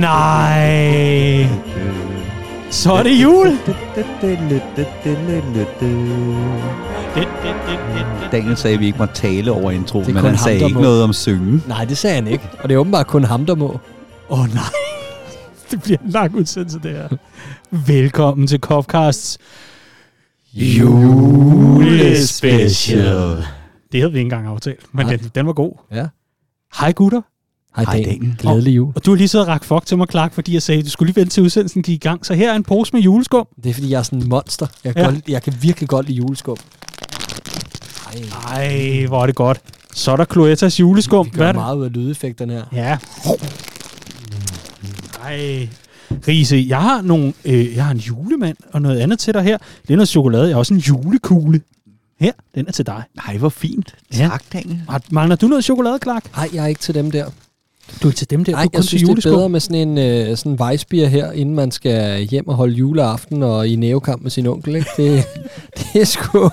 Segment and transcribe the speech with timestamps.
[0.00, 1.48] Nej.
[2.70, 3.58] Så er det jul.
[8.32, 10.80] Daniel sagde, at vi ikke må tale over intro, men han ham, sagde ikke må.
[10.80, 11.62] noget om synge.
[11.66, 12.44] Nej, det sagde han ikke.
[12.62, 13.78] Og det er åbenbart kun ham, der må.
[14.30, 14.62] Åh oh, nej.
[15.70, 17.08] Det bliver en lang udsendelse, det her.
[17.70, 19.38] Velkommen til Copcasts
[20.54, 23.44] julespecial.
[23.92, 25.72] Det havde vi ikke engang aftalt, men den, den var god.
[25.92, 26.06] Ja.
[26.80, 27.20] Hej gutter.
[27.84, 28.36] Hej, Hej, Daniel.
[28.38, 28.92] Glædelig jul.
[28.96, 30.84] Og du har lige siddet og rakt fuck til mig, Clark, fordi jeg sagde, at
[30.84, 32.26] du skulle lige vente til udsendelsen gik i gang.
[32.26, 33.46] Så her er en pose med juleskum.
[33.62, 34.66] Det er, fordi jeg er sådan en monster.
[34.84, 35.10] Jeg kan, Ja.
[35.10, 36.56] godt, jeg kan virkelig godt lide juleskum.
[38.06, 38.22] Ej,
[38.56, 39.60] Ej, hvor er det godt.
[39.94, 41.28] Så er der Cloetas juleskum.
[41.28, 41.56] Hvad er gør det?
[41.60, 42.64] meget ud af lydeffekterne her.
[42.72, 42.98] Ja.
[45.24, 45.68] Ej.
[46.28, 49.58] Riese, jeg har, nogle, øh, jeg har en julemand og noget andet til dig her.
[49.82, 50.44] Det er noget chokolade.
[50.46, 51.60] Jeg har også en julekugle.
[52.20, 53.02] Her, den er til dig.
[53.26, 53.94] Nej, hvor fint.
[54.12, 54.16] Ja.
[54.18, 54.80] Tak, Daniel.
[54.88, 56.36] Har- Mangler du noget chokolade, Clark?
[56.36, 57.26] Nej, jeg er ikke til dem der.
[58.02, 58.52] Du er til dem der.
[58.52, 60.52] Nej, du er kun jeg til synes, det er bedre med sådan en øh, sådan
[60.52, 64.46] en vejsbier her, inden man skal hjem og holde juleaften og i nævekamp med sin
[64.46, 64.76] onkel.
[64.76, 64.90] Ikke?
[64.96, 65.24] Det,
[65.78, 66.50] det, er sgu,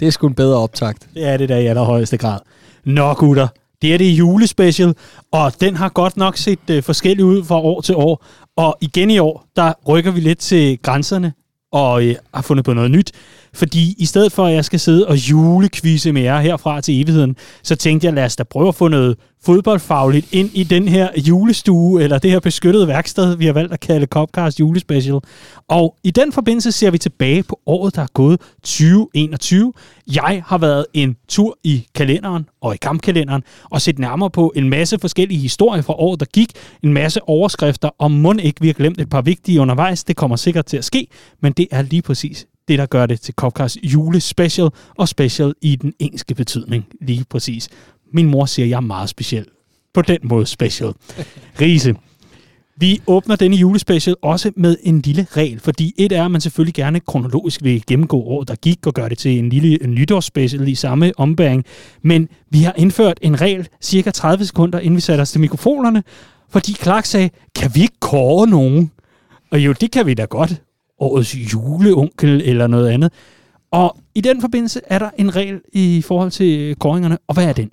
[0.00, 1.06] det er sgu en bedre optakt.
[1.14, 2.38] Det er det der i allerhøjeste grad.
[2.84, 3.48] Nå, gutter.
[3.82, 4.94] Det er det julespecial,
[5.32, 8.24] og den har godt nok set øh, forskellig ud fra år til år.
[8.56, 11.32] Og igen i år, der rykker vi lidt til grænserne
[11.72, 13.12] og øh, har fundet på noget nyt.
[13.54, 17.36] Fordi i stedet for, at jeg skal sidde og julekvise med jer herfra til evigheden,
[17.62, 21.08] så tænkte jeg, lad os da prøve at få noget fodboldfagligt ind i den her
[21.16, 25.20] julestue, eller det her beskyttede værksted, vi har valgt at kalde Copcast Julespecial.
[25.68, 29.72] Og i den forbindelse ser vi tilbage på året, der er gået 2021.
[30.14, 34.70] Jeg har været en tur i kalenderen og i kampkalenderen og set nærmere på en
[34.70, 36.52] masse forskellige historier fra året, der gik.
[36.82, 40.04] En masse overskrifter, og må ikke vi har glemt et par vigtige undervejs.
[40.04, 41.06] Det kommer sikkert til at ske,
[41.42, 44.68] men det er lige præcis det, der gør det til Copcast julespecial,
[44.98, 47.68] og special i den engelske betydning, lige præcis.
[48.12, 49.46] Min mor siger, at jeg er meget speciel.
[49.94, 50.92] På den måde special.
[51.60, 51.94] Riese,
[52.76, 56.74] vi åbner denne julespecial også med en lille regel, fordi et er, at man selvfølgelig
[56.74, 60.74] gerne kronologisk vil gennemgå året, der gik, og gøre det til en lille nytårsspecial i
[60.74, 61.64] samme ombæring.
[62.02, 66.02] Men vi har indført en regel cirka 30 sekunder, inden vi satte os til mikrofonerne,
[66.50, 68.90] fordi Clark sagde, kan vi ikke kåre nogen?
[69.50, 70.62] Og jo, det kan vi da godt.
[71.00, 73.12] Årets juleonkel eller noget andet.
[73.70, 77.52] Og i den forbindelse er der en regel i forhold til kåringerne, og hvad er
[77.52, 77.70] den?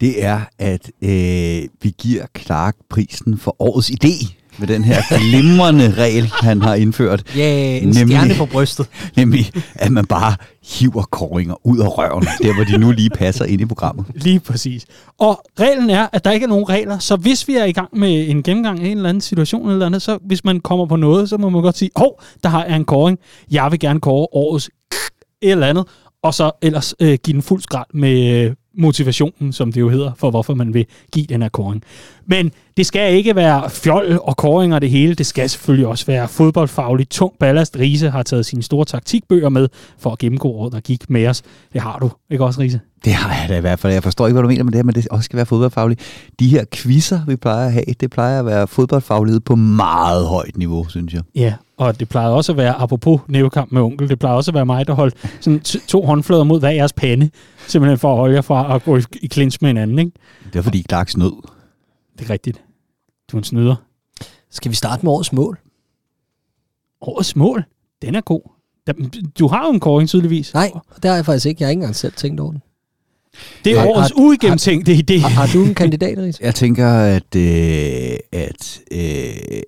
[0.00, 5.94] Det er, at øh, vi giver Clark prisen for årets idé med den her glimrende
[5.94, 7.22] regel, han har indført.
[7.36, 8.86] Ja, yeah, en Nemlig- stjerne på brystet.
[9.16, 10.36] Nemlig, at man bare
[10.78, 14.04] hiver koringer ud af røven, der hvor de nu lige passer ind i programmet.
[14.14, 14.86] Lige præcis.
[15.18, 17.98] Og reglen er, at der ikke er nogen regler, så hvis vi er i gang
[17.98, 20.96] med en gennemgang af en eller anden situation eller andet, så hvis man kommer på
[20.96, 23.18] noget, så må man godt sige, hov, der har jeg en koring.
[23.50, 24.70] Jeg vil gerne kåre årets
[25.42, 25.84] et eller andet,
[26.22, 30.12] og så ellers øh, give den fuld skrald med øh, motivationen, som det jo hedder,
[30.18, 31.82] for hvorfor man vil give den her koring.
[32.26, 35.14] Men det skal ikke være fjol og koringer det hele.
[35.14, 37.76] Det skal selvfølgelig også være fodboldfagligt tung ballast.
[37.78, 39.68] Riese har taget sine store taktikbøger med
[39.98, 41.42] for at gennemgå året, der gik med os.
[41.72, 42.80] Det har du, ikke også, Riese?
[43.04, 43.92] Det har jeg da i hvert fald.
[43.92, 46.00] Jeg forstår ikke, hvad du mener med det her, men det også skal være fodboldfagligt.
[46.40, 50.56] De her quizzer, vi plejer at have, det plejer at være fodboldfaglighed på meget højt
[50.56, 51.22] niveau, synes jeg.
[51.34, 54.54] Ja, og det plejede også at være, apropos nævekamp med onkel, det plejede også at
[54.54, 57.30] være mig, der holdt sådan to håndflader mod hver jeres pande,
[57.66, 60.12] simpelthen for at holde jer fra at gå i, i clinch med hinanden, ikke?
[60.52, 61.53] Det er fordi Clark snød.
[62.18, 62.62] Det er rigtigt.
[63.32, 63.76] Du er en snyder.
[64.50, 65.58] Skal vi starte med årets mål?
[67.00, 67.64] Årets mål,
[68.02, 68.40] den er god.
[69.38, 70.54] Du har jo en kåring tydeligvis.
[70.54, 70.70] Nej,
[71.02, 71.62] det har jeg faktisk ikke.
[71.62, 72.62] Jeg har ikke engang selv tænkt over den.
[73.64, 75.18] Det er Har- årets har- uigennemtænkte idé.
[75.20, 76.40] Har, har du en kandidat, Ries?
[76.40, 79.62] Jeg tænker, at, øh, at øh,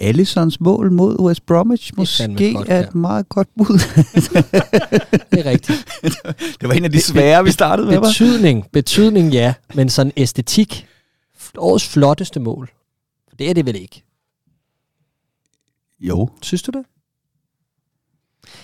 [0.00, 2.82] Allisons mål mod West Bromwich måske godt, er ja.
[2.82, 3.78] et meget godt bud.
[5.30, 5.86] Det er rigtigt.
[6.60, 8.02] det var en af de svære, vi startede med, var.
[8.08, 10.86] Betydning, betydning ja, men sådan æstetik.
[11.58, 12.70] Årets flotteste mål.
[13.38, 14.02] Det er det vel ikke.
[16.00, 16.28] Jo.
[16.42, 16.84] Synes du det?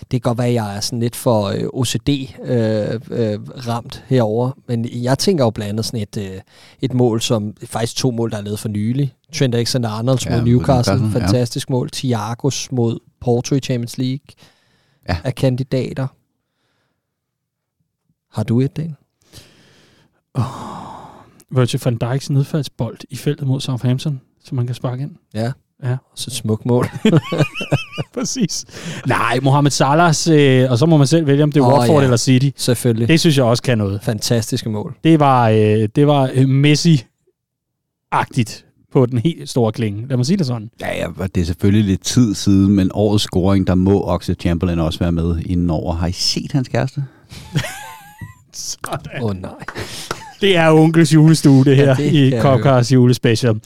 [0.01, 4.51] Det kan godt være, at jeg er sådan lidt for øh, OCD-ramt øh, ramt herover,
[4.67, 6.41] men jeg tænker jo blandt andet sådan et, øh,
[6.81, 9.15] et mål, som faktisk to mål, der er lavet for nylig.
[9.35, 11.27] Trent Alexander-Arnolds Ja, mod Newcastle, Newcastle, ja.
[11.27, 11.91] fantastisk mål.
[11.91, 14.27] Thiagos mod Porto i Champions League
[15.09, 15.17] Ja.
[15.25, 16.07] af kandidater.
[18.31, 18.97] Har du et, Dan?
[21.51, 25.11] Virgil van Dijks nedfaldsbold i feltet mod Southampton, som man kan sparke ind.
[25.35, 25.53] Ja.
[25.85, 25.97] Ja.
[26.15, 26.87] Så et smukt mål.
[28.15, 28.65] Præcis.
[29.07, 31.99] Nej, Mohamed Salahs, øh, og så må man selv vælge, om det er Åh, Watford
[31.99, 32.05] ja.
[32.05, 32.49] eller City.
[32.57, 33.09] Selvfølgelig.
[33.09, 34.01] Det synes jeg også kan noget.
[34.03, 34.97] Fantastiske mål.
[35.05, 40.09] Det var, øh, det var øh, Messi-agtigt på den helt store klinge.
[40.09, 40.71] Lad mig sige det sådan.
[40.81, 44.79] Ja, ja, det er selvfølgelig lidt tid siden, men årets scoring, der må Oxlade Chamberlain
[44.79, 45.95] også være med indenover.
[45.95, 47.05] Har I set hans kæreste?
[48.53, 49.13] Sådan.
[49.23, 49.65] Åh oh, nej.
[50.41, 53.61] Det er onkels julestue, det her, Ja, det i Copcars julespecial.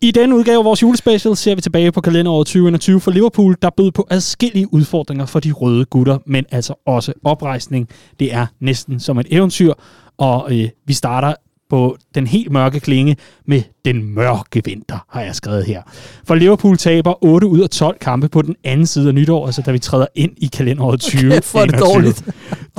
[0.00, 3.70] I denne udgave af vores julespecial ser vi tilbage på kalenderåret 2021 for Liverpool, der
[3.76, 7.88] bød på adskillige udfordringer for de røde gutter, men altså også oprejsning.
[8.20, 9.72] Det er næsten som et eventyr,
[10.18, 11.34] og øh, vi starter
[11.72, 13.16] på den helt mørke klinge
[13.46, 15.82] med den mørke vinter, har jeg skrevet her.
[16.26, 19.62] For Liverpool taber 8 ud af 12 kampe på den anden side af nytår, altså
[19.62, 21.30] da vi træder ind i kalenderåret 20.
[21.32, 22.24] Kæft, hvor er det dårligt.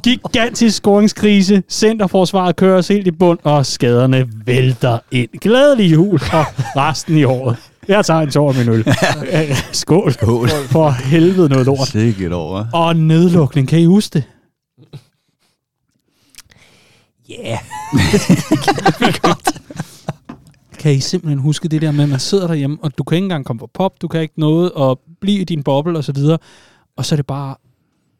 [0.03, 5.29] Gigantisk scoringskrise, centerforsvaret kører os helt i bund, og skaderne vælter ind.
[5.41, 6.45] Glædelig jul og
[6.75, 7.57] resten i året.
[7.87, 8.85] Jeg tager en tår med øl.
[9.71, 10.11] Skål.
[10.13, 10.49] Skål.
[10.49, 11.87] For helvede noget lort.
[11.87, 12.65] Sikkert over.
[12.73, 14.23] Og nedlukning, kan I huske det?
[17.31, 17.59] Yeah.
[20.79, 23.25] Kan I simpelthen huske det der med, at man sidder derhjemme, og du kan ikke
[23.25, 26.11] engang komme på pop, du kan ikke noget, og blive i din boble og så
[26.11, 26.37] videre.
[26.97, 27.55] Og så er det bare,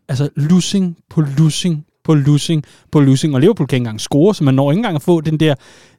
[0.08, 3.34] altså, losing på losing på losing på losing.
[3.34, 5.56] Og Liverpool kan ikke engang score, så man når ikke engang at få den der,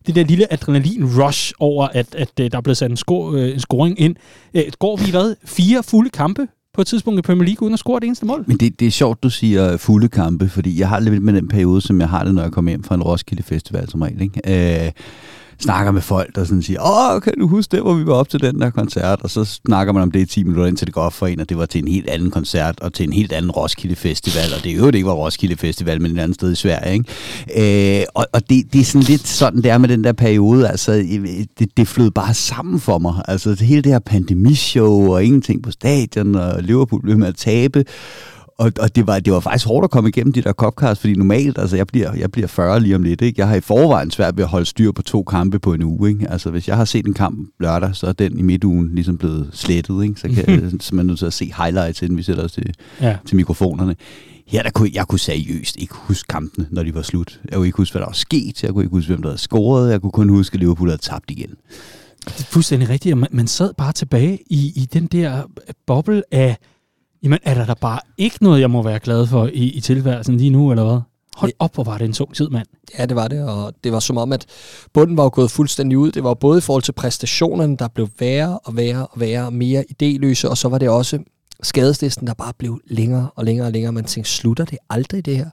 [0.06, 3.52] det der lille adrenalin-rush over, at, at, at der er blevet sat en, score, øh,
[3.52, 4.16] en scoring ind.
[4.54, 7.78] Øh, går vi, hvad, fire fulde kampe på et tidspunkt i Premier League, uden at
[7.78, 8.44] score det eneste mål?
[8.46, 11.48] Men det, det er sjovt, du siger fulde kampe, fordi jeg har lidt med den
[11.48, 14.22] periode, som jeg har det, når jeg kommer hjem fra en Roskilde Festival som regel.
[14.22, 14.84] Ikke?
[14.86, 14.92] Øh,
[15.60, 18.28] snakker med folk, der sådan siger, åh, kan du huske det, hvor vi var op
[18.28, 19.20] til den der koncert?
[19.22, 21.40] Og så snakker man om det i 10 minutter, indtil det går op for en,
[21.40, 24.54] og det var til en helt anden koncert, og til en helt anden Roskilde Festival,
[24.56, 28.00] og det er jo ikke var Roskilde Festival, men et andet sted i Sverige, ikke?
[28.00, 30.68] Øh, og og det, det er sådan lidt sådan, det er med den der periode,
[30.68, 30.92] altså,
[31.58, 33.14] det, det flød bare sammen for mig.
[33.28, 37.84] Altså, hele det her pandemishow, og ingenting på stadion, og Liverpool blev med at tabe,
[38.58, 41.14] og, og det, var, det var faktisk hårdt at komme igennem de der copcars, fordi
[41.14, 43.40] normalt, altså jeg bliver, jeg bliver 40 lige om lidt, ikke?
[43.40, 46.08] Jeg har i forvejen svært ved at holde styr på to kampe på en uge,
[46.08, 46.30] ikke?
[46.30, 49.48] Altså hvis jeg har set en kamp lørdag, så er den i midtugen ligesom blevet
[49.52, 50.20] slettet, ikke?
[50.20, 52.74] Så, kan, jeg, så man nødt til at se highlights, inden vi sætter os til,
[53.00, 53.16] ja.
[53.26, 53.96] til mikrofonerne.
[54.46, 57.40] Her der kunne jeg kunne seriøst ikke huske kampene, når de var slut.
[57.44, 58.62] Jeg kunne ikke huske, hvad der var sket.
[58.62, 59.90] Jeg kunne ikke huske, hvem der havde scoret.
[59.90, 61.50] Jeg kunne kun huske, at Liverpool havde tabt igen.
[62.24, 63.18] Det er fuldstændig rigtigt.
[63.18, 65.42] Man, man sad bare tilbage i, i den der
[65.86, 66.56] boble af
[67.24, 70.36] Jamen, er der da bare ikke noget, jeg må være glad for i, i tilværelsen
[70.36, 71.00] lige nu, eller hvad?
[71.36, 72.66] Hold op, hvor var det en tung tid, mand.
[72.98, 74.46] Ja, det var det, og det var som om, at
[74.92, 76.12] bunden var jo gået fuldstændig ud.
[76.12, 79.84] Det var både i forhold til præstationerne, der blev værre og værre og værre, mere
[79.90, 81.18] idéløse, og så var det også
[81.62, 83.92] skadeslisten, der bare blev længere og længere og længere.
[83.92, 85.50] Man tænkte, slutter det aldrig det her?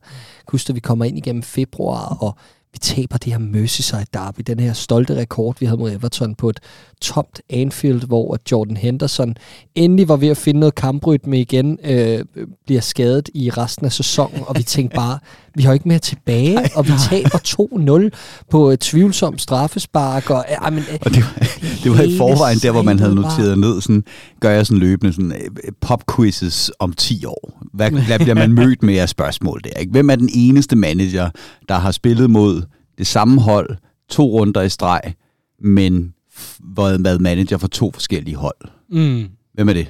[0.47, 2.35] Husk, at vi kommer ind igennem februar, og
[2.73, 6.50] vi taber det her Merseyside derby, den her stolte rekord, vi havde mod Everton på
[6.50, 6.59] et
[7.01, 9.35] tomt Anfield, hvor Jordan Henderson
[9.75, 12.25] endelig var ved at finde noget kamprytme igen, øh,
[12.65, 15.19] bliver skadet i resten af sæsonen, og vi tænkte bare,
[15.56, 20.30] vi har ikke mere tilbage, nej, og vi taber 2-0 på et tvivlsomt straffespark.
[20.30, 21.48] Og, øh, men, og det, var,
[21.83, 24.03] det var i forvejen der, hvor man havde noteret ned, sådan,
[24.39, 27.59] gør jeg sådan løbende sådan, øh, pop-quizzes om 10 år.
[27.74, 29.80] Hvad, hvad bliver man mødt med af spørgsmål der?
[29.80, 29.92] Ikke?
[29.92, 31.30] Hvem er den eneste manager,
[31.69, 32.62] der har spillet mod
[32.97, 33.77] det samme hold
[34.09, 35.01] to runder i streg,
[35.63, 36.13] men
[37.00, 38.57] været manager for to forskellige hold?
[38.92, 39.25] Mm.
[39.54, 39.88] Hvem er det?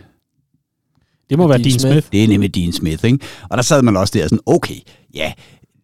[1.31, 1.93] Det må være Dean Smith.
[1.93, 2.07] Smith.
[2.11, 3.19] Det er nemlig Dean Smith, ikke?
[3.49, 4.75] Og der sad man også der sådan, okay,
[5.13, 5.33] ja,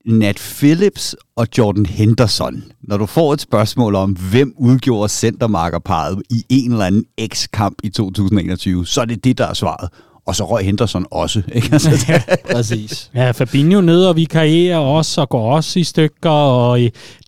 [0.06, 2.64] Nat Phillips og Jordan Henderson.
[2.82, 7.90] Når du får et spørgsmål om, hvem udgjorde centermarkerparet i en eller anden X-kamp i
[7.90, 9.90] 2021, så er det det, der er svaret.
[10.28, 11.42] Og så røg Henderson også.
[11.56, 11.70] Ikke?
[11.72, 13.12] Altså, ja, præcis.
[13.16, 16.80] Ja, Fabinho ned og vi karrierer også og går også i stykker, og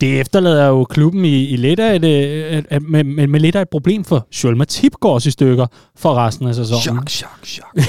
[0.02, 3.56] det efterlader jo klubben i, i lidt af et, et, et, med, med, med lidt
[3.56, 6.82] af et problem, for Sjøl Matip går også i stykker for resten af sæsonen.
[6.82, 7.80] Chok, chok, chok.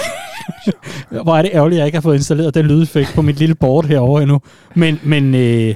[1.24, 3.54] Hvor er det ærgerligt, at jeg ikke har fået installeret den lydeffekt på mit lille
[3.54, 4.40] board herovre endnu.
[4.74, 5.74] Men, men øh,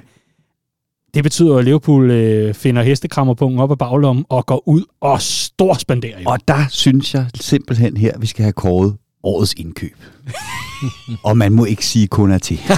[1.15, 6.19] det betyder, at Liverpool øh, finder hestekrammerpunkten op af baglommen og går ud og storspanderer.
[6.27, 9.97] Og der synes jeg simpelthen her, vi skal have kåret årets indkøb.
[11.25, 12.59] og man må ikke sige kun er til.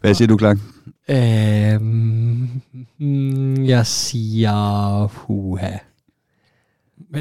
[0.00, 0.62] Hvad siger du, Klang?
[1.08, 2.62] Øhm,
[3.66, 5.70] jeg siger huha.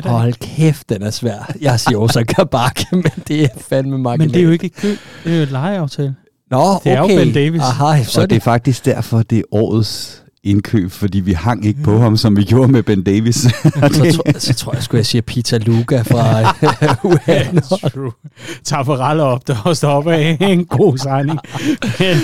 [0.04, 1.52] Hold kæft, den er svær.
[1.62, 4.30] Jeg siger også Kabak, men det er fandme marginalt.
[4.30, 6.16] Men det er jo ikke et køb, det er jo et lejeaftale.
[6.52, 6.92] Nå, det okay.
[6.92, 7.62] er jo Ben Davis.
[7.62, 11.84] Aha, så og det er faktisk derfor, det er årets indkøb, fordi vi hang ikke
[11.84, 13.36] på ham, som vi gjorde med Ben Davis.
[13.38, 16.42] så, tror, så tror jeg, skulle jeg sige Peter Luca fra
[17.12, 18.62] U18.
[18.64, 21.40] Tafarella op, der også op af en god signing.
[22.00, 22.18] Men,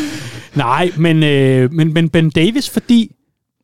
[0.55, 3.11] nej, men, øh, men, men Ben Davis, fordi,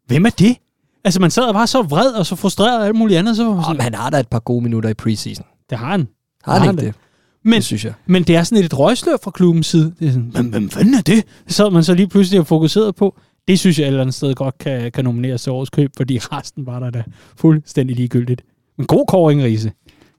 [0.07, 0.57] hvem er det?
[1.05, 3.35] Altså, man sad og var så vred og så frustreret og alt muligt andet.
[3.35, 5.45] Så, oh, men han har da et par gode minutter i preseason.
[5.69, 6.07] Det har han.
[6.43, 6.95] Har han, ikke det?
[7.43, 7.93] Men, det synes jeg.
[8.05, 9.93] Men det er sådan et røgslør fra klubbens side.
[9.99, 11.23] Det er sådan, hvem, hvem fanden er det?
[11.47, 13.15] Sad man så lige pludselig og fokuseret på.
[13.47, 16.17] Det synes jeg et eller andet sted godt kan, kan nomineres til årets køb, fordi
[16.31, 17.03] resten var der da
[17.37, 18.43] fuldstændig ligegyldigt.
[18.77, 19.71] Men god kåring, Riese.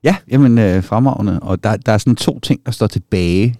[0.04, 1.40] Ja, jamen øh, fremragende.
[1.40, 3.57] Og der, der er sådan to ting, der står tilbage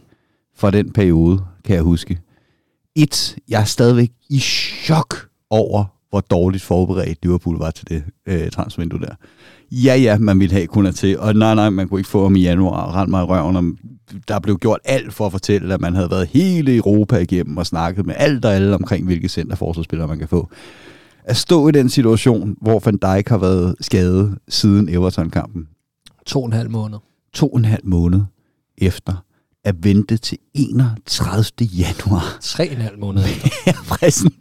[0.57, 2.19] fra den periode, kan jeg huske.
[2.97, 8.51] Et, jeg er stadigvæk i chok over, hvor dårligt forberedt Liverpool var til det øh,
[8.51, 9.15] transfervindue der.
[9.73, 12.37] Ja, ja, man ville have kun til, og nej, nej, man kunne ikke få ham
[12.37, 13.57] i januar og rende mig i røven.
[13.57, 13.65] Og
[14.29, 17.67] der blev gjort alt for at fortælle, at man havde været hele Europa igennem og
[17.67, 20.49] snakket med alt og alle omkring, hvilke centerforsvarsspillere man kan få.
[21.25, 25.69] At stå i den situation, hvor Van Dijk har været skadet siden Everton-kampen.
[26.27, 26.99] To og en halv måned.
[27.33, 28.21] To og en halv måned
[28.79, 29.25] efter
[29.65, 31.45] at vente til 31.
[31.61, 32.39] januar.
[32.43, 33.49] Tre og en halv måned efter.
[33.67, 34.35] jeg, præsent,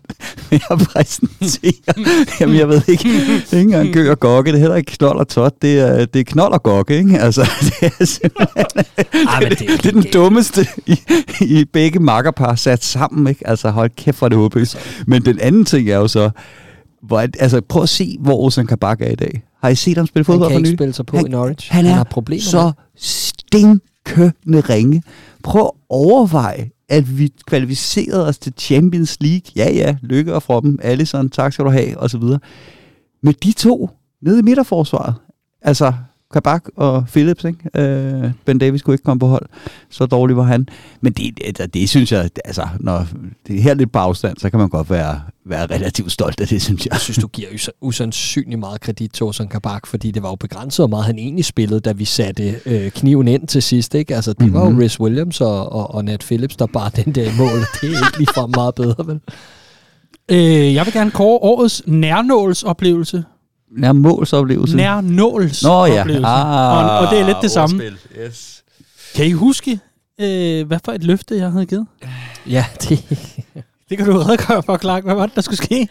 [0.51, 0.62] jeg
[0.94, 2.30] præsenterer.
[2.39, 3.03] Jamen, jeg ved ikke.
[3.03, 4.51] Det er ikke engang gør og gokke.
[4.51, 5.62] Det er heller ikke knold og tot.
[5.62, 7.20] Det er, det er knold og gokke, ikke?
[7.20, 7.42] Altså,
[7.82, 8.65] det er simpelthen...
[9.30, 11.00] Ej, det, det er det, er den dummeste i,
[11.42, 13.48] i begge makkerpar sat sammen, ikke?
[13.48, 14.77] Altså, hold kæft for det håbløst.
[15.08, 16.30] Men den anden ting er jo så...
[17.08, 19.44] Hvor, altså, prøv at se, hvor Ozan Kabak er i dag.
[19.63, 20.77] Har I set ham spille Han fodbold kan for ikke nylig?
[20.77, 21.72] spille sig på Han- i Norwich.
[21.72, 22.72] Han er har problemer så
[23.53, 25.03] med kønne ringe.
[25.43, 29.51] Prøv at overveje, at vi kvalificerede os til Champions League.
[29.55, 30.79] Ja, ja, lykke og fra dem.
[30.81, 32.39] Allison, tak skal du have, og så videre.
[33.22, 33.89] Med de to
[34.22, 35.15] nede i midterforsvaret.
[35.62, 35.93] Altså,
[36.34, 37.82] Kabak og Phillips, ikke?
[37.82, 39.46] Øh, ben Davis kunne ikke komme på hold.
[39.90, 40.68] Så dårlig var han.
[41.02, 43.08] Men det, det, det synes jeg, altså, når
[43.48, 46.48] det er her lidt på afstand, så kan man godt være, være relativt stolt af
[46.48, 46.92] det, synes jeg.
[46.94, 50.36] Jeg synes, du giver us- usandsynlig meget kredit til Ozan Kabak, fordi det var jo
[50.36, 53.96] begrænset, hvor meget han egentlig spillede, da vi satte øh, kniven ind til sidst.
[53.96, 54.16] Ikke?
[54.16, 54.54] Altså, det mm-hmm.
[54.54, 54.80] var jo Mhm.
[54.80, 57.60] Rhys Williams og, og, og Nat Phillips, der bare den der mål.
[57.82, 59.20] Det er ikke ligefrem meget bedre, vel?
[60.32, 63.24] Øh, jeg vil gerne kåre årets nærnålsoplevelse.
[63.77, 64.75] Nær målsoplevelse.
[64.75, 65.68] Nærnålsoplevelse.
[65.68, 66.01] Nå ja.
[66.24, 67.75] Ah, og, og det er lidt det samme.
[67.75, 68.24] ordspil.
[68.25, 68.63] Yes.
[69.15, 69.80] Kan I huske,
[70.22, 71.86] øh, hvad for et løfte, jeg havde givet?
[72.50, 73.03] Ja, det,
[73.89, 75.03] Det kan du redegøre for, Clark.
[75.03, 75.88] Hvad var det, der skulle ske?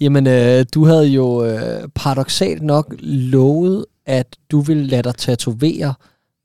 [0.00, 5.94] Jamen, øh, du havde jo øh, paradoxalt nok lovet, at du ville lade dig tatovere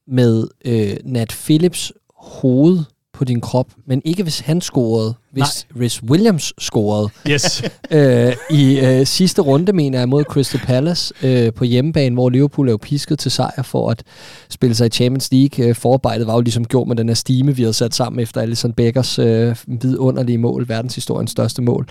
[0.07, 2.79] med øh, Nat Phillips hoved
[3.15, 7.09] på din krop, men ikke hvis han scorede, hvis Rhys Williams scorede.
[7.29, 7.63] Yes.
[7.91, 12.67] øh, I øh, sidste runde, mener jeg, mod Crystal Palace øh, på hjemmebane, hvor Liverpool
[12.67, 14.03] er jo pisket til sejr for at
[14.49, 15.65] spille sig i Champions League.
[15.65, 18.41] Øh, forarbejdet var jo ligesom gjort med den her stime, vi havde sat sammen efter
[18.41, 21.87] Alisson Beckers øh, vidunderlige mål, verdenshistoriens største mål.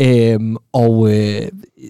[0.00, 1.48] Øhm, og øh,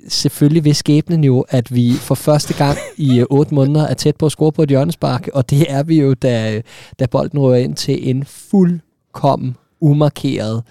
[0.08, 4.16] selvfølgelig vil skæbnen jo, at vi for første gang i øh, otte måneder er tæt
[4.16, 6.62] på at score på et hjørnespark, og det er vi jo, da,
[6.98, 10.62] da bolden rører ind til en fuldkommen umarkeret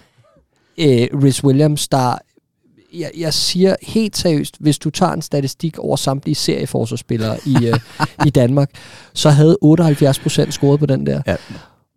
[0.77, 2.17] øh, Rhys Williams, der
[2.93, 7.79] jeg, jeg siger helt seriøst, hvis du tager en statistik over samtlige serieforsvarsspillere i, øh,
[8.25, 8.69] i Danmark,
[9.13, 11.21] så havde 78% scoret på den der.
[11.27, 11.35] Ja.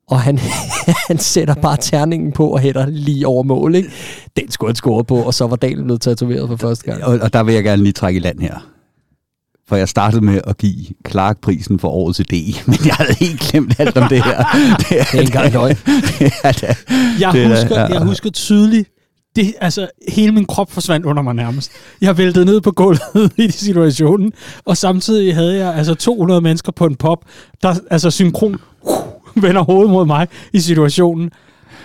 [0.08, 0.38] Og han,
[1.08, 3.90] han sætter bare terningen på og hætter lige over mål, ikke?
[4.36, 7.04] Den skulle han score på, og så var Daniel blevet tatoveret for første gang.
[7.04, 8.68] Og, og der vil jeg gerne lige trække i land her.
[9.68, 13.40] For jeg startede med at give Clark prisen for årets idé, men jeg havde helt
[13.40, 14.36] glemt alt om det her.
[14.78, 15.76] Det er, Det er ikke engang løgn.
[17.20, 17.86] Jeg, Det er husker, ja.
[17.86, 18.88] jeg husker tydeligt,
[19.36, 21.70] det, altså, hele min krop forsvandt under mig nærmest.
[22.00, 24.32] Jeg væltede ned på gulvet i situationen,
[24.64, 27.24] og samtidig havde jeg altså 200 mennesker på en pop,
[27.62, 28.90] der altså synkron uh,
[29.46, 31.30] vender hovedet mod mig i situationen,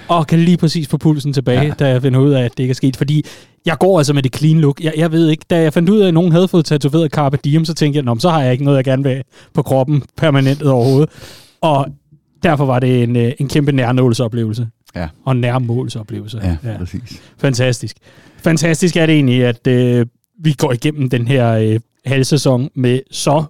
[0.08, 1.74] og kan lige præcis få pulsen tilbage, ja.
[1.80, 2.96] Da jeg finder ud af, at det ikke er sket.
[2.98, 3.26] Fordi
[3.66, 4.82] jeg går altså med det clean look.
[4.82, 7.38] Jeg, jeg ved ikke, da jeg fandt ud af, at nogen havde fået tatoveret Carpe
[7.44, 10.04] Diem, så tænkte jeg, Nå, så har jeg ikke noget, jeg gerne vil på kroppen
[10.18, 11.10] permanent overhovedet.
[11.62, 11.88] Og
[12.44, 14.68] derfor var det en, øh, en kæmpe nærnålsoplevelse.
[14.96, 15.08] Ja.
[15.26, 16.40] Og en nærmålsoplevelse.
[16.44, 17.22] ja, ja, præcis.
[17.38, 17.98] Fantastisk.
[18.38, 20.06] Fantastisk er det egentlig, at øh,
[20.44, 23.44] vi går igennem den her øh, halvsæson med så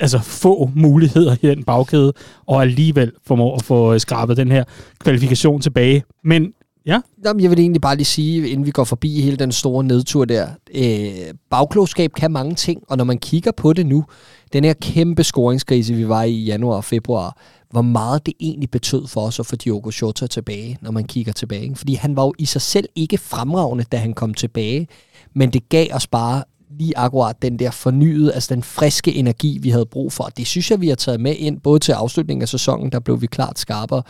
[0.00, 2.12] altså få muligheder i den bagkæde,
[2.46, 4.64] og alligevel formår at få øh, skrabet den her
[4.98, 6.04] kvalifikation tilbage.
[6.24, 6.52] Men
[6.86, 9.84] ja, Jamen, jeg vil egentlig bare lige sige, inden vi går forbi hele den store
[9.84, 14.04] nedtur der, øh, bagklogskab kan mange ting, og når man kigger på det nu,
[14.52, 17.36] den her kæmpe scoringskrise, vi var i i januar og februar,
[17.70, 21.32] hvor meget det egentlig betød for os at få Diogo Jota tilbage, når man kigger
[21.32, 21.76] tilbage.
[21.76, 24.88] Fordi han var jo i sig selv ikke fremragende, da han kom tilbage,
[25.34, 29.70] men det gav os bare lige akkurat den der fornyede, altså den friske energi, vi
[29.70, 30.24] havde brug for.
[30.24, 33.20] Det synes jeg, vi har taget med ind, både til afslutningen af sæsonen, der blev
[33.22, 34.02] vi klart skarpere,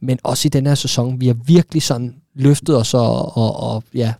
[0.00, 1.20] men også i den her sæson.
[1.20, 4.14] Vi har virkelig sådan løftet os, og, og, og ja,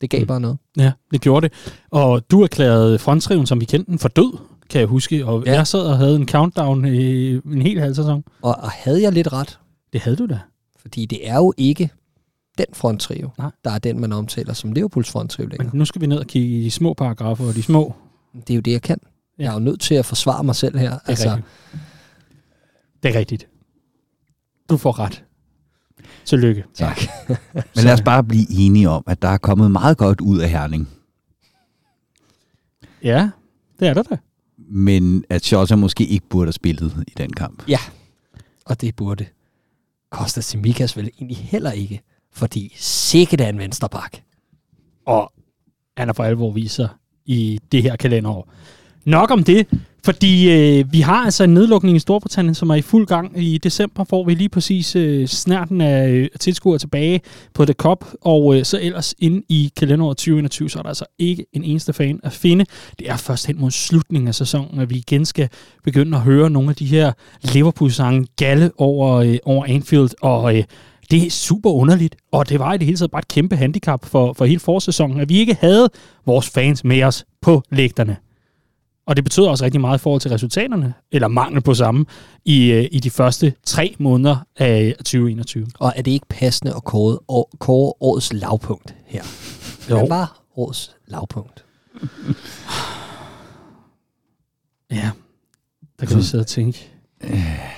[0.00, 0.26] det gav Mm.
[0.26, 0.58] bare noget.
[0.76, 1.72] ja, det gjorde det.
[1.90, 4.38] Og du erklærede fronttriven, som vi kendte den, for død,
[4.70, 5.26] kan jeg huske.
[5.26, 5.52] Og ja.
[5.52, 8.24] jeg sad og havde en countdown i en hel halv sæson.
[8.42, 9.58] Og, og havde jeg lidt ret,
[9.92, 10.38] Det havde du da.
[10.82, 11.90] fordi det er jo ikke
[12.58, 13.50] den fronttrio, Nej.
[13.64, 15.68] der er den, man omtaler som Liverpools fronttrio længere.
[15.72, 17.94] Men nu skal vi ned og kigge i de små paragrafer og de små.
[18.34, 18.98] Det er jo det, jeg kan.
[19.38, 19.42] Ja.
[19.44, 20.90] Jeg er jo nødt til at forsvare mig selv her.
[20.90, 21.46] Det er Altså, rigtigt.
[23.02, 23.48] Det er rigtigt.
[24.70, 25.24] Du får ret.
[26.24, 26.64] Tillykke.
[26.74, 26.98] tak.
[27.54, 30.50] Men lad os bare blive enige om, at der er kommet meget godt ud af
[30.50, 30.88] Herning.
[33.02, 33.30] Ja,
[33.80, 34.16] det er der da.
[34.70, 37.62] Men at Shota måske ikke burde have spillet i den kamp.
[38.66, 39.26] Og det burde
[40.10, 42.02] Costa Simikas vel egentlig heller ikke.
[42.32, 44.22] Fordi sikkert er en venstreback.
[45.06, 45.32] Og
[45.96, 46.88] han har for alvor vist sig
[47.26, 48.48] i det her kalenderår.
[49.04, 49.66] Nok om det,
[50.04, 53.42] fordi øh, vi har altså en nedlukning i Storbritannien, som er i fuld gang.
[53.42, 57.20] I december får vi lige præcis øh, snærten af øh, tilskuere tilbage
[57.54, 61.04] på The Cup, og øh, så ellers ind i kalenderåret 2021, så er der altså
[61.18, 62.64] ikke en eneste fan at finde.
[62.98, 65.48] Det er først hen mod slutningen af sæsonen, at vi igen skal
[65.84, 70.64] begynde at høre nogle af de her Liverpool-sange galle over, øh, over Anfield, og øh,
[71.10, 74.04] det er super underligt, og det var i det hele taget bare et kæmpe handicap
[74.04, 75.90] for, for hele forsæsonen, at vi ikke havde
[76.26, 78.16] vores fans med os på lægterne.
[79.06, 82.04] Og det betød også rigtig meget i forhold til resultaterne, eller mangel på samme,
[82.44, 85.66] i, øh, i de første tre måneder af 2021.
[85.78, 89.22] Og er det ikke passende at kåre, år, kåre årets lavpunkt her?
[89.90, 89.96] Jo.
[89.96, 91.64] Hvad var årets lavpunkt?
[94.90, 95.10] Ja,
[96.00, 96.90] der kan vi sidde og tænke.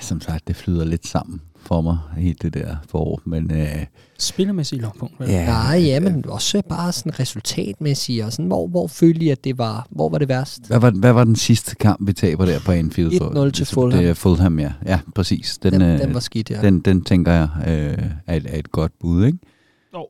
[0.01, 3.21] Som sagt, det flyder lidt sammen for mig, helt det der forår.
[3.25, 3.85] Men øh,
[4.19, 5.19] Spillemæssigt lavpunkt.
[5.19, 5.29] vel?
[5.29, 5.45] Ja.
[5.45, 9.57] Nej, ja, men også bare sådan resultatmæssigt, og sådan, hvor, hvor følte I, at det
[9.57, 10.67] var, hvor var det værst?
[10.67, 13.11] hvad, var, hvad var den sidste kamp, vi taber der på Anfield?
[13.47, 13.99] 1-0 til Fulham.
[13.99, 14.73] Det er Fulham, ja.
[14.85, 15.57] Ja, præcis.
[15.57, 16.61] Den, Den, øh, den var skidt, ja.
[16.61, 19.37] den, den tænker jeg øh, er, et, er et godt bud, ikke?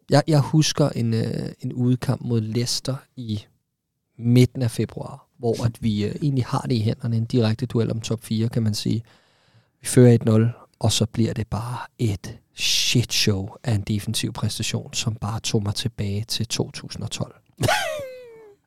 [0.09, 1.25] Jeg, jeg husker en, øh,
[1.59, 3.39] en udekamp mod Leicester i
[4.19, 7.91] midten af februar, hvor at vi øh, egentlig har det i hænderne, en direkte duel
[7.91, 9.03] om top 4, kan man sige.
[9.81, 10.17] Vi fører
[10.51, 15.39] 1-0, og så bliver det bare et shit show af en defensiv præstation, som bare
[15.39, 17.35] tog mig tilbage til 2012.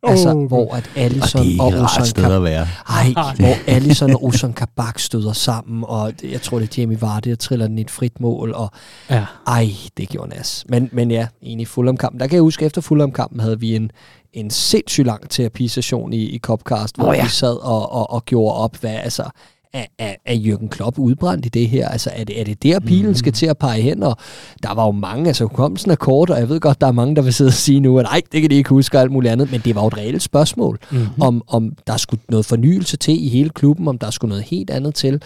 [0.03, 0.47] altså, Oh.
[0.47, 2.67] hvor at Og det og Ozan sted at være.
[2.89, 3.07] ej,
[3.39, 7.37] hvor Alisson og Ozan Kabak støder sammen, og jeg tror, det er Jamie Vardy, der
[7.37, 8.71] triller den i et frit mål, og
[9.11, 9.25] Ja.
[9.47, 10.65] ej, det gjorde nas.
[10.69, 12.21] Men, men ja, enig Fulham-kampen.
[12.21, 13.91] Der kan jeg huske, efter Fulham-kampen havde vi en,
[14.33, 17.23] en sindssygt lang terapisession i, i Copcast, hvor oh, ja.
[17.25, 19.25] vi sad og, og, og gjorde op, hvad altså,
[19.75, 21.89] er, er, er Jürgen Klopp udbrændt i det her?
[21.89, 23.15] Altså, er det, er det der, pilen mm.
[23.15, 24.03] skal til at pege hen?
[24.03, 24.17] Og
[24.63, 27.17] der var jo mange, altså hukommelsen er kort, og jeg ved godt, der er mange,
[27.17, 29.13] der vil sidde og sige nu, at nej, det kan de ikke huske og alt
[29.13, 31.23] muligt andet, men det var jo et reelt spørgsmål, Mm-hmm.
[31.23, 34.71] om, om der skulle noget fornyelse til i hele klubben, om der skulle noget helt
[34.71, 35.23] andet til.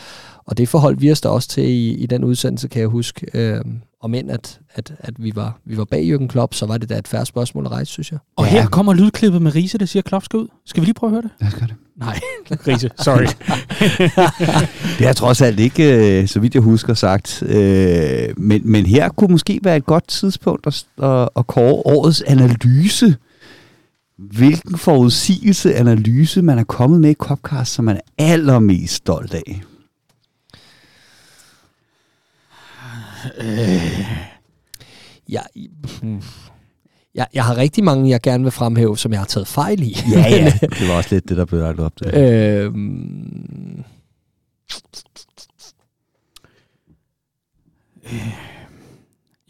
[0.47, 3.27] Og det forholdt vi os da også til i, i den udsendelse, kan jeg huske.
[3.35, 3.61] Øh,
[4.01, 6.89] om end at, at, at vi, var, vi var bag Jürgen Klopp, så var det
[6.89, 8.19] da et færre spørgsmål at rejse, synes jeg.
[8.37, 8.51] Og Ja.
[8.51, 10.49] her kommer lydklippet med Riese, der siger, Klopp skal ud.
[10.67, 11.31] Skal vi lige prøve at høre det?
[11.41, 11.75] Lad os gøre det.
[11.97, 12.21] Nej,
[12.67, 13.27] Riese, sorry.
[14.99, 17.43] Det har trods alt ikke, øh, så vidt jeg husker, sagt.
[17.43, 22.23] Øh, men, men her kunne måske være et godt tidspunkt at, at, at kåre årets
[22.23, 23.17] analyse.
[24.19, 29.63] Hvilken forudsigelse analyse man er kommet med i Copcast, som man er allermest stolt af.
[35.29, 35.43] Jeg,
[36.03, 36.23] hmm.
[37.15, 39.97] jeg, jeg har rigtig mange, jeg gerne vil fremhæve, som jeg har taget fejl i.
[40.13, 40.53] Ja, ja.
[40.79, 42.15] Det var også lidt det, der blev lagt op til.
[42.15, 43.85] øhm,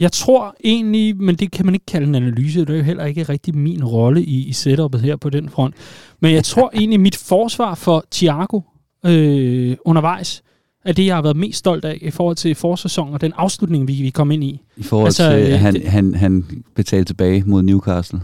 [0.00, 3.04] Jeg tror egentlig, men det kan man ikke kalde en analyse, det er jo heller
[3.04, 5.74] ikke rigtig min rolle i, i setupet her på den front.
[6.20, 8.61] Men jeg tror egentlig, mit forsvar for Thiago
[9.07, 10.42] øh, undervejs,
[10.84, 13.88] er det, jeg har været mest stolt af i forhold til forsæsonen og den afslutning,
[13.88, 14.60] vi, vi kom ind i.
[14.76, 16.44] I forhold altså, til, at øh, han, det- han, han
[16.76, 18.20] betalte tilbage mod Newcastle.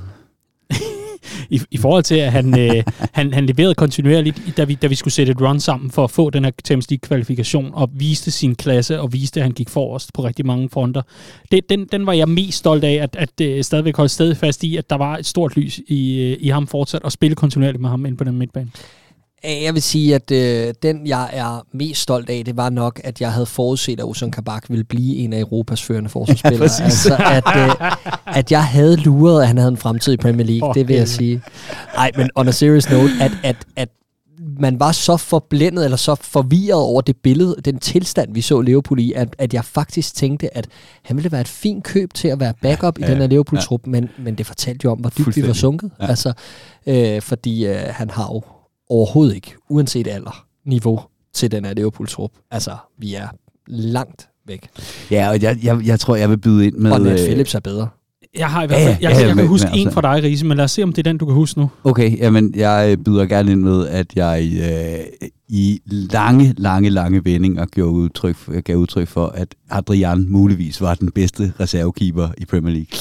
[1.51, 4.95] I, i forhold til, at han, øh, han, han leverede kontinuerligt, da vi, da vi
[4.95, 8.55] skulle sætte et run sammen for at få den her Champions League-kvalifikation, og viste sin
[8.55, 11.03] klasse, og viste, at han gik forrest på rigtig mange fronter.
[11.53, 14.65] Det, den, den var jeg mest stolt af, at, at øh, stadigvæk holde stadig fast
[14.65, 17.81] i, at der var et stort lys i, øh, i ham fortsat, og spille kontinuerligt
[17.81, 18.71] med ham ind på den midtbane.
[19.47, 23.01] Øh, Jeg vil sige, at øh, den, jeg er mest stolt af, det var nok,
[23.05, 26.61] at jeg havde forudset, at Ozan Kabak ville blive en af Europas førende forsvarsspillere.
[26.69, 26.81] præcis.
[26.81, 27.93] altså, at, øh,
[28.37, 30.97] at jeg havde luret, at han havde en fremtid i Premier League, For det vil
[30.97, 31.43] jeg sige.
[31.95, 33.89] Nej, men on a serious note, at, at, at
[34.61, 39.01] man var så forblændet eller så forvirret over det billede, den tilstand, vi så Liverpool
[39.01, 40.67] i, at, at jeg faktisk tænkte, at
[41.03, 43.29] han ville være et fint køb til at være backup ja, i ja, den her
[43.29, 45.91] Liverpool-trup, men, men det fortalte jo om, hvor dybt vi var sunket.
[45.99, 46.05] Ja.
[46.05, 46.11] Ja.
[46.11, 46.33] Altså,
[46.87, 48.43] øh, fordi øh, han har jo
[48.95, 51.01] overhovedet ikke, uanset alder, niveau
[51.35, 52.31] til den her Liverpool-trup.
[52.51, 53.29] Altså, vi er
[53.67, 54.69] langt væk.
[55.11, 56.93] Ja, og jeg, jeg, jeg tror, jeg vil byde ind med...
[56.93, 57.89] Og Nat øh, Phillips er bedre.
[58.39, 60.01] Jeg har i hvert fald, ja, jeg, ja, jeg, jeg kan huske men en altså-
[60.01, 61.71] fra dig, Riese, men lad os se, om det er den, du kan huske nu.
[61.85, 67.25] Okay, jamen jeg øh, byder gerne ind med, at jeg øh, i lange, lange, lange
[67.25, 72.45] vendinger gav udtryk, for, gav udtryk for, at Adrian muligvis var den bedste reservekeeper i
[72.45, 72.99] Premier League.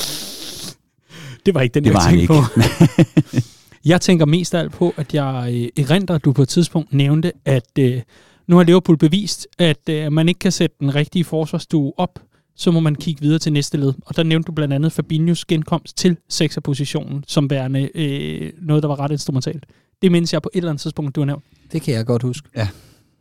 [1.46, 2.42] Det var ikke den, Det jeg var han tænkte på.
[3.86, 6.94] jeg tænker mest af alt på, at jeg øh, erindrer, at du på et tidspunkt
[6.94, 8.02] nævnte, at øh,
[8.48, 12.20] nu har Liverpool bevist, at øh, man ikke kan sætte den rigtige forsvarsstue op,
[12.56, 13.94] så må man kigge videre til næste led.
[14.06, 18.90] Og der nævnte du blandt andet Fabinhos genkomst til sekserpositionen, som værende øh, noget, der
[18.90, 19.66] var ret instrumentalt.
[20.02, 21.44] Det mindes jeg på et eller andet tidspunkt, du har nævnt.
[21.72, 22.50] Det kan jeg godt huske.
[22.56, 22.68] Ja.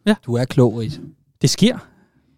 [0.07, 0.15] Ja.
[0.27, 1.01] Du er klog, Ries.
[1.43, 1.79] Det sker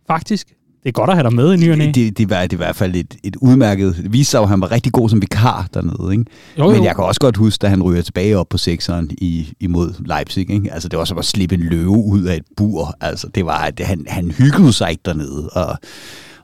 [0.06, 0.54] faktisk.
[0.84, 1.86] Det er godt at have dig med i ny og næ.
[1.86, 3.96] Det, det, det, var, det var i hvert fald et, et udmærket...
[3.96, 6.24] Det viste sig jo, at han var rigtig god som vikar dernede, ikke?
[6.58, 6.70] Jo, jo.
[6.70, 9.94] Men jeg kan også godt huske, da han ryger tilbage op på sekseren i, imod
[10.06, 10.50] Leipzig.
[10.50, 10.72] Ikke?
[10.72, 12.96] Altså, det var som at slippe en løve ud af et bur.
[13.00, 15.48] Altså, det var, det, han, han hyggede sig ikke dernede.
[15.48, 15.78] Og,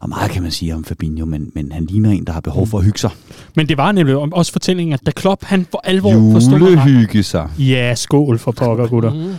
[0.01, 2.67] og meget kan man sige om Fabinho, men, men han ligner en, der har behov
[2.67, 3.11] for at hygge sig.
[3.57, 6.59] Men det var nemlig også fortællingen, at da Klopp, han for alvor forstod...
[6.59, 7.49] Julehygge sig.
[7.59, 9.15] Ja, skål for pokker, gutter.
[9.15, 9.21] Mm.
[9.21, 9.39] Hold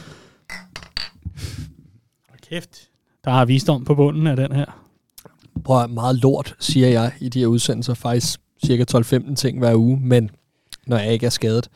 [2.50, 2.70] kæft.
[3.26, 4.66] Der er visdom på bunden af den her.
[5.64, 7.94] Prøv meget lort, siger jeg i de her udsendelser.
[7.94, 10.30] Faktisk cirka 12-15 ting hver uge, men
[10.88, 11.70] når jeg ikke er skadet.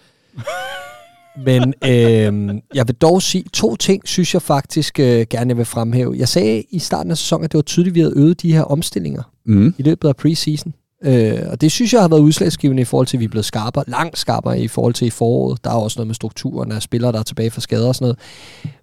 [1.46, 5.66] men øh, jeg vil dog sige, to ting synes jeg faktisk øh, gerne jeg vil
[5.66, 6.16] fremhæve.
[6.18, 8.54] Jeg sagde i starten af sæsonen, at det var tydeligt, at vi havde øget de
[8.54, 9.74] her omstillinger Mm.
[9.78, 10.74] i løbet af preseason.
[11.06, 13.46] Øh, og det synes jeg har været udslagsgivende i forhold til, at vi er blevet
[13.46, 15.63] skarpere, langt skarpere i forhold til i foråret.
[15.63, 18.06] Der er også noget med strukturen af spillere, der er tilbage fra skader og sådan
[18.06, 18.18] noget.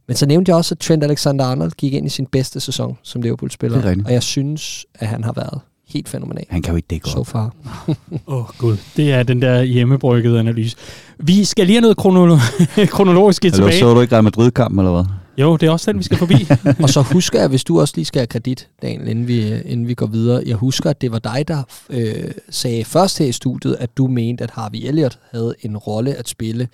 [0.09, 3.23] Men så nævnte jeg også, at Trent Alexander-Arnold gik ind i sin bedste sæson som
[3.23, 3.83] Liverpool-spiller.
[3.83, 3.95] Er.
[4.07, 7.19] Og jeg synes, at han har været helt fænomenal Han kan jo ikke dække so
[7.21, 7.27] op.
[7.27, 7.55] far.
[7.89, 7.95] Åh,
[8.39, 8.77] oh, gud.
[8.97, 10.77] Det er den der hjemmebryggede analyse.
[11.19, 13.79] Vi skal lige have noget kronolo- kronologisk Eller tilbage.
[13.79, 15.05] så du ikke Real Madrid-kampen, eller hvad?
[15.39, 16.47] Jo, det er også den, vi skal forbi.
[16.83, 19.89] og så husker jeg, hvis du også lige skal have kredit, Daniel, inden vi, inden
[19.89, 20.43] vi går videre.
[20.47, 24.07] Jeg husker, at det var dig, der øh, sagde først her i studiet, at du
[24.07, 26.69] mente, at Harvey Elliott havde en rolle at spille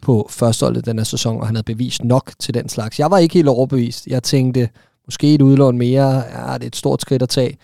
[0.00, 2.98] på førsteholdet den her sæson, og han havde bevist nok til den slags.
[2.98, 4.06] Jeg var ikke helt overbevist.
[4.06, 4.68] Jeg tænkte,
[5.06, 7.56] måske et udlån mere, ja, det er et stort skridt at tage.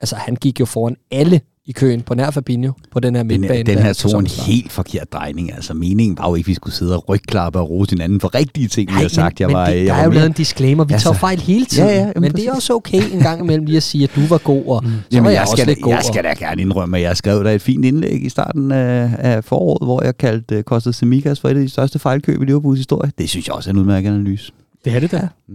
[0.00, 3.40] Altså, han gik jo foran alle i køen på nær Fabinho på den her Den,
[3.40, 3.62] midtbane.
[3.62, 5.54] den da her tog en helt forkert drejning.
[5.54, 8.34] Altså, meningen var jo ikke, at vi skulle sidde og rygklappe og rose hinanden for
[8.34, 9.40] rigtige ting, vi har sagt.
[9.40, 10.84] Jeg men var, det, jeg der var er jo lavet en disclaimer.
[10.84, 11.88] Vi Altså, tager fejl hele tiden.
[11.88, 14.20] ja, ja, men det er også okay en gang imellem lige at sige, at du
[14.26, 14.90] var god, og mm.
[14.90, 15.92] så var Jamen, jeg, jeg, også skal, lidt da, god.
[15.92, 19.10] jeg skal da gerne indrømme, at jeg skrev da et fint indlæg i starten af,
[19.18, 22.44] af foråret, hvor jeg kaldte uh, Costa Semikas for et af de største fejlkøb i
[22.44, 23.12] Liverpools historie.
[23.18, 24.52] Det synes jeg også er en udmærket analyse.
[24.84, 25.28] Det er det da.
[25.48, 25.54] Ja.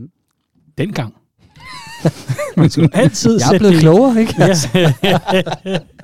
[0.78, 1.14] Dengang.
[2.58, 4.36] Man skal altid Jeg er blevet det- klogere, ikke?
[4.40, 4.94] Ja.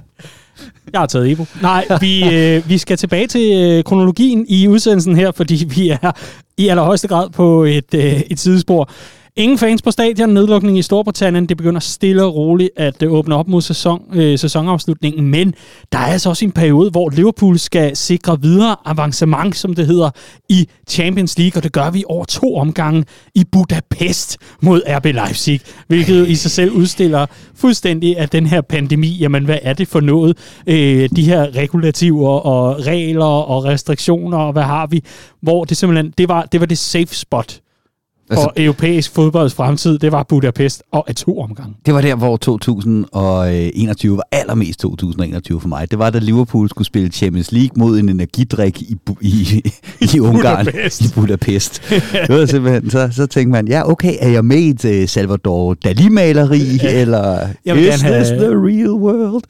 [0.94, 1.46] Jeg har taget Evo.
[1.62, 6.12] Nej, vi, øh, vi skal tilbage til øh, kronologien i udsendelsen her, fordi vi er
[6.58, 8.90] i allerhøjeste grad på et, øh, et sidespor.
[9.38, 11.46] Ingen fans på stadion, nedlukning i Storbritannien.
[11.50, 15.54] Det begynder stille og roligt at øh, åbne op mod sæson, øh, sæsonafslutningen, men
[15.92, 20.10] der er altså også en periode, hvor Liverpool skal sikre videre avancement, som det hedder,
[20.50, 25.62] i Champions League, og det gør vi over to omgange i Budapest mod RB Leipzig,
[25.88, 29.18] hvilket i sig selv udstiller fuldstændig at den her pandemi.
[29.18, 30.38] Jamen, hvad er det for noget?
[30.68, 35.04] Øh, de her regulativer og regler og restriktioner, og hvad har vi?
[35.42, 37.60] Hvor det simpelthen, det var det, var det safe spot
[38.30, 41.74] Altså- altså, europæisk fodbolds fremtid, det var Budapest og af to omgange.
[41.86, 45.92] Det var der, hvor 2021 var allermest 2021 for mig.
[45.92, 49.64] Det var, da Liverpool skulle spille Champions League mod en energidrik i, i,
[50.16, 50.66] i Ungarn.
[50.66, 51.02] Budapest.
[51.02, 51.82] I Budapest.
[52.28, 55.08] Det var simpelthen, så, så tænkte man, ja, okay, er jeg med i et uh,
[55.10, 59.44] Salvador Dali-maleri, eller Jeg is have- this the real world?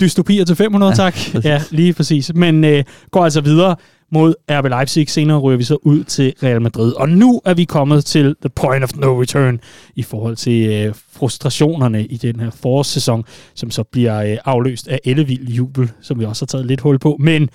[0.00, 1.16] Dystopier til 500, tak.
[1.44, 2.30] Ja, lige præcis.
[2.34, 3.76] Men øh, går altså videre
[4.12, 5.10] mod RB Leipzig.
[5.10, 6.92] Senere ryger vi så ud til Real Madrid.
[6.92, 9.60] Og nu er vi kommet til the point of no return
[9.94, 15.00] i forhold til øh, frustrationerne i den her forårssæson, som så bliver øh, afløst af
[15.04, 17.16] ellevild jubel, som vi også har taget lidt hul på.
[17.20, 17.48] Men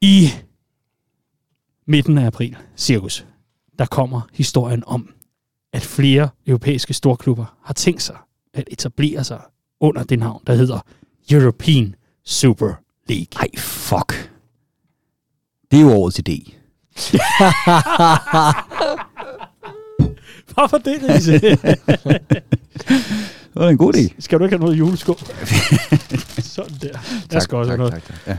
[0.00, 0.28] i
[1.86, 3.26] midten af april, cirkus,
[3.78, 5.08] der kommer historien om,
[5.72, 8.16] at flere europæiske storklubber har tænkt sig
[8.54, 9.40] at etablere sig
[9.80, 10.80] under det navn, der hedder
[11.30, 12.72] European Super
[13.08, 13.26] League.
[13.40, 14.25] Ej, fuck.
[15.70, 16.52] Det er jo årets idé.
[20.54, 21.40] Hvorfor det, Riese?
[23.56, 24.14] Det var en god idé.
[24.18, 25.16] skal du ikke have noget juleskål?
[26.54, 26.88] Sådan der.
[27.32, 27.92] Jeg skal også have noget.
[27.92, 28.16] tak, tak.
[28.26, 28.36] Ja.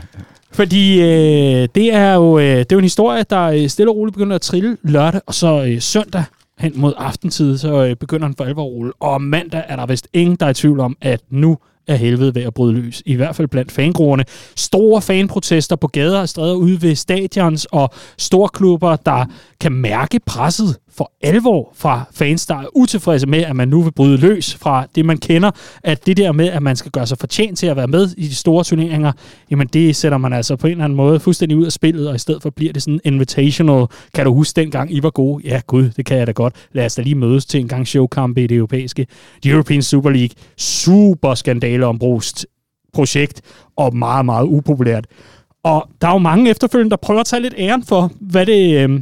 [0.52, 3.96] Fordi øh, det, er jo, øh, det er jo en historie, der øh, stille og
[3.96, 6.24] roligt begynder at trille lørdag, og så øh, søndag
[6.58, 8.92] hen mod aftentid, så øh, begynder den for alvor at rulle.
[9.00, 12.34] Og mandag er der vist ingen, der er i tvivl om, at nu er helvede
[12.34, 13.02] ved at bryde løs.
[13.06, 14.24] I hvert fald blandt fangruerne.
[14.56, 19.24] Store fanprotester på gader og stræder ude ved stadions og storklubber, der
[19.60, 23.92] kan mærke presset for alvor fra fans, der er utilfredse med, at man nu vil
[23.92, 25.50] bryde løs fra det, man kender.
[25.84, 28.26] At det der med, at man skal gøre sig fortjent til at være med i
[28.26, 29.12] de store turneringer,
[29.50, 32.14] jamen det sætter man altså på en eller anden måde fuldstændig ud af spillet, og
[32.14, 33.86] i stedet for bliver det sådan invitational.
[34.14, 35.48] Kan du huske dengang, I var gode?
[35.48, 36.54] Ja, gud, det kan jeg da godt.
[36.72, 39.06] Lad os da lige mødes til en gang showkamp i det europæiske.
[39.42, 40.34] The European Super League.
[40.56, 41.86] Super skandale
[42.92, 43.42] projekt,
[43.76, 45.06] og meget, meget upopulært.
[45.62, 48.90] Og der er jo mange efterfølgende, der prøver at tage lidt æren for, hvad det,
[48.90, 49.00] øh,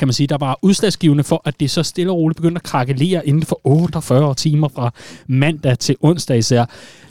[0.00, 2.62] kan man sige, der var udslagsgivende for, at det så stille og roligt begyndte at
[2.62, 4.90] krakelere inden for 48 timer fra
[5.26, 6.64] mandag til onsdag især.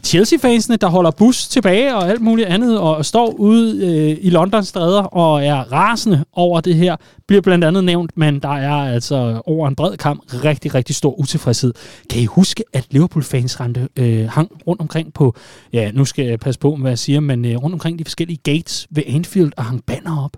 [0.04, 4.68] Chelsea-fansene, der holder bus tilbage og alt muligt andet, og står ude øh, i Londons
[4.68, 6.96] stræder og er rasende over det her,
[7.28, 11.20] bliver blandt andet nævnt, men der er altså over en bred kamp rigtig, rigtig stor
[11.20, 11.74] utilfredshed.
[12.10, 15.36] Kan I huske, at Liverpool-fans rendte, øh, hang rundt omkring på,
[15.74, 18.40] ja, nu skal jeg passe på, hvad jeg siger, men øh, rundt omkring de forskellige
[18.44, 20.38] gates ved Anfield og hang banner op?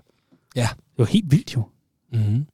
[0.56, 0.68] Ja.
[0.72, 1.62] Det var helt vildt jo.
[2.12, 2.46] Mm-hmm.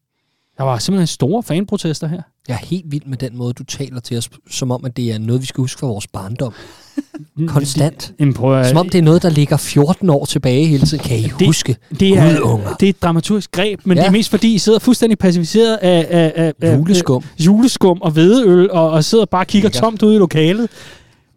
[0.59, 2.23] Der var simpelthen store fanprotester her.
[2.49, 5.13] Jeg er helt vild med den måde, du taler til os, som om, at det
[5.13, 6.53] er noget, vi skal huske fra vores barndom.
[7.47, 8.15] Konstant.
[8.21, 11.05] Jamen, prøv Som om det er noget, der ligger 14 år tilbage hele tiden.
[11.05, 11.77] Kan I Det- huske?
[12.01, 12.75] det er, Gudunger.
[12.75, 14.03] det er et dramaturgisk greb, men ja.
[14.03, 17.25] Det er mest fordi, I sidder fuldstændig pacificeret af, af, af, af Juleskum.
[17.39, 20.69] af juleskum og hvedeøl, og, og sidder bare og kigger tomt ud i lokalet.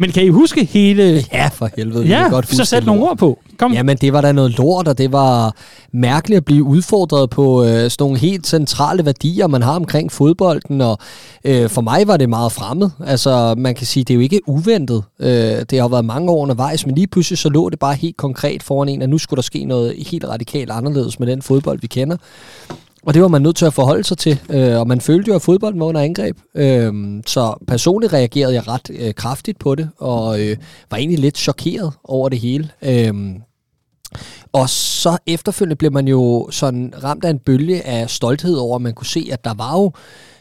[0.02, 1.24] Men kan I huske hele...
[1.34, 2.06] Ja, for helvede.
[2.06, 3.40] Ja, godt så sæt nogle ord på.
[3.58, 3.74] Kom.
[3.74, 5.56] Jamen, det var da noget lort, og det var
[5.92, 10.82] mærkeligt at blive udfordret på øh, sådan nogle helt centrale værdier, man har omkring fodbolden,
[10.82, 10.98] og
[11.46, 12.90] øh, for mig var det meget fremmed.
[13.06, 15.04] Altså, man kan sige, det er jo ikke uventet.
[15.20, 15.30] Øh,
[15.70, 18.64] det har været mange år undervejs, men lige pludselig så lå det bare helt konkret
[18.64, 21.88] foran en, at nu skulle der ske noget helt radikalt anderledes med den fodbold, vi
[21.88, 22.18] kender.
[23.06, 25.36] Og det var man nødt til at forholde sig til, øh, og man følte jo,
[25.36, 26.38] at fodbolden var under angreb.
[26.56, 26.94] Øh,
[27.26, 30.58] så personligt reagerede jeg ret øh, kraftigt på det, og øh,
[30.92, 32.70] var egentlig lidt chokeret over det hele.
[32.82, 33.14] Øh,
[34.54, 38.82] og så efterfølgende blev man jo sådan ramt af en bølge af stolthed over, at
[38.82, 39.92] man kunne se, at der var jo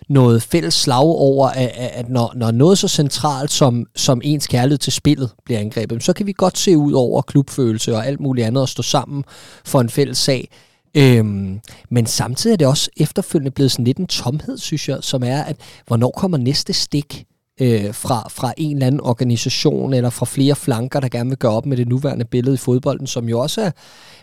[0.09, 4.47] noget fælles slag over, at, at at når, når noget så centralt som, som ens
[4.47, 8.21] kærlighed til spillet bliver angrebet, så kan vi godt se ud over klubfølelse og alt
[8.21, 9.25] muligt andet og stå sammen
[9.65, 10.49] for en fælles sag.
[10.95, 15.23] Øhm, men samtidig er det også efterfølgende blevet sådan lidt en tomhed, synes jeg, som
[15.23, 17.27] er, at hvornår kommer næste stik?
[17.61, 21.53] Øh, fra, fra en eller anden organisation eller fra flere flanker, der gerne vil gøre
[21.53, 23.71] op med det nuværende billede i fodbolden, som jo også er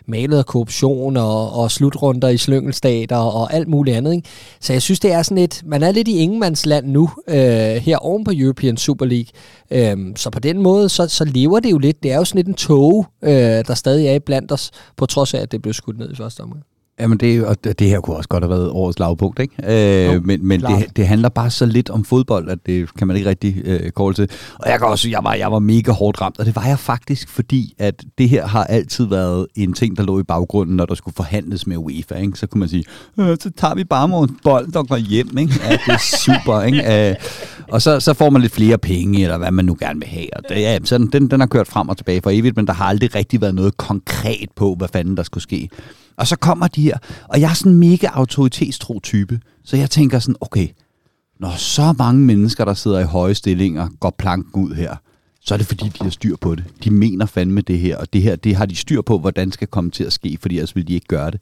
[0.06, 4.14] malet af korruption og, og slutrunder i slyngelstater og alt muligt andet.
[4.14, 4.28] Ikke?
[4.60, 7.36] Så jeg synes, det er sådan lidt, man er lidt i ingenmandsland nu, øh,
[7.76, 9.28] her oven på European Super League.
[9.70, 12.02] Øh, så på den måde, så, så lever det jo lidt.
[12.02, 13.30] Det er jo sådan lidt en tog, øh,
[13.66, 16.40] der stadig er blandt os, på trods af, at det blev skudt ned i første
[16.40, 16.64] omgang.
[17.00, 19.54] Jamen, det, og det her kunne også godt have været årets lavpunkt, ikke?
[20.08, 20.78] Øh, Jo, men men klart.
[20.82, 23.90] det, det handler bare så lidt om fodbold, at det kan man ikke rigtig øh,
[23.90, 24.30] kåle til.
[24.58, 26.78] Og jeg kan også jeg var, jeg var mega hårdt ramt, og det var jeg
[26.78, 30.86] faktisk, fordi at det her har altid været en ting, der lå i baggrunden, når
[30.86, 32.38] der skulle forhandles med UEFA, ikke?
[32.38, 32.84] Så kunne man sige,
[33.20, 35.52] øh, så tager vi bare vores bold og går hjem, ikke?
[35.64, 37.08] Ja, det er super, ikke?
[37.10, 37.14] Øh,
[37.68, 40.36] og så, så får man lidt flere penge, eller hvad man nu gerne vil have.
[40.36, 42.72] Og det, ja, så den, den har kørt frem og tilbage for evigt, men der
[42.72, 45.68] har aldrig rigtig været noget konkret på, hvad fanden der skulle ske.
[46.18, 49.90] Og så kommer de her, og jeg er sådan en mega autoritetstro type, så jeg
[49.90, 50.68] tænker sådan, okay,
[51.40, 54.96] når så mange mennesker, der sidder i høje stillinger, går planken ud her,
[55.40, 56.64] så er det fordi, de har styr på det.
[56.84, 59.68] De mener fandme det her, og det her, det har de styr på, hvordan skal
[59.68, 61.40] komme til at ske, fordi ellers vil de ikke gøre det.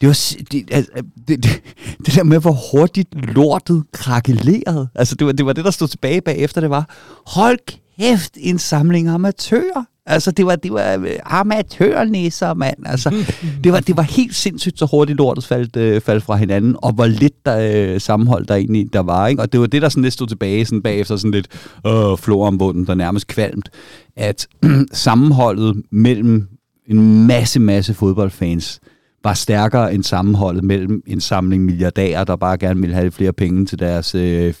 [0.00, 0.92] Det var det, altså,
[1.28, 1.62] det, det,
[2.06, 4.88] det der med, hvor hurtigt lortet krakelerede.
[4.94, 6.88] Altså, det var, det var det, der stod tilbage bagefter, det var,
[7.26, 7.58] hold
[8.00, 9.84] kæft, en samling amatører.
[10.06, 12.76] Altså, det var, det var øh, amatørnæsser, mand.
[12.86, 13.10] Altså,
[13.64, 16.92] det var, det var helt sindssygt, så hurtigt lortet faldt, øh, faldt fra hinanden, og
[16.92, 19.26] hvor lidt der, øh, sammenhold der egentlig der var.
[19.26, 19.42] Ikke?
[19.42, 21.48] Og det var det, der sådan lidt stod tilbage sådan bagefter, sådan lidt
[21.86, 23.70] øh, flor om bunden, der nærmest kvalmt,
[24.16, 24.46] at
[24.92, 26.48] sammenholdet mellem
[26.86, 28.80] en masse, masse fodboldfans
[29.24, 33.66] var stærkere end sammenholdet mellem en samling milliardærer, der bare gerne ville have flere penge
[33.66, 34.54] til deres øh,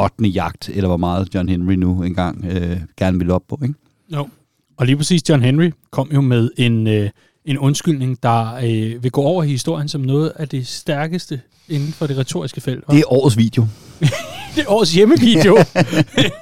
[0.00, 0.24] 8.
[0.28, 3.58] jagt, eller hvor meget John Henry nu engang øh, gerne ville op på.
[3.62, 3.74] Ikke?
[4.12, 4.28] Jo.
[4.76, 7.10] Og lige præcis John Henry kom jo med en, øh,
[7.44, 11.92] en undskyldning, der øh, vil gå over i historien som noget af det stærkeste inden
[11.92, 12.84] for det retoriske felt.
[12.90, 13.66] Det er årets video.
[14.54, 15.56] det er årets hjemmevideo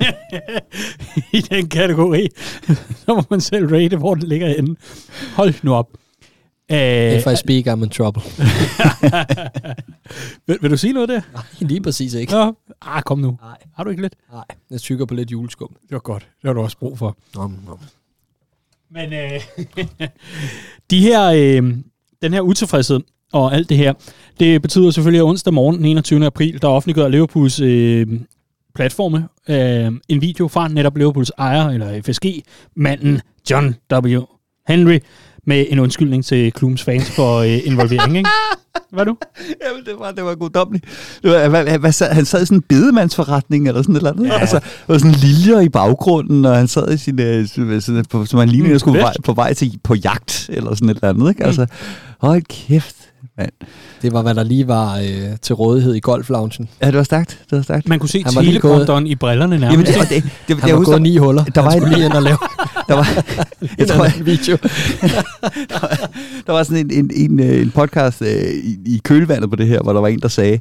[1.38, 2.28] i den kategori.
[3.06, 4.76] Så må man selv rate, hvor den ligger henne.
[5.36, 5.88] Hold nu op.
[6.70, 8.22] Æh, If I speak, I'm in trouble.
[10.46, 11.20] vil, vil du sige noget der?
[11.33, 12.33] Nej, lige præcis ikke.
[12.33, 13.38] Nå, ah, kom nu.
[13.42, 14.14] Nej, Har du ikke lidt?
[14.33, 14.44] nej.
[14.70, 15.68] Jeg tykker på lidt juleskum.
[15.83, 16.22] Det var godt.
[16.22, 17.16] Det har du også brug for.
[17.35, 17.78] Nom, nom.
[18.90, 19.40] Men øh,
[20.90, 21.74] de her, øh,
[22.22, 23.00] den her utilfredshed
[23.33, 23.92] og alt det her,
[24.40, 26.26] det betyder selvfølgelig, at onsdag morgen den 21.
[26.26, 28.07] april, der offentliggør Liverpools øh,
[28.74, 34.20] platforme øh, en video fra netop Liverpools ejer, eller FSG-manden John W.
[34.68, 34.98] Henry,
[35.48, 38.30] med en undskyldning til klubbens fans for øh, involvering, ikke?
[38.92, 39.16] Hvad du?
[39.68, 40.84] Jamen, det var, det var goddommeligt.
[41.22, 44.12] Det var, hvad, hvad, sad- han sad i sådan en bedemandsforretning eller sådan et eller
[44.12, 44.26] andet.
[44.26, 44.38] Ja.
[44.38, 48.26] Altså, der var sådan liljer i baggrunden, og han sad i sin, øh, sådan, på,
[48.26, 50.88] som han lignede, Mm, mm, skulle på vej, på vej til på jagt eller sådan
[50.88, 51.28] et eller andet.
[51.28, 51.44] Ikke?
[51.44, 51.66] Altså,
[52.20, 52.96] hold kæft,
[53.38, 53.51] mand.
[54.03, 56.68] Det var, hvad der lige var øh, til rådighed i golfloungen.
[56.83, 57.31] Ja, det var stærkt.
[57.51, 57.88] Det var stærkt.
[57.88, 59.92] Man kunne se teleprompteren i brillerne Jamen, nærmest.
[59.92, 61.44] det, og det, det, Han jeg var gået ni huller.
[61.44, 62.38] der var en- lige ind og lave,
[62.88, 63.09] der var,
[63.79, 64.57] jeg tror, en video.
[64.57, 66.11] der, var,
[66.46, 68.29] der var sådan en, en, en, øh, en podcast øh,
[68.64, 70.59] i, i kølvandet på det her, hvor der var en, der sagde,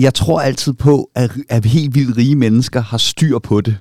[0.00, 3.76] jeg tror altid på, at, at helt vildt rige mennesker har styr på det.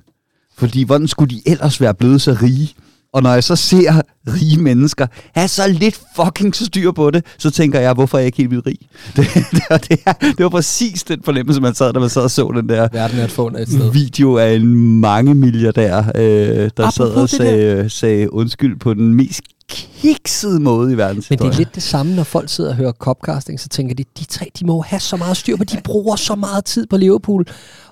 [0.58, 2.74] Fordi hvordan skulle de ellers være blevet så rige?
[3.14, 7.52] Og når jeg så ser rige mennesker have så lidt fucking styr på det, så
[7.52, 8.78] tænker jeg, hvorfor er jeg ikke helt vildt rig?
[9.16, 12.32] Det, det, var, det, det var præcis den fornemmelse, man sad, da man sad og
[12.32, 13.92] så den der Verden er et fund et sted.
[13.92, 19.14] video af en mange milliardær, øh, der Apropos sad og sagde, sagde undskyld på den
[19.14, 21.52] mest kiksede måde i Men verdenshistorien.
[21.52, 24.26] det er lidt det samme, når folk sidder og hører copcasting, så tænker de, de
[24.26, 27.46] tre, de må have så meget styr på, de bruger så meget tid på Liverpool.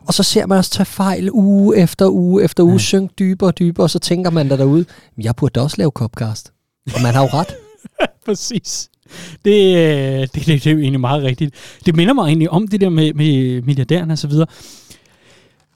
[0.06, 2.78] Og så ser man os tage fejl uge efter uge efter uge, ja.
[2.78, 4.86] synke dybere og dybere, og så tænker man der derude,
[5.22, 6.52] jeg burde da også lave copcast.
[6.96, 7.56] Og man har jo ret.
[8.26, 8.90] Præcis.
[9.46, 11.56] Det, øh, det, det, det er jo egentlig meget rigtigt.
[11.86, 14.48] Det minder mig egentlig om det der med, med milliardærerne og så videre.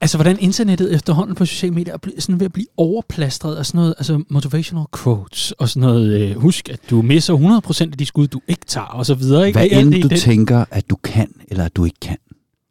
[0.01, 3.77] Altså, hvordan internettet efterhånden på sociale medier er sådan ved at blive overplastret af sådan
[3.79, 8.05] noget, altså motivational quotes og sådan noget, øh, husk, at du misser 100% af de
[8.05, 9.47] skud, du ikke tager, og så videre.
[9.47, 9.59] Ikke?
[9.59, 12.17] Hvad end du det- tænker, at du kan, eller at du ikke kan,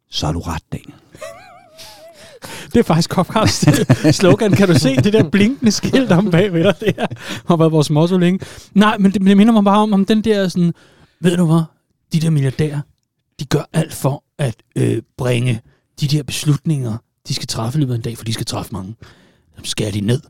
[0.09, 0.93] så er du ret, Daniel.
[2.73, 3.65] Det er faktisk Copcast
[4.11, 4.51] slogan.
[4.51, 6.75] Kan du se det der blinkende skilt om bagved dig?
[6.79, 7.07] Det her
[7.47, 8.39] har været vores motto længe.
[8.73, 10.73] Nej, men det, det minder mig bare om, om den der sådan,
[11.19, 11.61] ved du hvad,
[12.13, 12.81] de der milliardærer,
[13.39, 15.61] de gør alt for at øh, bringe
[16.01, 18.73] de der beslutninger, de skal træffe i løbet af en dag, for de skal træffe
[18.73, 18.95] mange.
[19.57, 20.21] Dem skærer de ned.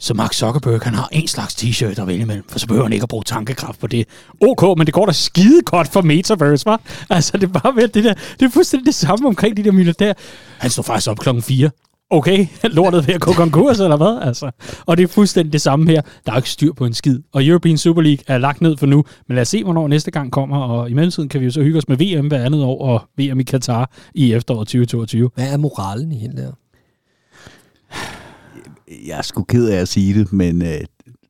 [0.00, 2.92] Så Mark Zuckerberg, han har en slags t-shirt at vælge imellem, for så behøver han
[2.92, 4.08] ikke at bruge tankekraft på det.
[4.40, 6.80] Ok, men det går da skide godt for Metaverse, var.
[7.10, 9.72] Altså, det er bare ved det der, det er fuldstændig det samme omkring de der
[9.72, 10.14] milliardærer.
[10.58, 11.70] Han står faktisk op klokken 4.
[12.10, 14.18] Okay, lortet ved at gå konkurs, eller hvad?
[14.22, 14.50] Altså.
[14.86, 16.02] Og det er fuldstændig det samme her.
[16.26, 17.20] Der er ikke styr på en skid.
[17.32, 20.10] Og European Super League er lagt ned for nu, men lad os se, hvornår næste
[20.10, 20.58] gang kommer.
[20.58, 23.02] Og i mellemtiden kan vi jo så hygge os med VM hver andet år, og
[23.16, 25.30] VM i Katar i efteråret 2022.
[25.34, 26.52] Hvad er moralen i hele det her?
[29.06, 30.80] Jeg er sgu ked af at sige det, men øh,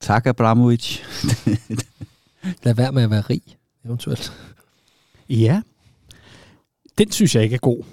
[0.00, 0.98] tak Abramovic.
[2.64, 3.42] Lad være med at være rig,
[3.84, 4.32] eventuelt.
[5.28, 5.62] Ja.
[6.98, 7.82] Den synes jeg ikke er god.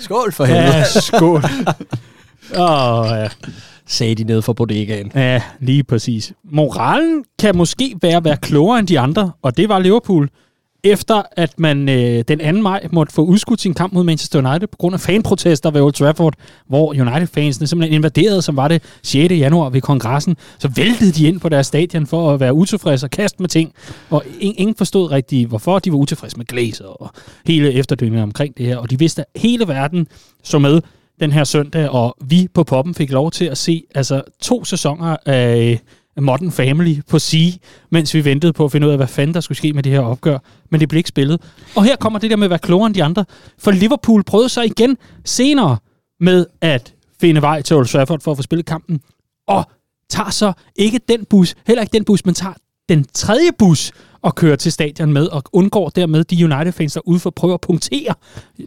[0.00, 1.42] Skål for Ja, skål.
[2.58, 3.28] Åh, ja.
[3.86, 5.12] Sagde de nede fra bodegaen.
[5.14, 6.32] ja, lige præcis.
[6.52, 10.28] Moralen kan måske være at være klogere end de andre, og det var Liverpool.
[10.84, 12.62] Efter at man øh, den 2.
[12.62, 15.92] maj måtte få udskudt sin kamp mod Manchester United på grund af fanprotester ved Old
[15.92, 16.34] Trafford,
[16.66, 19.32] hvor United-fansene simpelthen invaderede, som var det 6.
[19.32, 23.10] januar ved kongressen, så væltede de ind på deres stadion for at være utilfredse og
[23.10, 23.72] kaste med ting.
[24.10, 27.10] Og ingen forstod rigtigt, hvorfor de var utilfredse med Glazer og
[27.46, 28.76] hele efterdønningerne omkring det her.
[28.76, 30.06] Og de vidste, at hele verden
[30.42, 30.80] så med
[31.20, 35.16] den her søndag, og vi på Poppen fik lov til at se altså to sæsoner
[35.26, 35.80] af
[36.22, 37.50] Modern Family på Sea,
[37.90, 39.92] mens vi ventede på at finde ud af, hvad fanden der skulle ske med det
[39.92, 40.38] her opgør.
[40.70, 41.42] Men det blev ikke spillet.
[41.76, 43.24] Og her kommer det der med at være klogere end de andre.
[43.58, 45.76] For Liverpool prøvede sig igen senere
[46.20, 49.00] med at finde vej til Old Trafford for at få spillet kampen.
[49.48, 49.64] Og
[50.10, 52.54] tager så ikke den bus, heller ikke den bus, men tager
[52.88, 57.18] den tredje bus og kører til stadion med, og undgår dermed de United-fans, der ude
[57.18, 58.14] for at prøve at punktere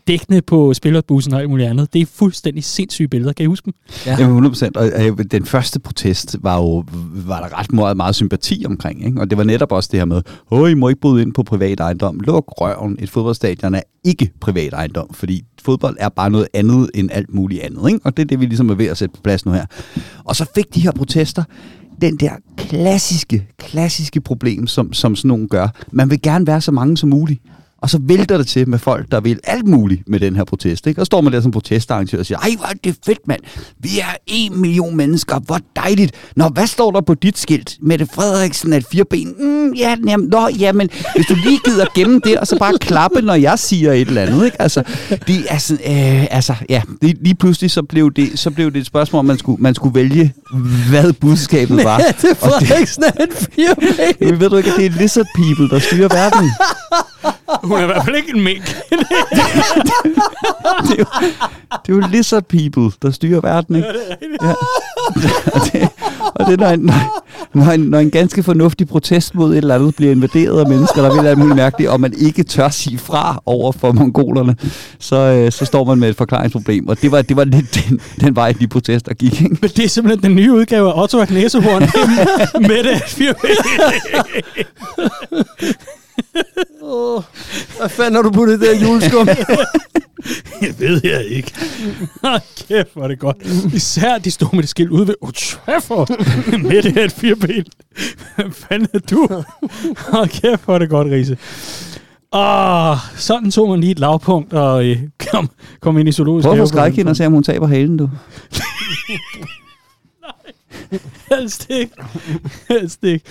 [0.07, 1.93] dækkene på spillerbussen og alt muligt andet.
[1.93, 3.33] Det er fuldstændig sindssyge billeder.
[3.33, 3.73] Kan I huske dem?
[4.05, 4.11] Ja.
[4.11, 4.77] Jamen 100 procent.
[4.77, 6.83] Og øh, den første protest var jo
[7.13, 9.05] var der ret meget, meget sympati omkring.
[9.05, 9.21] Ikke?
[9.21, 11.43] Og det var netop også det her med, åh, I må ikke bryde ind på
[11.43, 12.19] privat ejendom.
[12.19, 12.97] Luk røven.
[12.99, 17.61] Et fodboldstadion er ikke privat ejendom, fordi fodbold er bare noget andet end alt muligt
[17.61, 17.89] andet.
[17.89, 17.99] Ikke?
[18.03, 19.65] Og det er det, vi ligesom er ved at sætte på plads nu her.
[20.23, 21.43] Og så fik de her protester
[22.01, 25.67] den der klassiske, klassiske problem, som, som sådan nogen gør.
[25.91, 27.41] Man vil gerne være så mange som muligt.
[27.81, 30.87] Og så vælter det til med folk, der vil alt muligt med den her protest.
[30.87, 31.01] Ikke?
[31.01, 33.41] Og står man der som protestarrangør og siger, ej, hvor er det fedt, mand.
[33.79, 35.39] Vi er en million mennesker.
[35.39, 36.15] Hvor dejligt.
[36.35, 37.77] Nå, hvad står der på dit skilt?
[37.81, 39.35] Mette Frederiksen er et fireben.
[39.39, 43.21] Mm, ja, jamen, nå, jamen, hvis du lige gider gemme det, og så bare klappe,
[43.21, 44.45] når jeg siger et eller andet.
[44.45, 44.61] Ikke?
[44.61, 44.83] Altså,
[45.27, 48.79] det er sådan, øh, altså, ja, det, lige pludselig så blev, det, så blev det
[48.79, 50.33] et spørgsmål, om man skulle, man skulle vælge,
[50.89, 51.97] hvad budskabet var.
[51.97, 54.29] er Frederiksen er en fireben.
[54.29, 56.51] Men ved du ikke, at det er lizard people, der styrer verden?
[57.63, 58.65] Hun er i hvert fald ikke en mink.
[60.87, 61.05] det, er jo,
[61.85, 63.87] det er jo lizard people, der styrer verden, ikke?
[64.41, 64.49] Ja.
[65.55, 65.89] og det,
[66.35, 69.75] og det når en, når, når, en, når en ganske fornuftig protest mod et eller
[69.75, 72.97] andet bliver invaderet af mennesker, der vil alt muligt mærkeligt, og man ikke tør sige
[72.97, 74.55] fra over for mongolerne,
[74.99, 76.87] så, øh, så står man med et forklaringsproblem.
[76.87, 79.57] Og det var, det var lidt den, den vej, de protester gik, ikke?
[79.61, 81.81] Men det er simpelthen den nye udgave af Otto Næsehorn
[82.69, 83.01] med det.
[86.81, 87.23] Oh,
[87.77, 89.27] hvad fanden har du puttet det her juleskum?
[90.61, 91.53] Jeg ved jeg ikke.
[92.67, 93.37] Kæft, hvor er det godt.
[93.73, 96.09] Især de stod med det skilt ude ved Old Trafford
[96.59, 97.65] med det her et fireben.
[98.35, 99.43] Hvad fanden er du?
[99.97, 101.37] Hold kæft, hvor er det godt, Riese.
[102.33, 104.97] Åh, sådan tog man lige et lavpunkt og øh,
[105.31, 105.49] kom,
[105.79, 108.09] kom ind i zoologisk få skræk hende og se, om hun taber halen, du.
[111.31, 111.93] Helst ikke.
[112.69, 113.25] Helst ikke.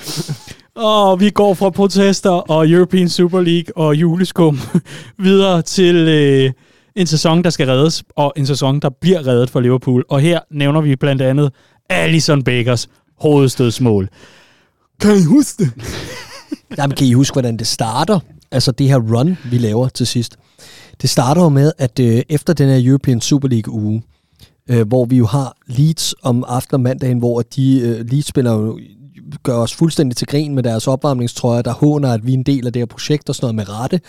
[0.81, 4.59] Og vi går fra protester og European Super League og juleskum
[5.18, 6.53] videre til øh,
[6.97, 10.05] en sæson, der skal reddes, og en sæson, der bliver reddet for Liverpool.
[10.09, 11.53] Og her nævner vi blandt andet
[11.89, 14.09] Alison Bakers hovedstødsmål.
[15.01, 15.72] Kan I huske det?
[16.78, 18.20] Jamen, kan I huske, hvordan det starter?
[18.51, 20.37] Altså det her run, vi laver til sidst.
[21.03, 24.03] Det starter jo med, at øh, efter den her European Super League uge,
[24.70, 28.76] øh, hvor vi jo har Leeds om aften mandagen, hvor de øh, Leeds-spillere
[29.43, 32.66] gør os fuldstændig til grin med deres opvarmningstrøjer, der håner, at vi er en del
[32.66, 34.01] af det her projekt og sådan noget med rette.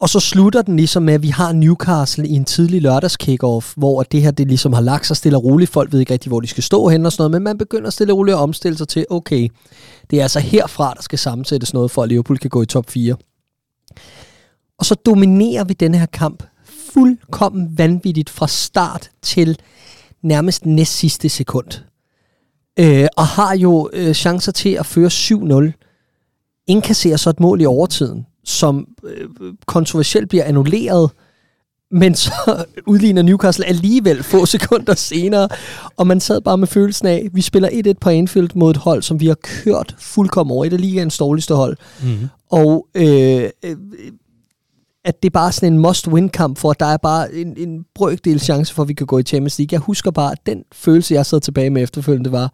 [0.00, 3.72] Og så slutter den ligesom med, at vi har Newcastle i en tidlig lørdags kickoff,
[3.76, 5.70] hvor det her det ligesom har lagt sig stille og roligt.
[5.70, 7.90] Folk ved ikke rigtig, hvor de skal stå hen og sådan noget, men man begynder
[7.90, 9.48] stille og roligt at omstille sig til, okay,
[10.10, 12.90] det er altså herfra, der skal sammensættes noget, for at Liverpool kan gå i top
[12.90, 13.16] 4.
[14.78, 16.42] Og så dominerer vi den her kamp
[16.92, 19.58] fuldkommen vanvittigt fra start til
[20.22, 21.89] nærmest næst sidste sekund.
[22.78, 26.64] Øh, og har jo øh, chancer til at føre 7-0.
[26.66, 29.28] Indkasserer så et mål i overtiden, som øh,
[29.66, 31.10] kontroversielt bliver annulleret,
[31.90, 32.32] men så
[32.86, 35.48] udligner Newcastle alligevel få sekunder senere,
[35.96, 38.76] og man sad bare med følelsen af, at vi spiller 1-1 på Anfield mod et
[38.76, 40.64] hold, som vi har kørt fuldkommen over.
[40.64, 41.76] Et af ligaens dårligste hold.
[42.02, 42.28] Mm-hmm.
[42.50, 43.76] Og øh, øh,
[45.04, 48.40] at det er bare sådan en must-win-kamp, for at der er bare en, en brøkdel
[48.40, 49.68] chance for, at vi kan gå i Champions League.
[49.72, 52.52] Jeg husker bare, at den følelse, jeg sad tilbage med efterfølgende, var,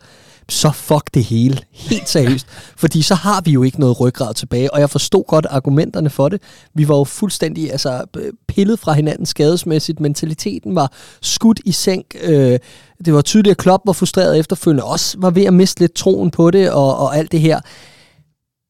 [0.48, 1.58] så fuck det hele.
[1.70, 2.46] Helt seriøst.
[2.82, 6.28] Fordi så har vi jo ikke noget ryggrad tilbage, og jeg forstod godt argumenterne for
[6.28, 6.42] det.
[6.74, 8.04] Vi var jo fuldstændig altså,
[8.48, 10.00] pillet fra hinanden skadesmæssigt.
[10.00, 10.92] Mentaliteten var
[11.22, 12.16] skudt i sænk.
[12.22, 12.58] Øh,
[13.04, 14.84] det var tydeligt, at Klopp var frustreret efterfølgende.
[14.84, 17.60] Også var ved at miste lidt troen på det, og, og alt det her.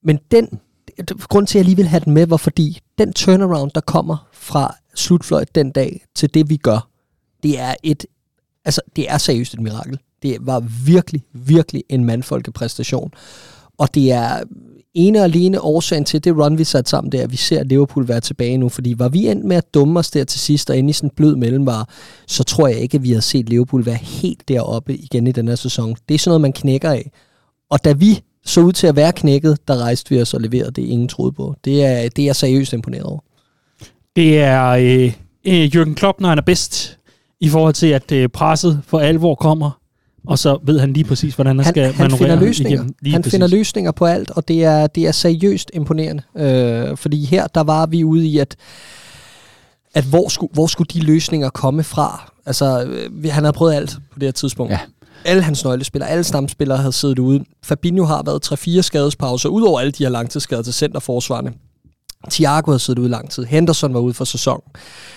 [0.04, 0.48] Men den
[1.28, 4.28] grund til, at jeg lige vil have den med, var fordi den turnaround, der kommer
[4.32, 6.88] fra slutfløjt den dag til det, vi gør,
[7.42, 8.06] det er et,
[8.64, 9.98] altså, det er seriøst et mirakel.
[10.22, 13.10] Det var virkelig, virkelig en mandfolkepræstation.
[13.78, 14.42] Og det er
[14.94, 18.08] ene og alene årsagen til det run, vi satte sammen, der, at vi ser Liverpool
[18.08, 18.68] være tilbage nu.
[18.68, 21.10] Fordi var vi endt med at dumme os der til sidst, og ind i sådan
[21.10, 21.84] en blød mellemvare,
[22.26, 25.48] så tror jeg ikke, at vi har set Liverpool være helt deroppe igen i den
[25.48, 25.96] her sæson.
[26.08, 27.10] Det er sådan noget, man knækker af.
[27.70, 30.70] Og da vi så ud til at være knækket, der rejste vi os og leverede
[30.70, 31.54] det, ingen troede på.
[31.64, 33.18] Det er, det er jeg seriøst imponeret over.
[34.16, 35.12] Det er øh,
[35.44, 36.98] øh, Jürgen Klopp, når han er bedst,
[37.40, 39.80] i forhold til, at øh, presset for alvor kommer,
[40.26, 42.84] og så ved han lige præcis, hvordan han, han skal han finder løsninger.
[43.02, 43.34] Lige han præcis.
[43.34, 46.22] finder løsninger på alt, og det er, det er seriøst imponerende.
[46.36, 48.56] Øh, fordi her, der var vi ude i, at,
[49.94, 52.32] at hvor, skulle, hvor skulle de løsninger komme fra?
[52.46, 54.72] Altså, øh, han havde prøvet alt på det her tidspunkt.
[54.72, 54.78] Ja
[55.24, 57.44] alle hans nøglespillere, alle stamspillere havde siddet ude.
[57.64, 61.52] Fabinho har været 3-4 skadespauser, udover alle de her langtidsskader til centerforsvarende.
[62.30, 63.44] Thiago havde siddet ude lang tid.
[63.44, 64.60] Henderson var ude for sæson.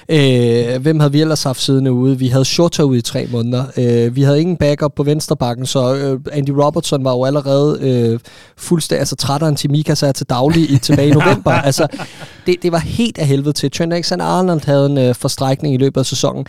[0.09, 2.19] Øh, hvem havde vi ellers haft siddende ude?
[2.19, 3.65] Vi havde Shorter ude i tre måneder.
[3.77, 8.19] Øh, vi havde ingen backup på vensterbakken, så øh, Andy Robertson var jo allerede øh,
[8.57, 11.51] fuldstændig altså, trætteren til Mika sig til daglig i, tilbage i november.
[11.69, 11.87] altså,
[12.45, 13.71] det, det var helt af helvede til.
[13.71, 16.45] Trent Alexander-Arnold havde en øh, forstrækning i løbet af sæsonen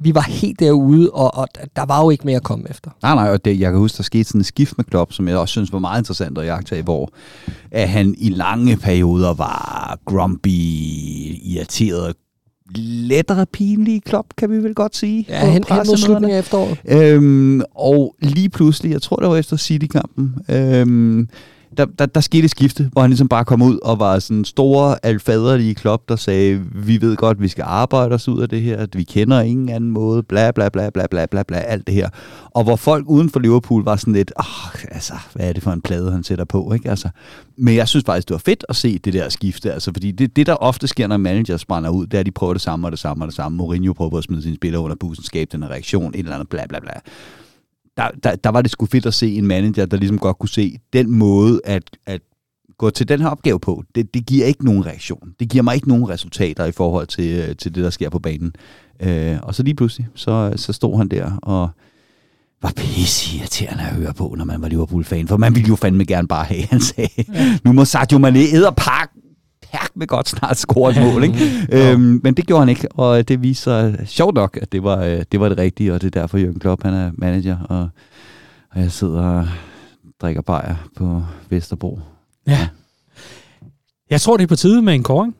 [0.00, 2.90] vi var helt derude, og, og der var jo ikke mere at komme efter.
[3.02, 5.28] Nej, nej, og det, jeg kan huske, der skete sådan en skift med Klopp, som
[5.28, 7.12] jeg også synes var meget interessant at jagtage, hvor
[7.70, 10.48] at han i lange perioder var grumpy,
[11.42, 12.16] irriteret,
[12.76, 15.26] lettere pinlig Klopp, kan vi vel godt sige.
[15.28, 16.78] Ja, hen, hen mod slutningen af efteråret.
[16.88, 21.28] Øhm, og lige pludselig, jeg tror det var efter City-kampen, øhm,
[21.76, 24.44] der, der, der skete et skifte, hvor han ligesom bare kom ud og var sådan
[24.44, 28.62] store alfaderlige klop, der sagde, vi ved godt, vi skal arbejde os ud af det
[28.62, 31.86] her, at vi kender ingen anden måde, bla bla bla bla bla bla bla, alt
[31.86, 32.08] det her.
[32.50, 35.70] Og hvor folk uden for Liverpool var sådan lidt, åh, altså, hvad er det for
[35.70, 36.90] en plade, han sætter på, ikke?
[36.90, 37.08] Altså,
[37.56, 40.36] men jeg synes faktisk, det var fedt at se det der skifte, altså, fordi det,
[40.36, 42.86] det der ofte sker, når managers brænder ud, det er, at de prøver det samme
[42.86, 43.58] og det samme og det samme.
[43.58, 46.66] Mourinho prøver at smide sine spillere under bussen, skabe den reaktion, et eller andet bla
[46.66, 46.92] bla bla
[48.00, 50.48] der, der, der var det sgu fedt at se en manager, der ligesom godt kunne
[50.48, 52.20] se den måde at, at
[52.78, 53.82] gå til den her opgave på.
[53.94, 55.34] Det, det giver ikke nogen reaktion.
[55.40, 58.18] Det giver mig ikke nogen resultater i forhold til, øh, til det, der sker på
[58.18, 58.52] banen.
[59.00, 61.70] Øh, og så lige pludselig, så, så stod han der og
[62.62, 65.28] var pisse irriterende at høre på, når man var Liverpool-fan.
[65.28, 67.58] For man ville jo fandme gerne bare have, han sagde, ja.
[67.64, 69.19] nu må Sadio Mane æderpakke
[69.70, 71.24] perk med godt snart score et mål.
[71.24, 71.38] Ikke?
[71.68, 71.92] ja.
[71.92, 75.22] øhm, men det gjorde han ikke, og det viser sjovt nok, at det var, øh,
[75.32, 77.88] det var det rigtige, og det er derfor Jørgen Klopp han er manager, og,
[78.70, 79.48] og jeg sidder og
[80.20, 82.00] drikker bajer på Vesterbro.
[82.46, 82.68] Ja.
[84.10, 85.36] Jeg tror, det er på tide med en koring.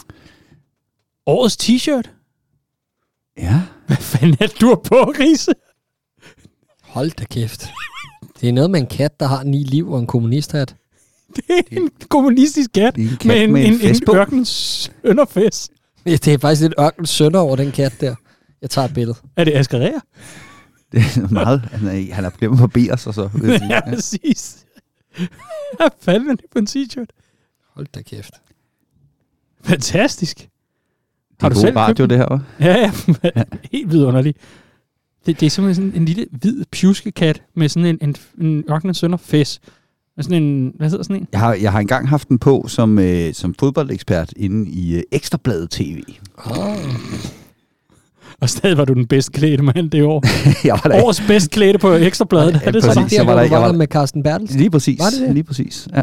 [1.26, 2.10] Årets t-shirt.
[3.38, 3.62] Ja.
[3.86, 5.52] Hvad fanden er du på, Grise?
[6.82, 7.70] Hold da kæft.
[8.40, 10.76] Det er noget med en kat, der har ni liv og en kommunisthat.
[11.36, 14.16] Det er en kommunistisk kat, det er en kat med en, med en, en, en
[14.16, 14.48] ørkens
[15.04, 15.72] sønderfest.
[16.06, 18.14] Ja, det er faktisk lidt ørken sønder over den kat der.
[18.62, 19.18] Jeg tager et billede.
[19.36, 19.90] Er det Asger Rea?
[20.92, 23.30] Det er meget, han, er, han har glemt at barbere sig så.
[23.42, 23.68] jeg sige.
[23.74, 24.66] ja, præcis.
[25.76, 27.06] Hvad fanden er det på en t-shirt?
[27.74, 28.34] Hold da kæft.
[29.64, 30.38] Fantastisk.
[30.38, 30.48] Det
[31.40, 32.64] Har er du selv radio, det her, hva'?
[32.64, 32.92] Ja,
[33.34, 33.42] ja.
[33.72, 34.38] Helt vidunderligt.
[35.26, 38.16] Det, det er simpelthen sådan en lille hvid pjuskekat med sådan en, en,
[38.46, 39.60] en ørkenens sønder fæs.
[40.20, 41.28] Med sådan en, hvad hedder sådan en?
[41.32, 45.02] Jeg har, jeg har engang haft den på som, øh, som fodboldekspert inde i øh,
[45.12, 46.02] Ekstrabladet TV.
[46.44, 46.54] Oh.
[48.40, 50.24] Og stadig var du den bedst klædte mand det år.
[50.66, 52.52] jeg var Årets bedst klædte på Ekstrabladet.
[52.54, 52.94] Ja, Er det præcis.
[52.94, 53.00] så?
[53.00, 54.58] Var det der, jeg var der- jeg var der med Carsten Bertelsen?
[54.58, 54.98] Lige præcis.
[54.98, 55.34] Var det det?
[55.34, 56.02] Lige præcis, ja.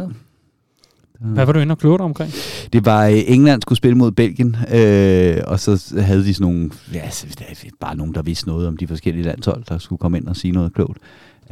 [1.20, 2.32] Hvad var du inde og kloge dig omkring?
[2.74, 6.70] Det var, øh, England skulle spille mod Belgien, øh, og så havde de sådan nogle,
[6.93, 7.01] ja,
[7.39, 10.36] det bare nogen, der vidste noget om de forskellige landshold, der skulle komme ind og
[10.36, 10.97] sige noget klogt.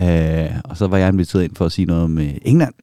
[0.01, 2.73] Øh, og så var jeg inviteret ind for at sige noget om øh, England,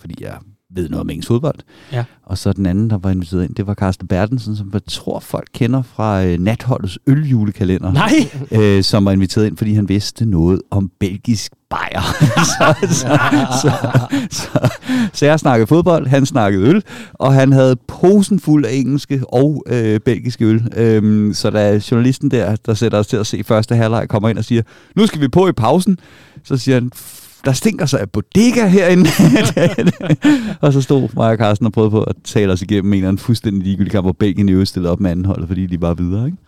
[0.00, 0.36] fordi jeg
[0.74, 1.58] ved noget om engelsk fodbold.
[1.92, 2.04] Ja.
[2.26, 5.20] Og så den anden, der var inviteret ind, det var Carsten Bertelsen, som jeg tror
[5.20, 7.92] folk kender fra øh, Natholdets øljulekalender.
[7.92, 8.10] Nej!
[8.60, 12.02] øh, som var inviteret ind, fordi han vidste noget om belgisk bajer.
[12.52, 13.18] så, så,
[13.62, 13.72] så,
[14.30, 14.68] så,
[15.12, 16.82] så jeg snakkede fodbold, han snakkede øl,
[17.12, 20.68] og han havde posen fuld af engelske og øh, belgiske øl.
[20.76, 24.38] Øhm, så da journalisten der, der sætter os til at se første halvleg, kommer ind
[24.38, 24.62] og siger,
[24.96, 25.98] nu skal vi på i pausen,
[26.44, 26.90] så siger han,
[27.44, 29.10] der stinker sig af bodega herinde.
[30.60, 33.08] og så stod mig og Carsten og prøvede på at tale os igennem en eller
[33.08, 35.80] anden fuldstændig ligegyldig kamp, hvor Belgien i øvrigt stillede op med anden hold, fordi de
[35.80, 36.26] var videre.
[36.26, 36.38] Ikke?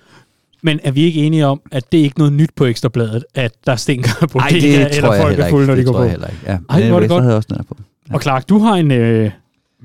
[0.63, 3.53] Men er vi ikke enige om, at det er ikke noget nyt på Ekstrabladet, at
[3.67, 5.67] der stinker på Ej, det det eller tror jeg folk er fulde, ikke.
[5.67, 6.03] når de det går tror på?
[6.05, 6.41] jeg heller ikke.
[6.47, 6.59] Ja.
[6.71, 7.23] Ej, Men hvor er det godt.
[7.25, 7.77] havde også på.
[8.11, 9.31] Og Clark, du har en uh,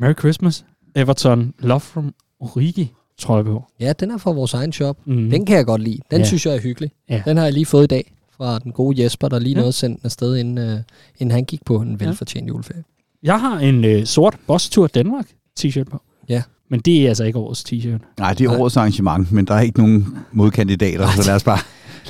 [0.01, 3.63] Merry Christmas Everton Love from Origi trøje på.
[3.79, 4.97] Ja, den er fra vores egen shop.
[5.05, 5.29] Mm.
[5.29, 5.97] Den kan jeg godt lide.
[5.97, 6.17] Den Ja.
[6.17, 6.23] ja.
[6.25, 6.91] synes jeg er hyggelig.
[7.09, 7.21] Ja.
[7.25, 8.11] Den har jeg lige fået i dag
[8.41, 9.57] fra den gode Jesper, der lige Ja.
[9.57, 9.61] ja.
[9.61, 10.79] nåede sendt den afsted, inden, uh,
[11.19, 12.05] inden han gik på en Ja.
[12.05, 12.83] velfortjent juleferie.
[13.23, 15.25] Jeg har en uh, sort Boss Tour Danmark
[15.59, 16.01] t-shirt på.
[16.29, 16.43] Ja.
[16.69, 18.13] Men det er altså ikke årets t-shirt.
[18.19, 18.59] Nej, det er Nej.
[18.59, 21.59] årets arrangement, men der er ikke nogen modkandidater, Nej, så lad os bare,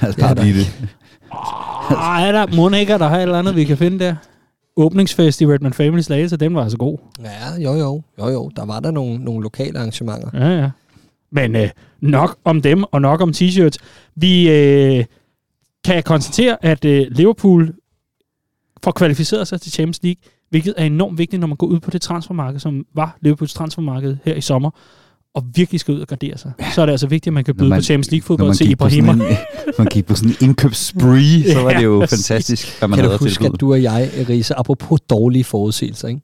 [0.02, 0.88] lad os det er bare der blive det.
[1.98, 4.16] Ah, er der mundhækker, der har et eller andet, vi kan finde der?
[4.78, 6.98] Åbningsfest i Redman Family Slagelse, den var altså god.
[7.24, 8.02] Ja, jo jo.
[8.20, 10.30] Jo jo, der var der nogle, nogle lokale arrangementer.
[10.34, 10.70] Ja, ja.
[11.32, 11.70] Men øh,
[12.02, 13.78] nok om dem, og nok om t-shirts.
[14.16, 15.06] Vi øh,
[15.86, 17.74] kan konstatere, at øh, Liverpool
[18.84, 21.92] får kvalificeret sig til Champions League, hvilket er enormt vigtigt, når man går ud på
[21.92, 24.70] det transfermarked, som var Liverpools transfermarked her i sommer,
[25.34, 26.52] og virkelig skal ud og gardere sig.
[26.76, 29.12] Så er det altså vigtigt, at man kan byde man- på Champions League-fodbold sådan Ibrahima.
[29.12, 29.22] en,
[29.78, 33.10] man gik på sådan en indkøbsspree, så var det jo fantastisk, hvad man Kan havde
[33.10, 36.22] du at huske, at du og jeg, Risa, apropos dårlige forudsigelser, ikke?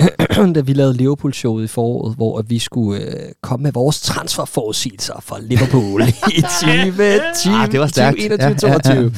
[0.54, 5.14] da vi lavede Liverpool-showet i foråret, hvor at vi skulle øh, komme med vores transferforudsigelser
[5.22, 6.02] for Liverpool
[6.36, 8.16] i 2020, Ah, det var stærkt.
[8.16, 9.02] 2021, Ja, ja, 22.
[9.04, 9.10] ja.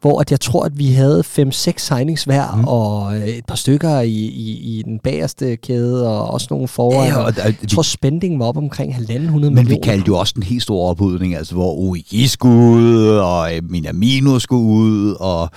[0.00, 2.64] Hvor at jeg tror, at vi havde 5-6 signings hver, Mm.
[2.64, 7.08] og øh, et par stykker i, i, i den bagerste kæde, og også nogle foran.
[7.08, 9.62] Ja, og der, jeg tror, spendingen var op omkring 1.500 men millioner.
[9.62, 13.62] vi kaldte jo også den helt store ophudning, altså hvor OIG skulle ud, og øh,
[13.70, 15.50] Minamino skulle ud, og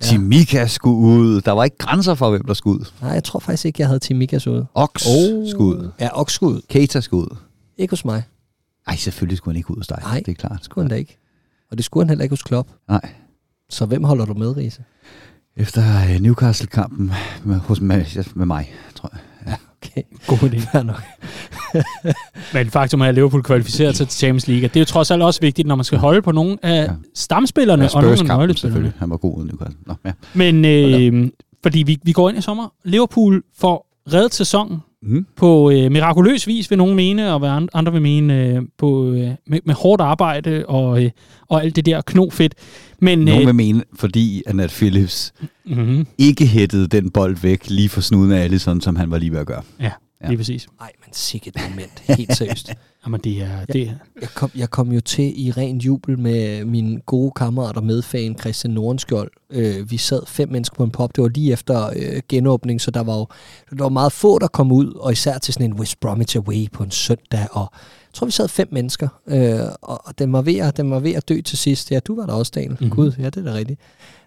[0.00, 1.40] Timika skulle ud.
[1.40, 2.84] Der var ikke grænser for, hvem der skulle ud.
[3.02, 4.66] Nej, jeg tror faktisk ikke, jeg havde Timikas ude.
[4.74, 5.48] Ox Oh.
[5.50, 5.90] skulle ud.
[6.00, 6.60] Ja, og skulle ud.
[6.68, 7.36] Keita skulle ud.
[7.78, 8.22] Ikke hos mig.
[8.86, 9.98] Ej, selvfølgelig skulle han ikke ud hos dig.
[10.02, 10.22] Nej.
[10.26, 10.64] Det er klart.
[10.64, 11.18] Skulle han da ikke.
[11.70, 12.68] Og det skulle han heller ikke hos Klopp.
[12.88, 13.00] Nej.
[13.70, 14.82] Så hvem holder du med, Riese?
[15.56, 17.12] Efter øh, Newcastle-kampen
[17.44, 18.72] med, hos, med, med mig.
[19.90, 20.58] Okay, God idé.
[20.72, 21.02] fair nok.
[22.54, 24.62] Men faktum er, at Liverpool kvalificerer sig til Champions League.
[24.68, 26.90] Det er jo trods alt også vigtigt, når man skal holde på nogle af Ja.
[27.14, 28.54] stamspillerne Ja, og nogle af nøglespillerne.
[28.58, 28.92] selvfølgelig.
[28.98, 29.76] Han var god uden Newcastle.
[29.86, 30.12] Nå, ja.
[30.34, 31.30] Men øh,
[31.62, 32.72] fordi vi, vi går ind i sommer.
[32.84, 35.26] Liverpool får reddet sæsonen Mm.
[35.36, 39.10] på øh, mirakuløs vis, vil nogen mene, og hvad and- andre vil mene, øh, på,
[39.12, 41.10] øh, med, med hårdt arbejde og, øh,
[41.48, 42.54] og alt det der knofedt.
[43.00, 45.32] Men, Nogen øh, vil mene, fordi at Nat Phillips
[45.66, 49.32] mm-hmm, ikke hættede den bold væk lige for snuden af Allison, som han var lige
[49.32, 49.62] ved at gøre.
[49.80, 49.90] ja,
[50.22, 50.28] Ja.
[50.28, 50.66] lige præcis.
[50.80, 51.98] Nej, men sikkert moment.
[51.98, 52.70] Helt seriøst.
[53.06, 53.64] Jamen, det er...
[53.64, 57.84] Det, Jeg kom, jeg kom jo til i ren jubel med min gode kammerat og
[57.84, 59.30] medfan Christian Nordenskjold.
[59.50, 61.16] Øh, vi sad fem mennesker på en pop.
[61.16, 63.26] Det var lige efter øh, genåbning, så der var jo
[63.70, 66.70] der var meget få, der kom ud, og især til sådan en West Bromwich Away
[66.72, 67.46] på en søndag.
[67.50, 70.90] Og jeg tror, vi sad fem mennesker, øh, og, og den, var ved at, den
[70.90, 71.90] var ved at dø til sidst.
[71.90, 72.70] Ja, du var der også, Daniel.
[72.72, 72.78] Mhm.
[72.80, 72.96] Mm-hmm.
[72.96, 73.80] Gud, ja, det er da rigtigt.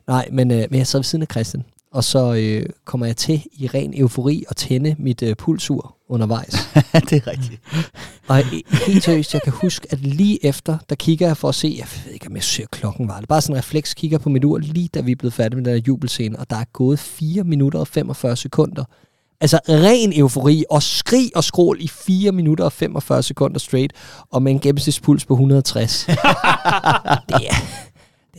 [0.08, 3.18] Nej, men, øh, men jeg sad ved siden af Christian, og så øh, kommer jeg
[3.18, 6.54] til i ren eufori at tænde mit øh, pulsur undervejs.
[7.10, 7.62] det er rigtigt.
[8.28, 11.56] Og he- helt seriøst, jeg kan huske, at lige efter, der kigger jeg for at
[11.56, 14.18] se, jeg ved ikke, om jeg ser klokken var det, bare sådan en refleks kigger
[14.18, 16.56] på mit ur, lige da vi er blevet færdige med den der jubelscene, og der
[16.56, 18.84] er gået 4 minutter og 45 sekunder.
[19.42, 23.94] Altså ren eufori og skrig og skrål i 4 minutter og 45 sekunder straight,
[24.32, 26.06] og med en gennemsnitspuls på 160.
[26.06, 27.56] det, er,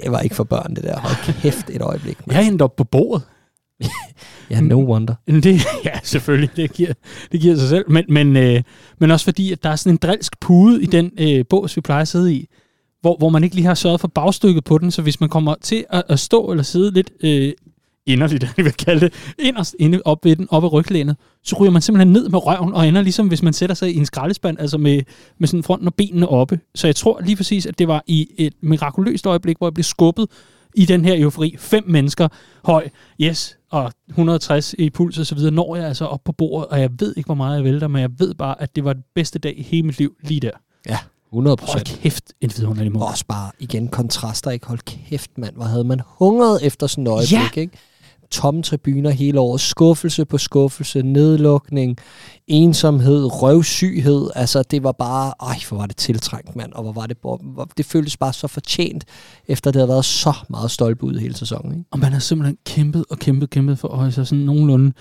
[0.03, 1.01] det var ikke for børn, det der.
[1.01, 2.27] Hold kæft et øjeblik.
[2.27, 2.39] mand.
[2.39, 3.23] jeg endte op på bordet.
[4.51, 5.15] Ja, no wonder.
[5.45, 6.93] Det, ja, selvfølgelig, det giver,
[7.33, 7.91] det giver sig selv.
[7.91, 8.63] Men, men, øh,
[8.99, 11.81] men også fordi, at der er sådan en drilsk pude i den øh, bås, vi
[11.81, 12.49] plejer at sidde i,
[13.01, 15.55] hvor, hvor man ikke lige har sørget for bagstykket på den, så hvis man kommer
[15.63, 17.53] til at, at stå eller sidde lidt øh,
[18.07, 21.73] inderligt, jeg vil kalde det, inderst inde op ved den, op ad ryglænet, så ryger
[21.73, 24.61] man simpelthen ned med røven og ender ligesom, hvis man sætter sig i en skraldespand,
[24.61, 25.03] altså med,
[25.39, 26.61] med sådan fronten og benene oppe.
[26.75, 29.85] Så jeg tror lige præcis, at det var i et mirakuløst øjeblik, hvor jeg blev
[29.85, 30.27] skubbet
[30.75, 31.57] i den her eufori.
[31.59, 32.29] Fem mennesker
[32.65, 32.89] høj,
[33.21, 36.81] yes, og 160 i puls og så videre, når jeg altså op på bordet, og
[36.81, 39.03] jeg ved ikke, hvor meget jeg vælter, men jeg ved bare, at det var den
[39.15, 40.51] bedste dag i hele mit liv lige der.
[40.89, 40.99] Ja,
[41.29, 42.01] 100 Hold procent.
[42.03, 43.07] kæft, en vidunderlig måde.
[43.07, 44.67] Også bare, igen, kontraster, ikke?
[44.67, 45.55] Hold kæft, mand.
[45.57, 47.61] Hvor havde man hungret efter sådan et øjeblik, Ja.
[47.61, 47.77] ikke?
[48.33, 51.97] Tomme tribuner hele året, skuffelse på skuffelse, nedlukning,
[52.47, 54.31] ensomhed, røvsyghed.
[54.35, 56.73] Altså, det var bare, ej, hvor var det tiltrængt, mand.
[56.73, 59.05] Og hvor var det, hvor, det føltes bare så fortjent,
[59.49, 61.85] efter det havde været så meget stolpe ud hele sæsonen, ikke?
[61.91, 64.93] Og man har simpelthen kæmpet og kæmpet kæmpet for at holde sig sådan nogenlunde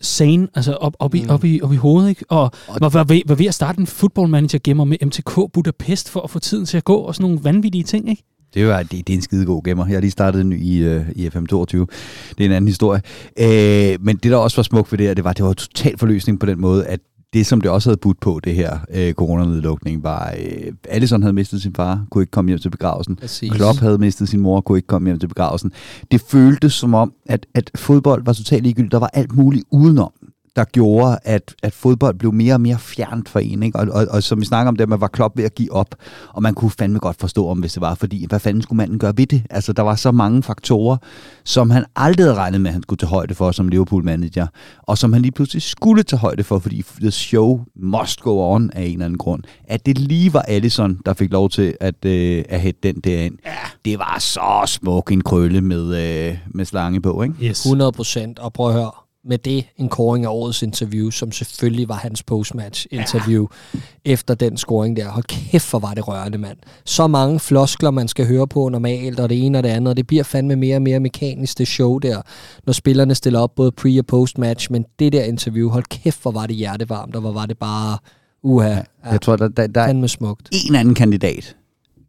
[0.00, 1.30] sane, altså op, op, i, Mm.
[1.30, 2.24] op, i, op i hovedet, ikke?
[2.28, 2.50] Og
[2.80, 6.30] var, var, ved, var ved at starte en footballmanager gemmer med MTK Budapest for at
[6.30, 8.22] få tiden til at gå, og sådan nogle vanvittige ting, ikke?
[8.54, 9.86] Det er jo det, det er en skidegod gemmer.
[9.86, 11.76] Jeg har lige startet en ny i, øh, i FM22.
[11.76, 13.02] Det er en anden historie.
[13.40, 15.98] Øh, men det, der også var smukt ved det her, det var, det var total
[15.98, 17.00] forløsning på den måde, at
[17.32, 21.32] det, som det også havde budt på, det her øh, coronanedlukning, var, øh, Allison havde
[21.32, 23.16] mistet sin far, kunne ikke komme hjem til begravelsen.
[23.16, 23.52] Præcis.
[23.52, 25.72] Klopp havde mistet sin mor, kunne ikke komme hjem til begravelsen.
[26.10, 28.92] Det føltes som om, at, at fodbold var totalt ligegyldigt.
[28.92, 30.12] Der var alt muligt udenom,
[30.58, 33.62] der gjorde, at, at fodbold blev mere og mere fjernt for en.
[33.62, 33.78] Ikke?
[33.78, 35.94] Og, og, og som vi snakker om det, man var Klopp ved at give op,
[36.34, 38.98] og man kunne fandme godt forstå om, hvis det var, fordi hvad fanden skulle manden
[38.98, 39.42] gøre ved det?
[39.50, 40.96] Altså, der var så mange faktorer,
[41.44, 44.46] som han aldrig havde regnet med, at han skulle tage højde for som Liverpool-manager,
[44.82, 48.70] og som han lige pludselig skulle tage højde for, fordi the show must go on
[48.70, 49.42] af en eller anden grund.
[49.64, 53.38] At det lige var Allison, der fik lov til at, øh, at hætte den derind.
[53.44, 53.50] Ja.
[53.84, 57.34] Det var så smuk en krølle med, øh, med slange på, ikke?
[57.42, 57.64] Yes.
[57.66, 58.38] 100 procent.
[58.38, 58.90] Og prøv at høre,
[59.28, 63.80] med det en koring af årets interview, som selvfølgelig var hans postmatch interview ja.
[64.04, 65.08] efter den scoring der.
[65.08, 66.58] Hold kæft, hvor var det rørende, mand.
[66.84, 69.96] Så mange floskler, man skal høre på normalt, og det ene og det andet, og
[69.96, 72.22] det bliver fandme mere og mere mekanisk, det show der,
[72.66, 76.30] når spillerne stiller op både pre- og post-match, men det der interview, hold kæft, hvor
[76.30, 77.98] var det hjertevarmt, og hvor var det bare,
[78.42, 80.48] uha, ja, Jeg tror, der, der, der er fandme smukt.
[80.68, 81.56] en anden kandidat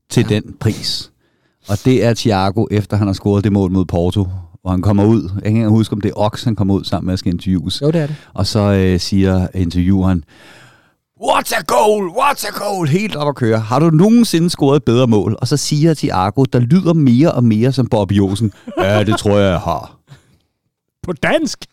[0.09, 0.36] til ja.
[0.36, 1.11] den pris.
[1.70, 4.28] Og det er Thiago, efter han har scoret det mål mod Porto,
[4.62, 5.30] hvor han kommer ud.
[5.36, 7.34] Jeg kan ikke huske, om det er Ox, han kommer ud sammen med at skal
[7.34, 7.82] interviews.
[7.82, 8.16] Jo, det er det.
[8.34, 10.24] Og så øh, siger intervieweren,
[11.24, 12.10] What's a goal?
[12.10, 12.88] What's a goal?
[12.88, 13.60] Helt op at køre.
[13.60, 15.36] Har du nogensinde scoret et bedre mål?
[15.41, 18.53] Og så siger Thiago, der lyder mere og mere som Bob Josen.
[18.78, 19.97] Ja, det tror jeg, jeg har.
[21.03, 21.66] På dansk!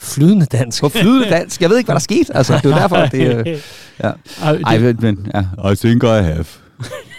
[0.00, 0.82] Flydende dansk.
[0.82, 1.62] På flydende dansk.
[1.62, 2.36] Jeg ved ikke, hvad der skete.
[2.36, 3.46] Altså, det er derfor, det...
[3.46, 3.60] Øh,
[4.02, 4.12] ja.
[4.42, 5.70] Ej, men, ja.
[5.72, 6.44] I think I have.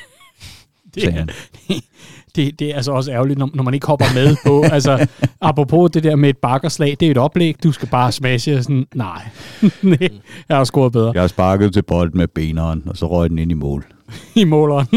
[0.95, 1.25] det, er.
[2.35, 4.63] det, det er altså også ærgerligt, når, når man ikke hopper med på.
[4.75, 5.07] altså,
[5.41, 8.57] apropos det der med et bakkerslag, det er et oplæg, du skal bare smashe.
[8.57, 9.21] og Sådan, nej,
[9.81, 10.09] Nej,
[10.49, 13.39] jeg har scoret bedre Jeg har sparket til bolden med beneren, og så røg den
[13.39, 13.85] ind i mål.
[14.35, 14.87] i måleren.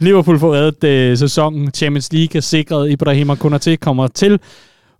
[0.00, 1.70] Liverpool får reddet øh, sæsonen.
[1.70, 2.90] Champions League er sikret.
[2.90, 4.40] Ibrahima Konaté kommer til.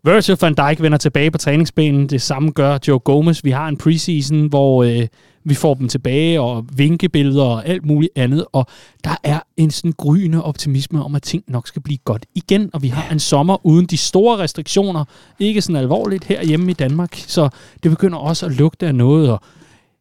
[0.05, 2.07] Virgil van Dijk vender tilbage på træningsbanen.
[2.09, 3.45] Det samme gør Joe Gomez.
[3.45, 5.07] Vi har en preseason, hvor øh,
[5.45, 8.47] vi får dem tilbage, og vinkebilleder og alt muligt andet.
[8.53, 8.67] Og
[9.05, 12.71] der er en sådan gryende optimisme om, at ting nok skal blive godt igen.
[12.73, 15.05] Og vi har en sommer uden de store restriktioner.
[15.39, 17.15] Ikke sådan alvorligt herhjemme i Danmark.
[17.15, 17.49] Så
[17.83, 19.31] det begynder også at lugte af noget.
[19.31, 19.41] Og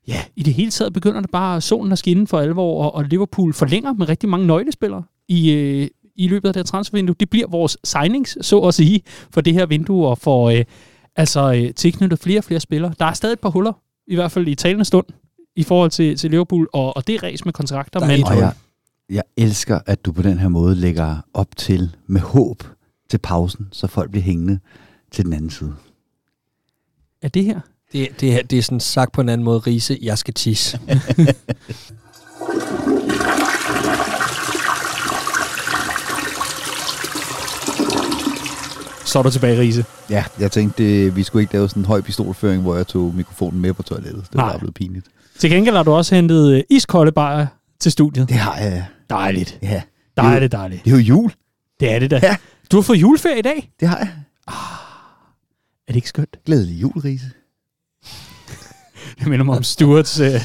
[0.07, 3.03] ja, i det hele taget begynder det bare solen at skinne for alvor, og, og
[3.03, 7.15] Liverpool forlænger med rigtig mange nøglespillere i, øh, i løbet af det her transfervindue.
[7.19, 10.65] Det bliver vores signings, så at sige, for det her vindue, og for øh,
[11.15, 12.93] altså, øh, tilknyttet flere og flere spillere.
[12.99, 13.73] Der er stadig et par huller,
[14.07, 15.05] i hvert fald i talende stund,
[15.59, 17.99] i forhold til, til Liverpool, og, og det er ræs med kontrakter.
[17.99, 18.53] Er Men, Og jeg,
[19.09, 22.63] jeg elsker, at du på den her måde lægger op til med håb
[23.09, 24.59] til pausen, så folk bliver hængende
[25.11, 25.73] til den anden side.
[27.21, 27.59] er det her?
[27.91, 30.79] Det, det, her- det er sådan sagt på en anden måde, Riese, jeg skal tisse.
[39.05, 39.85] Så er du tilbage, Riese.
[40.09, 43.61] Ja, jeg tænkte, vi skulle ikke lave sådan en høj pistolføring, hvor jeg tog mikrofonen
[43.61, 44.23] med på toilettet.
[44.31, 44.57] Det var Nej.
[44.57, 45.05] blevet pinligt.
[45.39, 47.47] Til gengæld har du også hentet øh, iskolde bajer
[47.79, 48.29] til studiet.
[48.29, 48.85] Det har jeg.
[49.09, 49.59] Dejligt.
[49.61, 49.81] Ja.
[50.17, 50.85] Dejligt, dejligt.
[50.85, 51.31] Det er jo jul.
[51.79, 52.19] Det er det da.
[52.23, 52.35] Ja.
[52.71, 53.69] Du har fået juleferie i dag.
[53.79, 54.09] Det har jeg.
[55.87, 56.37] Er det ikke skønt?
[56.45, 57.25] Glædelig jul, Riese.
[59.19, 60.41] Det minder mig om Stuarts øh,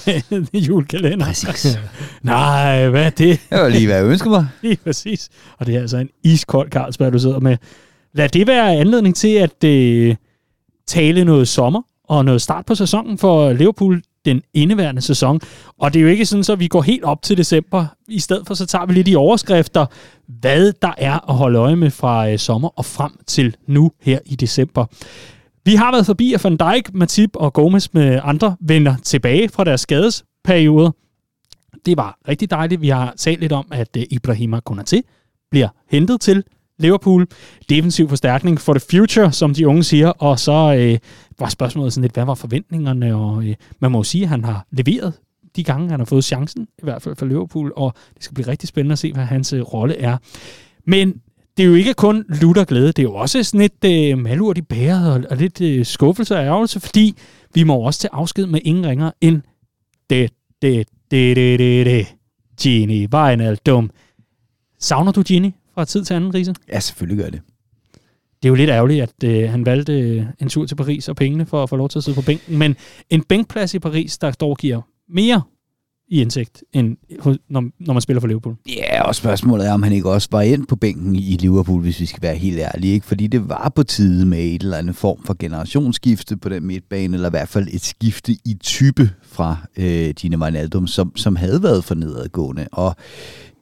[0.68, 1.26] julekalender.
[1.26, 1.78] Præcis.
[2.22, 3.40] Nej, hvad er det?
[3.51, 4.49] Det var lige, hvad jeg ønsker mig.
[4.62, 5.28] Lige præcis.
[5.59, 7.57] Og det er altså en iskold Carlsberg, du sidder med.
[8.12, 10.16] Lad det være anledning til at øh,
[10.86, 15.41] tale noget sommer og noget start på sæsonen for Liverpool den indeværende sæson.
[15.79, 17.87] Og det er jo ikke sådan, så vi går helt op til december.
[18.09, 19.87] I stedet for, så tager vi lidt i overskrifter,
[20.27, 24.18] hvad der er at holde øje med fra øh, sommer og frem til nu her
[24.27, 24.87] i december.
[25.64, 29.64] Vi har været forbi, at Van Dijk, Matip og Gomez med andre vender tilbage fra
[29.64, 30.91] deres skadesperioder.
[31.87, 32.81] Det var rigtig dejligt.
[32.81, 35.01] Vi har talt lidt om, at øh, Ibrahima Konaté
[35.51, 36.45] bliver hentet til
[36.79, 37.27] Liverpool.
[37.68, 40.09] Defensiv forstærkning for the future, som de unge siger.
[40.09, 40.99] Og så øh,
[41.39, 43.14] var spørgsmålet sådan lidt, hvad var forventningerne?
[43.14, 45.12] Og øh, man må jo sige, at han har leveret
[45.57, 47.72] de gange, han har fået chancen, i hvert fald for Liverpool.
[47.77, 50.16] Og det skal blive rigtig spændende at se, hvad hans øh, rolle er.
[50.87, 51.20] Men
[51.57, 54.59] det er jo ikke kun lutter glæde, det er jo også sådan et øh, malurt
[54.59, 57.16] i bæret og, og lidt øh, skuffelse og ærgelse, fordi
[57.55, 59.43] vi må også til afsked med ingen ringer end
[60.11, 62.07] det, det, det, det, det, det.
[62.61, 63.91] Gini Wijnaldum.
[64.79, 66.55] Savner du Gini fra tid til anden, Riese?
[66.68, 67.41] Ja, selvfølgelig gør det.
[68.43, 71.16] Det er jo lidt ærgerligt, at øh, han valgte øh, en tur til Paris og
[71.16, 72.59] pengene for at få lov til at sidde på bænken.
[72.59, 72.77] Men
[73.11, 75.43] en bænkplads i Paris, der dog giver mere
[76.15, 76.97] i indsigt, end
[77.49, 78.57] når, når man spiller for Liverpool.
[78.69, 82.01] Ja, og spørgsmålet er, om han ikke også var ind på bænken i Liverpool, hvis
[82.01, 82.95] vi skal være helt ærlige.
[82.95, 83.07] Ikke?
[83.07, 87.15] Fordi det var på tide med et eller andet form for generationsskifte på den midtbane,
[87.15, 91.62] eller i hvert fald et skifte i type fra øh, Gina Wijnaldum, som, som havde
[91.62, 92.67] været for nedadgående.
[92.73, 92.97] Og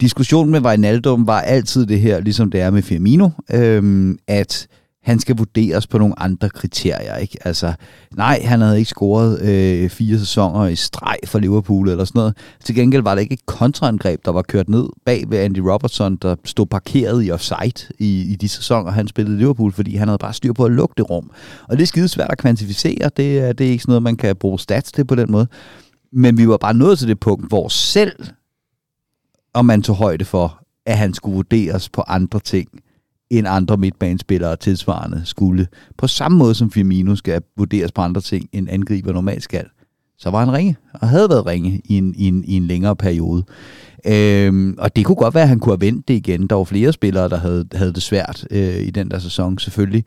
[0.00, 4.68] diskussionen med Wijnaldum var altid det her, ligesom det er med Firmino, øh, at
[5.02, 7.16] han skal vurderes på nogle andre kriterier.
[7.16, 7.38] Ikke?
[7.44, 7.72] Altså,
[8.16, 12.36] nej, han havde ikke scoret øh, fire sæsoner i streg for Liverpool eller sådan noget.
[12.64, 16.16] Til gengæld var det ikke et kontraangreb, der var kørt ned bag ved Andy Robertson,
[16.16, 20.08] der stod parkeret i offside i, i de sæsoner, han spillede i Liverpool, fordi han
[20.08, 21.30] havde bare styr på at lukke det rum.
[21.68, 23.10] Og det er skide svært at kvantificere.
[23.16, 25.46] Det, er, det er ikke sådan noget, man kan bruge stats til på den måde.
[26.12, 28.12] Men vi var bare nået til det punkt, hvor selv
[29.54, 32.68] om man tog højde for, at han skulle vurderes på andre ting,
[33.38, 35.66] end andre midtbanespillere tilsvarende skulle.
[35.98, 39.64] På samme måde som Firmino skal vurderes på andre ting, end angriber normalt skal,
[40.18, 42.96] så var han ringe, og havde været ringe i en, i en, i en længere
[42.96, 43.44] periode.
[44.06, 46.46] Øhm, og det kunne godt være, at han kunne have vendt det igen.
[46.46, 50.04] Der var flere spillere, der havde, havde det svært øh, i den der sæson, selvfølgelig.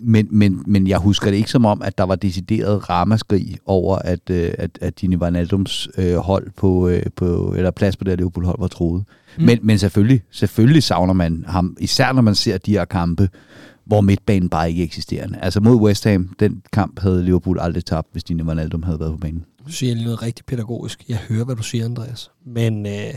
[0.00, 3.96] Men, men, men jeg husker det ikke som om, at der var decideret ramaskrig over,
[3.96, 8.18] at, øh, at, at Gini Wijnaldums øh, hold på, øh, på, eller plads på det
[8.18, 9.04] Liverpool-hold var troet.
[9.38, 9.44] Mm.
[9.44, 13.28] Men, men selvfølgelig, selvfølgelig savner man ham, især når man ser de her kampe,
[13.88, 15.28] hvor midtbanen bare ikke eksisterer.
[15.40, 19.12] Altså mod West Ham, den kamp havde Liverpool aldrig tabt, hvis Dini Wijnaldum havde været
[19.12, 19.44] på banen.
[19.66, 21.04] Du siger lige noget rigtig pædagogisk.
[21.08, 22.30] Jeg hører, hvad du siger, Andreas.
[22.46, 23.14] Men øh,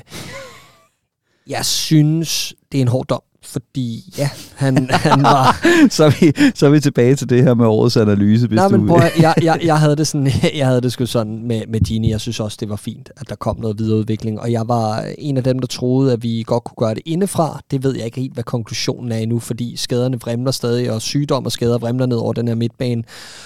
[1.47, 5.59] jeg synes, det er en hård dom fordi ja, han, han var...
[5.89, 8.47] så, er vi, så er vi tilbage til det her med årets analyse.
[8.47, 8.77] Hvis Nej, du...
[8.77, 11.79] men prøv, jeg, jeg, jeg, havde det sådan, jeg havde det sgu sådan med, med
[11.79, 12.11] Gini.
[12.11, 14.39] Jeg synes også, det var fint, at der kom noget videreudvikling.
[14.39, 17.61] Og jeg var en af dem, der troede, at vi godt kunne gøre det indefra.
[17.71, 21.45] Det ved jeg ikke helt, hvad konklusionen er endnu, fordi skaderne vremler stadig, og sygdom
[21.45, 23.03] og skader vremler ned over den her midtbane,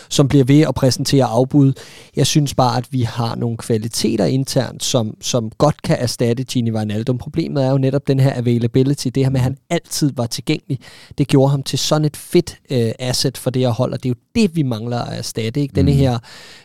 [0.10, 1.74] som bliver ved at præsentere afbud.
[2.16, 6.72] Jeg synes bare, at vi har nogle kvaliteter internt, som, som godt kan erstatte Gini
[6.72, 7.18] Wijnaldum.
[7.18, 10.26] Problemet er jo netop den her availability, det her med, at han altid altid var
[10.26, 10.80] tilgængelig.
[11.18, 14.10] Det gjorde ham til sådan et fedt øh, asset for det her hold, og det
[14.10, 15.62] er jo det, vi mangler at erstatte.
[15.62, 15.76] Ikke?
[15.76, 15.98] Denne mm.
[15.98, 16.20] her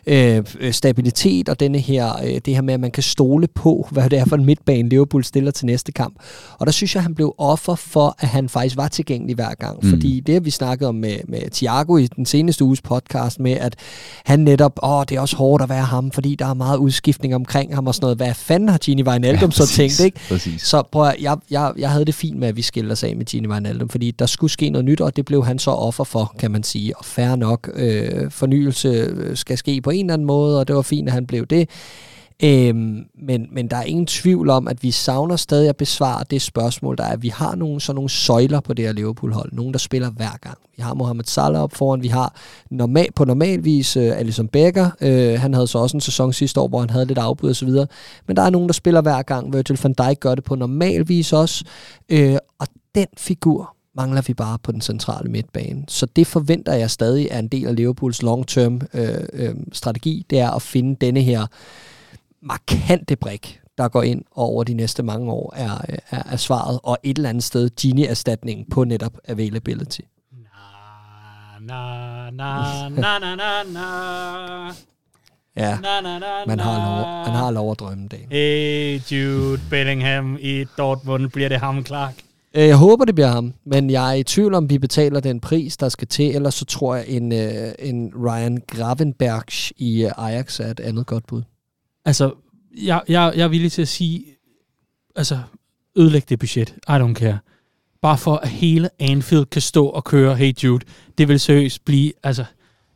[0.07, 4.09] øh, stabilitet og denne her, øh, det her med, at man kan stole på, hvad
[4.09, 6.15] det er for en midtbane, Liverpool stiller til næste kamp.
[6.59, 9.79] Og der synes jeg, han blev offer for, at han faktisk var tilgængelig hver gang.
[9.83, 9.89] Mm.
[9.89, 13.51] Fordi det, har vi snakket om med, med Thiago i den seneste uges podcast, med
[13.51, 13.75] at
[14.25, 17.35] han netop, åh, det er også hårdt at være ham, fordi der er meget udskiftning
[17.35, 18.17] omkring ham og sådan noget.
[18.17, 20.19] Hvad fanden har Gini Wijnaldum ja, så tænkt, ikke?
[20.29, 20.61] Præcis.
[20.61, 23.10] Så prøv at, jeg, jeg, jeg havde det fint med, at vi skiller os af
[23.15, 26.03] med Gini Wijnaldum, fordi der skulle ske noget nyt, og det blev han så offer
[26.03, 26.97] for, kan man sige.
[26.97, 30.75] Og færre nok, øh, fornyelse øh, skal ske på en eller anden måde, og det
[30.75, 31.69] var fint, at han blev det.
[32.43, 36.41] Øhm, men, men der er ingen tvivl om, at vi savner stadig at besvare det
[36.41, 39.53] spørgsmål, der er, at vi har nogle, sådan nogle søjler på det her Liverpool-hold.
[39.53, 40.57] Nogen, der spiller hver gang.
[40.77, 42.35] Vi har Mohamed Salah op foran, vi har
[42.69, 44.89] normal, på normalvis uh, øh, Alisson Becker.
[45.01, 47.55] Uh, han havde så også en sæson sidste år, hvor han havde lidt afbud og
[47.55, 47.87] så videre.
[48.27, 49.53] Men der er nogen, der spiller hver gang.
[49.53, 51.65] Virgil van Dijk gør det på normalvis også.
[52.13, 55.83] Uh, og den figur mangler vi bare på den centrale midtbane.
[55.87, 60.39] Så det forventer jeg stadig er en del af Liverpools long-term øh, øh, strategi, det
[60.39, 61.47] er at finde denne her
[62.41, 66.79] markante brik, der går ind og over de næste mange år er, er, er svaret,
[66.83, 70.01] og et eller andet sted Gini-erstatning på netop availability.
[71.61, 74.73] Na, na, na, na, na, na.
[75.55, 78.19] Ja, na, na, na, man, har lov, man har lov at drømme det.
[78.31, 82.13] Hey Jude Bellingham i Dortmund, bliver det ham, Clark?
[82.55, 85.39] Øh, jeg håber, det bliver ham, men jeg er i tvivl om, vi betaler den
[85.39, 87.39] pris, der skal til, ellers så tror jeg, en, uh,
[87.79, 91.41] en Ryan Gravenberg i uh, Ajax er et andet godt bud.
[92.05, 92.33] Altså,
[92.83, 94.25] jeg, jeg, jeg er villig til at sige,
[95.15, 95.39] altså,
[95.95, 96.75] ødelæg det budget.
[96.89, 97.39] I don't care.
[98.01, 100.85] Bare for at hele Anfield kan stå og køre Hey Jude.
[101.17, 102.45] Det vil seriøst blive, altså,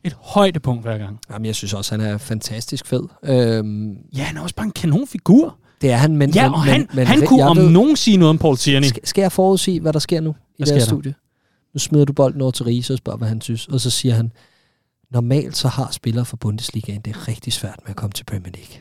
[0.04, 1.18] et højdepunkt hver gang.
[1.30, 3.02] Jamen, jeg synes også, han er fantastisk fed.
[3.24, 5.58] Øhm, Ja, han er også bare en kanonfigur.
[5.80, 6.30] Det er han, men...
[6.30, 8.56] Ja, men, og han, men, men, han kunne om ved- nogen sige noget om Paul
[8.56, 8.88] Tierney.
[8.88, 11.14] Skal, skal jeg forudsige, hvad der sker nu i Hvad det her studie?
[11.74, 13.66] Nu smider du bolden over til Riese og spørger, hvad han synes.
[13.66, 14.32] Og så siger han,
[15.10, 18.52] normalt så har spillere fra Bundesligaen det er rigtig svært med at komme til Premier
[18.52, 18.76] League.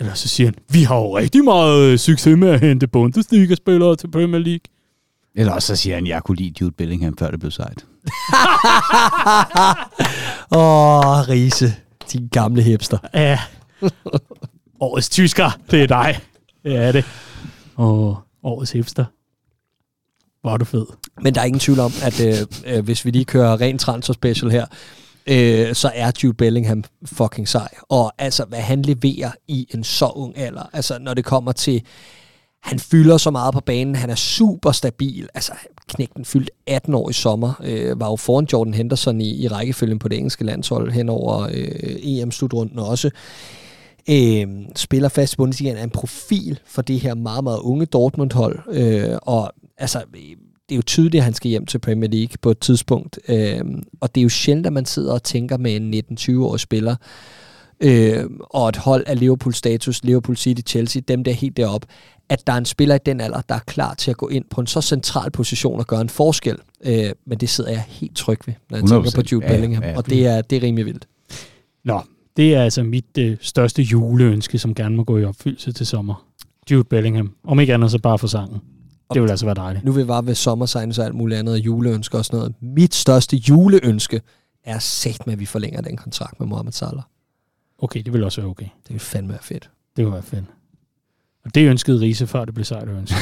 [0.00, 3.96] Eller så siger han, vi har jo rigtig meget øh, succes med at hente Bundesliga-spillere
[3.96, 4.60] til Premier League.
[5.34, 7.84] Eller også så siger han, jeg kunne lide Jude Bellingham, før det blev sejt.
[10.50, 11.74] Åh, oh, Riese,
[12.12, 12.98] din gamle hipster.
[13.14, 13.40] Ja.
[14.80, 16.18] Årets tysker, det er dig.
[16.64, 17.04] Det er det.
[17.76, 19.04] Og årets hipster.
[20.40, 20.86] Hvor er du fed.
[21.22, 22.34] Men der er ingen tvivl om, at øh,
[22.66, 24.66] øh, hvis vi lige kører ren transfer special her,
[25.26, 27.68] øh, så er Jude Bellingham fucking sej.
[27.82, 31.82] Og altså, hvad han leverer i en så ung alder, altså når det kommer til,
[32.62, 35.52] han fylder så meget på banen, han er super stabil, altså
[35.88, 39.98] knægten fyldt 18 år i sommer, øh, var jo foran Jordan Henderson i, i rækkefølgen
[39.98, 43.10] på det engelske landshold hen over øh, EM-slutrunden også.
[44.10, 44.46] Øh,
[44.76, 49.18] spiller fast i Bundesligaen er en profil for det her meget, meget unge Dortmund-hold, øh,
[49.22, 50.02] og altså,
[50.68, 53.18] det er jo tydeligt, at han skal hjem til Premier League på et tidspunkt.
[53.28, 53.60] Øh,
[54.00, 56.96] og det er jo sjældent, at man sidder og tænker med en 19-20-årig spiller,
[57.80, 61.86] øh, og et hold af Liverpool-status, Liverpool City, Chelsea, dem der er helt deroppe,
[62.28, 64.44] at der er en spiller i den alder, der er klar til at gå ind
[64.50, 66.56] på en så central position og gøre en forskel.
[66.84, 68.88] Øh, men det sidder jeg helt tryg ved, når jeg 100%.
[68.88, 69.82] tænker på Jude Ja, ja, Bellingham.
[69.84, 69.96] ja.
[69.96, 71.08] Og det er, det er rimelig vildt.
[71.84, 72.00] Nå,
[72.36, 76.26] det er altså mit øh, største juleønske, som gerne må gå i opfyldelse til sommer.
[76.70, 77.34] Jude Bellingham.
[77.44, 78.60] Om ikke andet, så bare for sangen.
[79.14, 79.84] Det vil altså være dejligt.
[79.84, 82.54] Nu vil vi bare ved sommersign og alt muligt andet, og juleønske og sådan noget.
[82.60, 84.20] Mit største juleønske
[84.64, 87.02] er sat med, at vi forlænger den kontrakt med Mohamed Salah.
[87.78, 88.64] Okay, det vil også være okay.
[88.64, 89.70] Det vil fandme være fedt.
[89.96, 90.44] Det vil være fedt.
[91.44, 93.16] Og det ønskede Riese, før det blev sejt at ønske.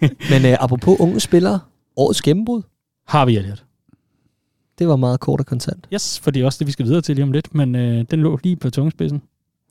[0.30, 1.60] Men øh, apropos unge spillere,
[1.96, 2.62] årets gennembrud,
[3.06, 3.64] Har vi Elliot?
[4.78, 5.88] Det var meget kort og kontant.
[5.94, 8.04] Yes, for det er også det, vi skal videre til lige om lidt, men øh,
[8.10, 9.22] den lå lige på tungespidsen.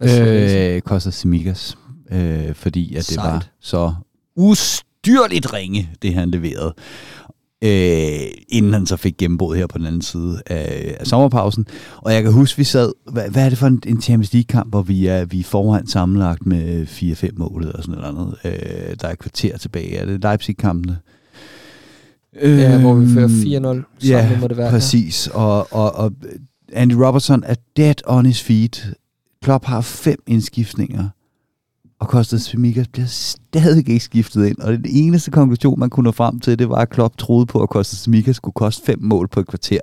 [0.04, 1.78] Øh, Costa Simigas.
[2.12, 3.34] Øh, fordi at det Sejt.
[3.34, 3.94] var så
[4.36, 6.74] ustyrligt ringe, det han leverede.
[7.64, 11.68] Øh, inden han så fik gennembrud her på den anden side af, af sommerpausen.
[11.98, 14.70] Og jeg kan huske, vi sad, hvad, hvad er det for en, en Champions League-kamp,
[14.70, 18.36] hvor vi er, vi er foran sammenlagt med 4-5 mål eller sådan noget andet.
[18.46, 19.98] Øh, der er et kvarter tilbage.
[19.98, 20.98] Er det Leipzig-kampene?
[22.42, 24.70] Ja, hvor vi fører 4-0 Øhm, sammen, ja, må det være.
[24.72, 25.28] præcis.
[25.34, 26.12] Og, og, og
[26.74, 28.94] Andy Robertson er dead on his feet.
[29.44, 31.10] Klopp har fem indskiftninger,
[32.00, 34.58] og Kostas Semikas bliver stadig ikke skiftet ind.
[34.60, 37.62] Og den eneste konklusion, man kunne nå frem til, det var, at Klopp troede på,
[37.64, 39.80] at Kostas Semikas skulle koste fem mål på et kvarter.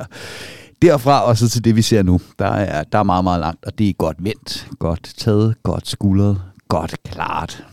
[0.83, 3.65] Derfra og så til det, vi ser nu, der er, der er meget, meget langt,
[3.65, 7.65] og det er godt vendt, godt taget, godt skuldret, godt klart.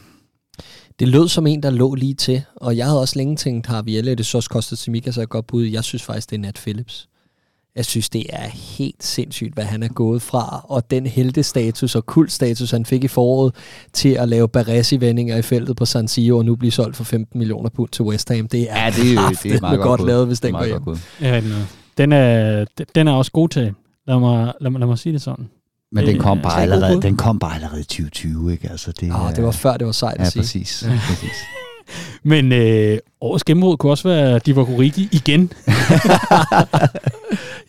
[1.02, 3.82] Det lød som en, der lå lige til, og jeg havde også længe tænkt, har
[3.82, 5.64] vi det så kostet Simikas er et godt bud.
[5.66, 7.08] Jeg synes faktisk, det er Nat Phillips.
[7.76, 8.48] Jeg synes, det er
[8.78, 13.08] helt sindssygt, hvad han er gået fra, og den heldestatus og kultstatus, han fik i
[13.08, 13.56] foråret,
[13.94, 17.38] til at lave Baresi-vendinger i feltet på San Siro, og nu blive solgt for 15
[17.40, 18.48] millioner pund til West Ham.
[18.48, 20.82] Det er, Ja, det, er- det er meget godt, lavet, hvis Det den går hjem.
[21.22, 21.66] Ja, den er-
[21.98, 23.74] den er, den er også god til.
[24.08, 25.50] Lad mig, lad mig, lad mig sige det sådan.
[25.92, 28.70] Men den kom er- bare er allerede, den kom bare allerede i 2020, ikke?
[28.72, 30.42] Altså, det, Ah, er- det var før, det var sejt Ja, at sige.
[30.42, 30.84] præcis.
[31.08, 31.32] præcis.
[32.24, 35.52] Men øh, årets gennembrud kunne også være Divock Origi igen.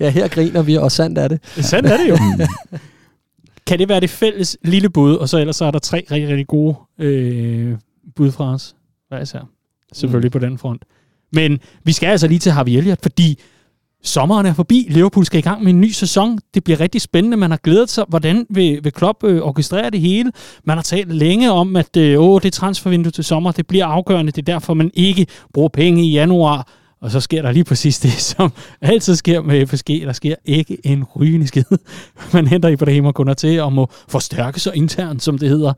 [0.00, 1.40] Ja, her griner vi, og sandt er det.
[1.44, 2.18] Sådan er det jo.
[3.66, 6.28] kan det være det fælles lille bud, og så ellers så er der tre rigtig,
[6.28, 7.76] rigtig gode øh,
[8.16, 8.74] bud fra os.
[9.08, 9.48] Hvad især?
[9.92, 10.32] Selvfølgelig mm.
[10.32, 10.82] på den front.
[11.32, 13.38] Men vi skal altså lige til Harvey Elliott, fordi
[14.04, 14.86] sommeren er forbi.
[14.90, 16.38] Liverpool skal i gang med en ny sæson.
[16.54, 17.36] Det bliver rigtig spændende.
[17.36, 18.04] Man har glædet sig.
[18.08, 20.32] Hvordan vil, vil Klopp øh, orkestrere det hele?
[20.64, 24.32] Man har talt længe om, at øh, åh, det transfervindue til sommer, det bliver afgørende.
[24.32, 26.68] Det er derfor, man ikke bruger penge i januar.
[27.00, 29.88] Og så sker der lige præcis det, som altid sker med FSG.
[29.88, 31.64] Der sker ikke en rygende skid.
[32.32, 35.72] Man henter Ibrahim og kunder til og må forstærke sig internt, som det hedder.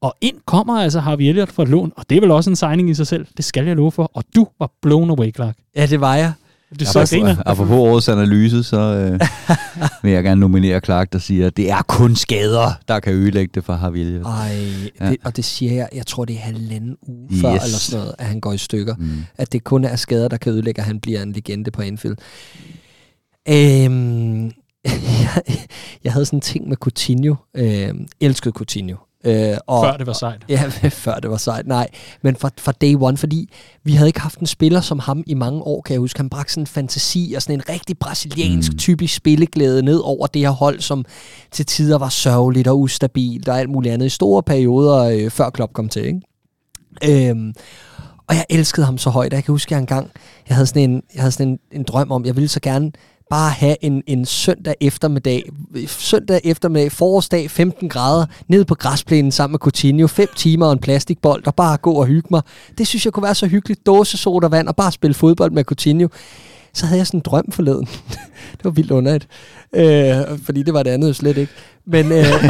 [0.00, 2.56] Og ind kommer altså Harvey Elliott fra et lån, og det er vel også en
[2.56, 3.26] signing i sig selv.
[3.36, 4.10] Det skal jeg love for.
[4.14, 5.56] Og du var blown away, Clark.
[5.76, 6.32] Ja, det var jeg.
[6.80, 7.36] Du så griner.
[7.46, 9.20] Apropos, årets analyse, så øh,
[10.02, 13.50] vil jeg gerne nominere Clark, der siger, at det er kun skader, der kan ødelægge
[13.54, 14.22] det for Harvey.
[14.24, 14.56] Ej,
[15.00, 15.10] Ja.
[15.10, 17.40] det, og det siger jeg, jeg tror det er halvanden uge yes.
[17.40, 18.94] før, eller sådan noget, at han går i stykker.
[18.98, 19.24] Mm.
[19.38, 22.16] At det kun er skader, der kan ødelægge, at han bliver en legende på Anfield.
[23.48, 24.44] Øhm,
[24.84, 25.42] jeg,
[26.04, 27.34] jeg havde sådan en ting med Coutinho.
[27.56, 28.96] Øhm, elskede Coutinho.
[29.26, 30.42] Øh, og, Før det var sejt.
[30.48, 30.62] Ja,
[31.04, 31.66] før det var sejt.
[31.66, 31.88] Nej,
[32.22, 33.50] men fra, fra day one, fordi
[33.84, 36.18] vi havde ikke haft en spiller som ham i mange år, kan jeg huske.
[36.18, 38.78] Han bragte sådan en fantasi og sådan en rigtig brasiliansk Mm.
[38.78, 41.04] typisk spilleglæde ned over det her hold, som
[41.50, 45.50] til tider var sørgeligt og ustabilt og alt muligt andet i store perioder, øh, før
[45.50, 46.04] Klopp kom til.
[46.06, 47.28] Ikke?
[47.30, 47.54] Øhm,
[48.28, 49.32] og jeg elskede ham så højt.
[49.32, 50.10] og Jeg kan huske, at jeg engang
[50.48, 52.92] jeg havde sådan, en, jeg havde sådan en, en drøm om, jeg ville så gerne
[53.30, 55.50] bare have en, en søndag eftermiddag,
[55.86, 60.78] søndag eftermiddag, forårsdag, 15 grader, ned på græsplænen sammen med Coutinho, 5 timer og en
[60.78, 62.42] plastikbold, og bare gå og hygge mig.
[62.78, 63.86] Det synes jeg kunne være så hyggeligt.
[63.86, 66.08] Dåse, soda, vand og bare spille fodbold med Coutinho
[66.76, 67.86] så havde jeg sådan en drøm forleden.
[68.56, 69.28] det var vildt underligt.
[69.72, 71.52] Øh, fordi det var det andet jo slet ikke.
[71.84, 72.24] Men øh,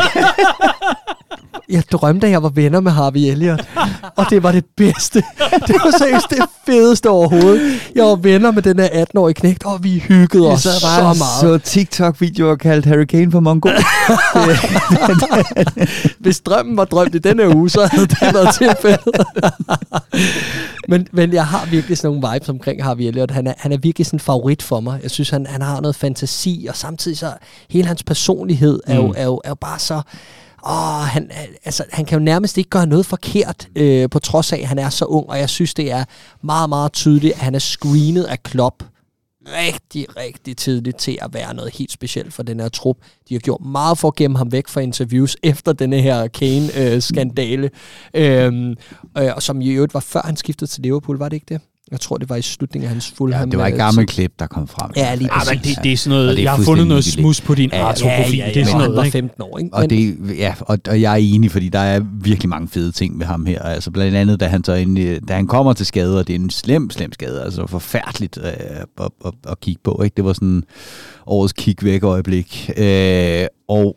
[1.69, 3.69] jeg drømte, at jeg var venner med Harvey Elliott.
[4.17, 5.23] Og det var det bedste.
[5.67, 7.81] Det var seriøst det fedeste overhovedet.
[7.95, 11.17] Jeg var venner med den her 18-årige knægt, og vi hyggede os så, så meget.
[11.41, 13.69] Så TikTok-videoer kaldt Harry Kane for Mongo.
[16.23, 19.27] Hvis drømmen var drømt i denne uge, så havde det været tilfældet.
[20.89, 23.31] men, men jeg har virkelig sådan nogle vibes omkring Harvey Elliott.
[23.31, 25.01] Han er, han er virkelig sådan en favorit for mig.
[25.03, 27.33] Jeg synes, han, han har noget fantasi, og samtidig så
[27.71, 29.14] hele hans personlighed er jo, mm.
[29.17, 30.03] er jo, er jo bare så
[30.69, 31.31] åh, han,
[31.64, 34.79] altså, han kan jo nærmest ikke gøre noget forkert, øh, på trods af, at han
[34.79, 36.05] er så ung, og jeg synes, det er
[36.43, 38.83] meget, meget tydeligt, at han er screenet af Klopp
[39.47, 42.97] rigtig, rigtig tidligt til at være noget helt specielt for den her trup.
[43.29, 47.71] De har gjort meget for at gemme ham væk fra interviews efter denne her Kane-skandale,
[48.14, 48.75] øh, øhm,
[49.19, 51.61] øh, og som i øvrigt var før han skiftede til Liverpool, var det ikke det?
[51.91, 53.49] Jeg tror, det var i slutningen af hans Fulham.
[53.49, 54.91] Ja, det var et gammelt klip, der kom frem.
[54.97, 55.51] Ja, lige præcis.
[55.51, 57.70] Ja, men det, det er sådan noget, er jeg har fundet noget smus på din
[57.72, 58.37] ja, Arthur-profil.
[58.37, 59.74] Ja, ja, ja, det er sådan noget, var 15 år, ikke?
[59.74, 62.93] Og, men, det, ja, og, og, jeg er enig, fordi der er virkelig mange fede
[62.93, 63.62] ting ved ham her.
[63.62, 66.41] Altså blandt andet, da han, så ind, da han kommer til skade, og det er
[66.41, 68.53] en slem, slem skade, altså forfærdeligt øh,
[69.01, 70.03] at, at, at, kigge på.
[70.05, 70.14] Ikke?
[70.16, 70.62] Det var sådan
[71.26, 72.70] årets kig væk øjeblik.
[72.76, 73.97] Øh, og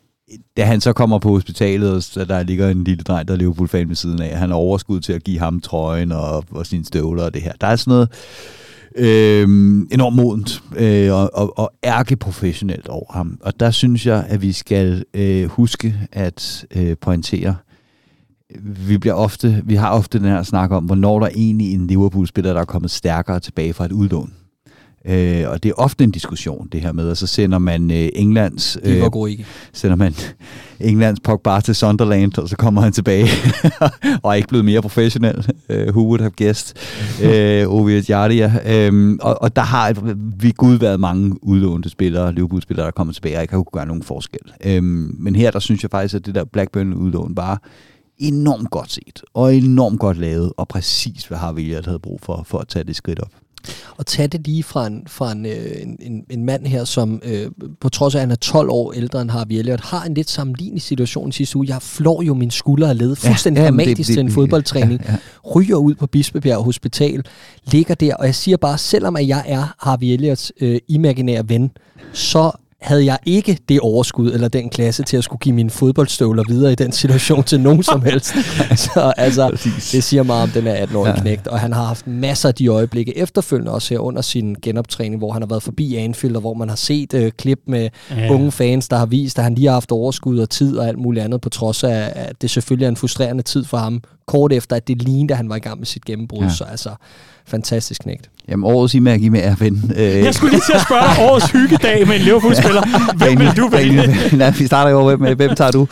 [0.56, 3.38] da han så kommer på hospitalet, og så der ligger en lille dreng, der er
[3.38, 6.84] Liverpool-fan ved siden af, han har overskud til at give ham trøjen og, og sine
[6.84, 7.52] støvler og det her.
[7.60, 8.08] Der er sådan noget
[8.96, 9.42] øh,
[9.92, 13.38] enormt modent øh, og, og, og ærkeprofessionelt over ham.
[13.42, 17.56] Og der synes jeg, at vi skal øh, huske at øh, pointere,
[18.86, 21.86] vi bliver ofte, vi har ofte den her snak om, hvornår der er egentlig en
[21.86, 24.32] Liverpool-spiller, der er kommet stærkere tilbage fra et udlån.
[25.06, 28.08] Øh, og det er ofte en diskussion, det her med, og så sender man øh,
[28.14, 28.78] Englands...
[28.82, 29.00] Øh,
[29.72, 30.14] sender man
[30.80, 33.26] Englands Pogba til Sunderland, og så kommer han tilbage,
[34.22, 35.52] og er ikke blevet mere professionel.
[35.68, 36.76] Uh, who would have guessed?
[37.64, 38.88] uh, Ovi Jardia.
[38.88, 43.36] Um, og, og der har vi gud været mange udlånte spillere, Liverpool-spillere, der kommer tilbage,
[43.36, 44.76] og ikke har kunne gøre nogen forskel.
[44.78, 47.62] Um, men her, der synes jeg faktisk, at det der Blackburn-udlån var
[48.18, 52.42] enormt godt set, og enormt godt lavet, og præcis hvad har vi havde brug for,
[52.46, 53.30] for at tage det skridt op
[53.98, 57.46] at tage det lige fra en, fra en, øh, en, en mand her, som øh,
[57.80, 60.30] på trods af, at han er 12 år ældre end Harvey Elliott, har en lidt
[60.30, 61.66] sammenlignende situation sidste uge.
[61.68, 65.00] Jeg flår jo min skulder af led fuldstændig ja, dramatisk det, det, til en fodboldtræning.
[65.04, 65.16] Ja, ja.
[65.54, 67.24] Ryger ud på Bispebjerg Hospital,
[67.64, 71.70] ligger der, og jeg siger bare, selvom at jeg er Harvey Elliots øh, imaginære ven,
[72.12, 72.50] så
[72.82, 76.72] havde jeg ikke det overskud eller den klasse til at skulle give mine fodboldstøvler videre
[76.72, 78.34] i den situation til nogen som helst.
[78.76, 79.50] Så altså,
[79.92, 81.20] det siger meget om den er 18-årige ja.
[81.20, 85.18] knægt, og han har haft masser af de øjeblikke efterfølgende også her under sin genoptræning,
[85.18, 88.32] hvor han har været forbi Anfield, og hvor man har set uh, klip med ja.
[88.32, 90.98] unge fans, der har vist, at han lige har haft overskud og tid og alt
[90.98, 94.52] muligt andet, på trods af, at det selvfølgelig er en frustrerende tid for ham, kort
[94.52, 96.42] efter, at det lignede, at han var i gang med sit gennembrud.
[96.42, 96.50] Ja.
[96.50, 96.90] Så altså,
[97.46, 98.30] fantastisk knægt.
[98.48, 99.92] Jamen, årets imærke med er ven.
[99.96, 100.02] Øh.
[100.02, 102.22] Jeg skulle lige til at spørge dig, årets hyggedag med en
[102.72, 103.26] Liverpool-spiller.
[103.26, 104.36] Hvem vil du vælge?
[104.36, 105.88] Nej, vi starter jo med, hvem tager du?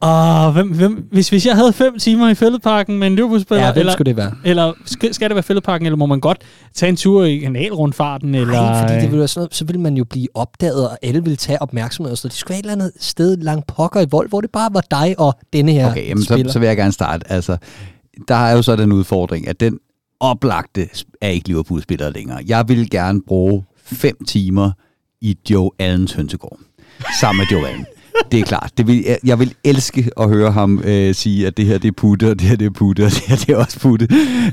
[0.00, 3.72] Og hvem, hvem, hvis, hvis jeg havde fem timer i fældeparken med en Liverpool-spiller, ja,
[3.76, 4.32] eller, skulle det være?
[4.44, 6.38] Eller skal, skal det være fældeparken, eller må man godt
[6.74, 8.34] tage en tur i kanalrundfarten?
[8.34, 10.98] Eller, Nej, fordi det ville være sådan noget, så ville man jo blive opdaget, og
[11.02, 12.16] alle ville tage opmærksomhed.
[12.16, 14.70] Så det skulle være et eller andet sted langt pokker i vold, hvor det bare
[14.72, 17.32] var dig og denne her Okay, jamen, så, så vil jeg gerne starte.
[17.32, 17.56] Altså,
[18.28, 19.78] der er jo så den udfordring, at den
[20.20, 20.88] oplagte
[21.20, 22.38] er ikke Liverpool-spiller længere.
[22.46, 24.70] Jeg vil gerne bruge fem timer
[25.20, 26.58] i Joe Allens hønsegård.
[27.20, 27.86] Sammen med Joe Allen
[28.32, 28.70] det er klart.
[28.78, 31.88] Det vil, jeg, jeg vil elske at høre ham øh, sige, at det her det
[31.88, 34.08] er putte, og det her det er putte, og det her det er også putte.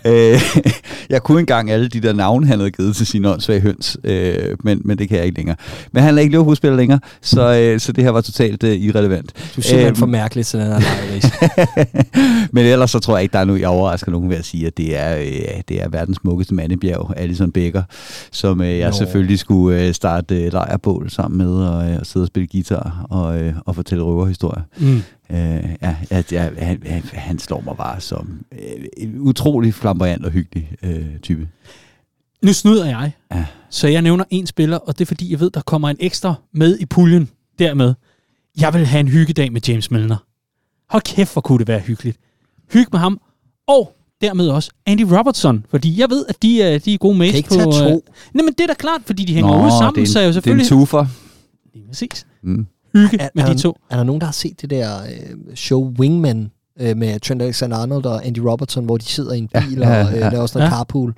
[0.05, 0.41] Øh,
[1.09, 4.57] jeg kunne engang alle de der navne, han havde givet til sine åndssvage høns, øh,
[4.63, 5.55] men, men det kan jeg ikke længere.
[5.91, 9.33] Men han er ikke Liverpool-spiller længere, så, øh, så det her var totalt øh, irrelevant.
[9.55, 10.79] Du er simpelthen øh, for mærkelig til den her
[12.53, 14.67] Men ellers så tror jeg ikke, der er noget, jeg overrasker nogen ved at sige,
[14.67, 17.83] at det er, øh, det er verdens smukkeste mandebjerg, Alison Becker,
[18.31, 18.95] som øh, jeg Nå.
[18.95, 23.05] selvfølgelig skulle øh, starte øh, lejrbål sammen med, og, øh, og sidde og spille guitar,
[23.09, 24.63] og, øh, og fortælle røverhistorier.
[24.77, 24.95] Mm.
[25.29, 30.25] Øh, ja, at, ja, han, han, han slår mig bare som øh, en utrolig flamboyant
[30.25, 31.47] og hyggelig øh, type.
[32.41, 33.45] Nu snyder jeg, ja.
[33.69, 36.33] så jeg nævner en spiller, og det er fordi, jeg ved, der kommer en ekstra
[36.53, 37.29] med i puljen
[37.59, 37.93] dermed.
[38.59, 40.17] Jeg vil have en hyggedag med James Milner.
[40.89, 42.17] Hold kæft, hvor kunne det være hyggeligt.
[42.73, 43.19] Hygge med ham,
[43.67, 47.41] og dermed også Andy Robertson, fordi jeg ved, at de er, de er gode mates
[47.41, 47.55] på...
[47.55, 48.05] Kan ikke tage to.
[48.33, 50.19] nej, men det er da klart, fordi de hænger Nå, ude sammen, det er, så
[50.19, 50.65] er jo selvfølgelig...
[50.65, 51.05] Det er en tufer.
[51.73, 52.25] Lige præcis.
[52.41, 52.67] Mm
[52.97, 53.77] hygge er, med er de to.
[53.89, 58.05] Er der nogen, der har set det der øh, show Wingman øh, med Trent Alexander-Arnold
[58.05, 60.45] og Andy Robertson, hvor de sidder i en bil ja, ja, ja, og øh, laver
[60.45, 60.77] sådan noget ja.
[60.77, 61.13] carpool?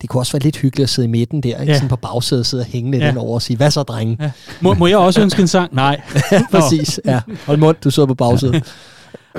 [0.00, 1.72] det kunne også være lidt hyggeligt at sidde i midten der, ikke?
[1.72, 1.74] Ja.
[1.74, 3.08] Sådan på bagsædet, sidde og hænge lidt Ja.
[3.08, 3.18] ja.
[3.18, 4.16] over og sige, hvad så, drenge?
[4.20, 4.30] Ja.
[4.60, 5.74] Må, må jeg også ønske en sang?
[5.74, 6.00] Nej.
[6.52, 7.20] Præcis, ja.
[7.46, 8.64] Hold mund, du sidder på bagsædet.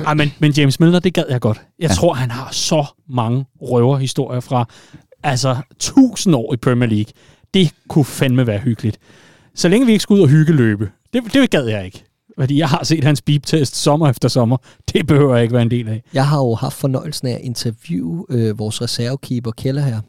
[0.05, 1.61] Ej, men, men James Milner, det gad jeg godt.
[1.79, 1.95] Jeg ja.
[1.95, 4.65] tror, han har så mange røverhistorier fra
[5.23, 7.11] altså tusind år i Premier League.
[7.53, 8.97] Det kunne fandme være hyggeligt.
[9.55, 12.03] Så længe vi ikke skal ud og hyggeløbe, det, det gad jeg ikke.
[12.39, 14.57] Fordi jeg har set hans beep-test sommer efter sommer.
[14.93, 16.03] Det behøver jeg ikke være en del af.
[16.13, 20.01] Jeg har jo haft fornøjelsen af at interviewe øh, vores reservekeeper Keller her.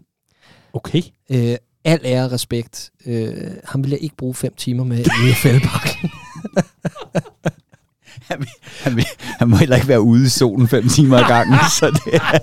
[0.72, 1.02] Okay.
[1.30, 2.90] Øh, al ære og respekt.
[3.06, 3.34] Øh,
[3.64, 6.10] ham vil jeg ikke bruge fem timer med i fældebakken.
[8.30, 8.48] Han, vil-
[8.82, 9.06] han, vil-
[9.38, 11.58] han må heller ikke være ude i solen fem timer ad gangen.
[11.78, 12.38] så det er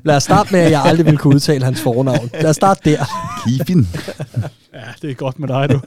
[0.08, 2.30] Lad os starte med, at jeg aldrig vil kunne udtale hans fornavn.
[2.34, 3.04] Lad os starte der.
[3.46, 3.88] Kifin.
[4.74, 5.80] Ja, det er godt med dig, du.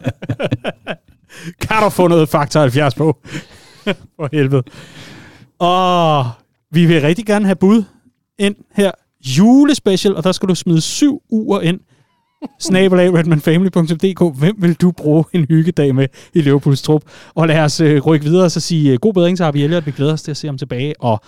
[1.61, 3.17] kan du få noget Faktor 70 på?
[4.15, 4.63] For helvede.
[5.59, 6.30] Og
[6.71, 7.84] vi vil rigtig gerne have bud
[8.39, 8.91] ind her.
[9.25, 11.80] Julespecial, og der skal du smide syv uger ind.
[12.60, 14.40] Snabelag redmanfamily.dk.
[14.40, 17.02] Hvem vil du bruge en hyggedag med i Liverpools trup?
[17.36, 19.86] Og lad os øh, rykke videre og så sige øh, god bedring til Harvey Elliott.
[19.86, 21.22] Vi glæder os til at se ham tilbage, og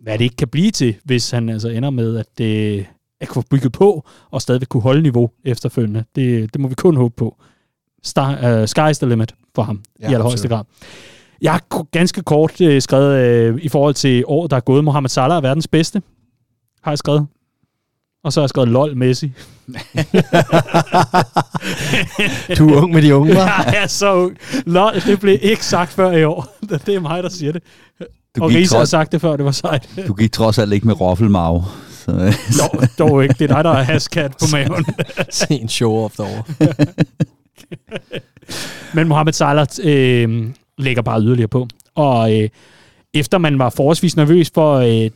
[0.00, 2.84] hvad det ikke kan blive til, hvis han altså ender med at, øh,
[3.20, 6.04] at kunne bygge på og stadig kunne holde niveau efterfølgende.
[6.16, 7.36] Det, det må vi kun håbe på.
[8.02, 10.64] Star, uh, sky's the limit for ham ja, i allerhøjeste grad.
[11.42, 14.84] Jeg har ganske kort øh, skrevet øh, i forhold til året, der er gået.
[14.84, 16.02] Mohamed Salah er verdens bedste,
[16.82, 17.26] har jeg skrevet.
[18.24, 19.32] Og så har jeg skrevet LOL Messi.
[22.58, 23.64] Du er ung med de unge, hva'?
[23.64, 24.36] jeg er så ung.
[24.66, 26.56] LOL, det blev ikke sagt før i år.
[26.86, 27.62] Det er mig, der siger det.
[28.36, 29.88] Du og Riese har sagt det før, det var sejt.
[30.06, 31.64] du gik trods alt ikke med roffelmave.
[31.90, 33.34] Så, dog, dog ikke.
[33.38, 34.84] Det er dig, der er haskat på maven.
[35.30, 36.42] Se en show-off derovre.
[38.94, 40.46] Men Mohamed Salah øh,
[40.78, 41.68] lægger bare yderligere på.
[41.94, 42.48] Og øh,
[43.14, 45.10] efter man var forholdsvis nervøs for, øh,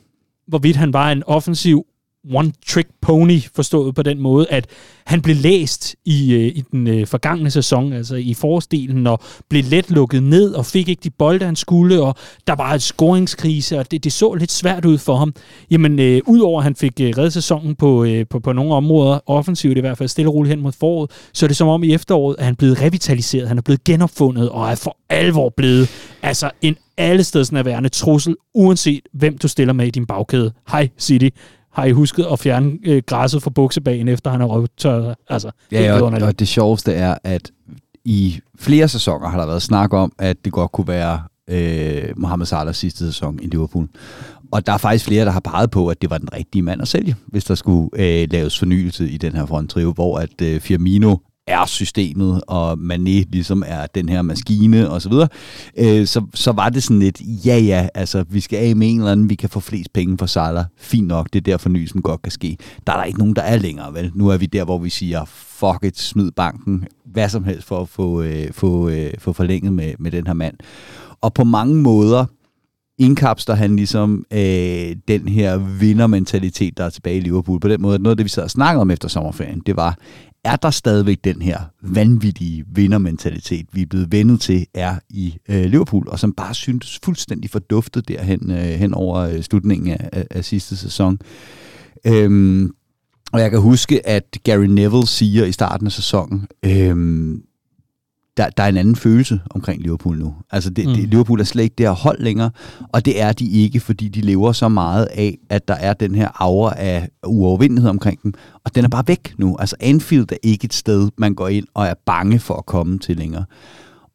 [0.48, 1.86] hvorvidt han var en offensiv
[2.30, 4.66] one-trick pony, forstået på den måde, at
[5.06, 9.64] han blev læst i, øh, i den øh, forgangne sæson, altså i forstilen, og blev
[9.64, 12.14] let lukket ned, og fik ikke de bolde, han skulle, og
[12.46, 15.34] der var et scoringskrise, og det, det så lidt svært ud for ham.
[15.70, 19.18] Jamen, øh, udover at han fik øh, reddet sæsonen på, øh, på, på nogle områder,
[19.26, 21.82] offensivt i hvert fald, stille og roligt hen mod foråret, så er det som om
[21.82, 25.48] i efteråret, at han er blevet revitaliseret, han er blevet genopfundet, og er for alvor
[25.56, 25.88] blevet
[26.22, 30.52] altså en allestedsnærværende trussel, uanset hvem du stiller med i din bagkæde.
[30.68, 31.28] Hej City,
[31.72, 35.14] har I husket at fjerne øh, græsset fra buksebagen, efter han har røvtørret?
[35.28, 37.50] Altså, det Ja, og, og det sjoveste er, at
[38.04, 42.46] i flere sæsoner har der været snak om, at det godt kunne være øh, Mohamed
[42.46, 43.88] Salahs sidste sæson i Liverpool.
[44.52, 46.82] Og der er faktisk flere, der har peget på, at det var den rigtige mand
[46.82, 50.60] at sælge, hvis der skulle øh, laves fornyelse i den her fronttrio, hvor at øh,
[50.60, 51.16] Firmino
[51.46, 55.28] er systemet, og Mané ligesom er den her maskine og så videre,
[55.78, 58.98] øh, så, så var det sådan lidt, ja ja, altså vi skal af med en
[58.98, 62.02] eller anden, vi kan få flest penge for Salah, fint nok, det er der fornyelsen
[62.02, 62.56] godt kan ske.
[62.86, 64.10] Der er der ikke nogen, der er længere, vel?
[64.14, 67.80] Nu er vi der, hvor vi siger, fuck it, smid banken, hvad som helst for
[67.80, 70.54] at få, øh, få, øh, få forlænget med, med den her mand.
[71.20, 72.26] Og på mange måder,
[72.98, 77.60] indkapsler han ligesom øh, den her vindermentalitet, der er tilbage i Liverpool.
[77.60, 79.76] På den måde, at noget af det, vi sad og snakkede om efter sommerferien, det
[79.76, 79.98] var,
[80.44, 85.64] er der stadigvæk den her vanvittige vindermentalitet, vi er blevet vendet til, er i øh,
[85.64, 90.26] Liverpool, og som bare syntes fuldstændig forduftet derhen øh, hen over øh, slutningen af, af,
[90.30, 91.18] af sidste sæson.
[92.06, 92.70] Øhm,
[93.32, 97.42] og jeg kan huske, at Gary Neville siger i starten af sæsonen, øhm,
[98.36, 100.34] der, der er en anden følelse omkring Liverpool nu.
[100.50, 100.94] Altså det, mm.
[100.94, 102.50] det, Liverpool er slet ikke det her hold længere,
[102.88, 106.14] og det er de ikke, fordi de lever så meget af, at der er den
[106.14, 109.56] her aura af uovervindelighed omkring dem, og den er bare væk nu.
[109.58, 112.98] Altså Anfield er ikke et sted, man går ind og er bange for at komme
[112.98, 113.44] til længere.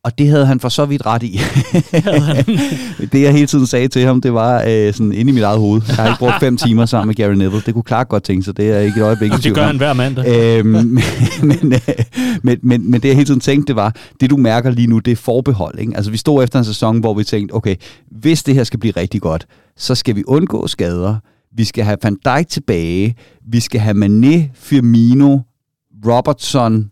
[0.08, 1.40] Og det havde han for så vidt ret i.
[3.12, 5.60] det jeg hele tiden sagde til ham, det var øh, sådan inde i mit eget
[5.60, 5.82] hoved.
[5.88, 7.62] Jeg har ikke brugt fem timer sammen med Gary Neville.
[7.66, 8.58] Det kunne Clark godt tænke sig.
[8.58, 10.58] Det er ikke et øjeblik Jamen, det gør han hver mandag.
[10.58, 11.00] Øhm, men,
[11.42, 11.80] men, øh,
[12.44, 15.00] men, men, men det jeg hele tiden tænkte, det var, det du mærker lige nu,
[15.00, 15.80] det er forbehold.
[15.80, 15.94] Ikke?
[15.96, 17.76] Altså vi stod efter en sæson, hvor vi tænkte, okay,
[18.12, 19.46] hvis det her skal blive rigtig godt,
[19.78, 21.16] så skal vi undgå skader,
[21.56, 23.16] vi skal have Van Dijk tilbage,
[23.52, 25.40] vi skal have Mané, Firmino,
[26.06, 26.90] Robertson,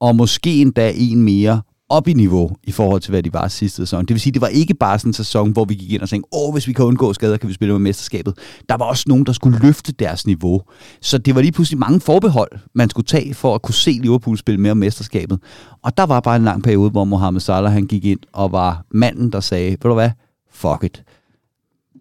[0.00, 1.60] og måske endda en mere
[1.90, 4.04] op i niveau i forhold til, hvad de var sidste sæson.
[4.04, 6.08] Det vil sige, det var ikke bare sådan en sæson, hvor vi gik ind og
[6.08, 8.38] tænkte, åh, hvis vi kan undgå skader, kan vi spille med mesterskabet.
[8.68, 10.62] Der var også nogen, der skulle løfte deres niveau.
[11.00, 14.38] Så det var lige pludselig mange forbehold, man skulle tage for at kunne se Liverpool
[14.38, 15.38] spille mere om mesterskabet.
[15.82, 18.84] Og der var bare en lang periode, hvor Mohamed Salah han gik ind og var
[18.90, 20.10] manden, der sagde, ved du hvad,
[20.52, 21.04] fuck it.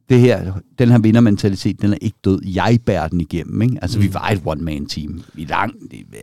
[0.09, 2.41] det her, den her vindermentalitet, den er ikke død.
[2.45, 3.61] Jeg bærer den igennem.
[3.61, 3.77] Ikke?
[3.81, 4.03] Altså, mm.
[4.03, 5.21] vi var et one-man-team.
[5.35, 5.73] I lang,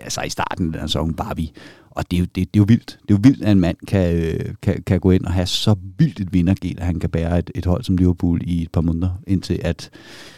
[0.02, 1.52] altså i starten af den her sæson var vi.
[1.96, 2.98] Og det er, jo, det, det er jo vildt.
[3.02, 5.46] Det er jo vildt, at en mand kan, øh, kan, kan gå ind og have
[5.46, 8.70] så vildt et vindergel, at han kan bære et, et hold som Liverpool i et
[8.72, 9.90] par måneder, indtil at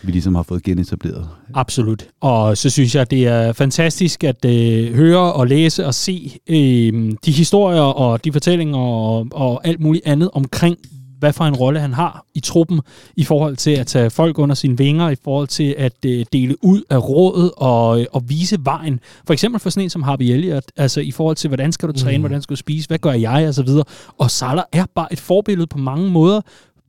[0.02, 1.28] vi ligesom har fået genetableret.
[1.54, 2.08] Absolut.
[2.20, 7.12] Og så synes jeg, det er fantastisk at øh, høre og læse og se øh,
[7.24, 10.78] de historier og de fortællinger og, og alt muligt andet omkring
[11.18, 12.80] hvad for en rolle han har i truppen
[13.16, 16.64] i forhold til at tage folk under sine vinger, i forhold til at øh, dele
[16.64, 19.00] ud af rådet og, øh, og vise vejen.
[19.26, 21.92] For eksempel for sådan en som Harvey Elliott, altså i forhold til, hvordan skal du
[21.92, 22.22] træne, mm.
[22.22, 23.84] hvordan skal du spise, hvad gør jeg, og så videre.
[24.18, 26.40] Og Salah er bare et forbillede på mange måder,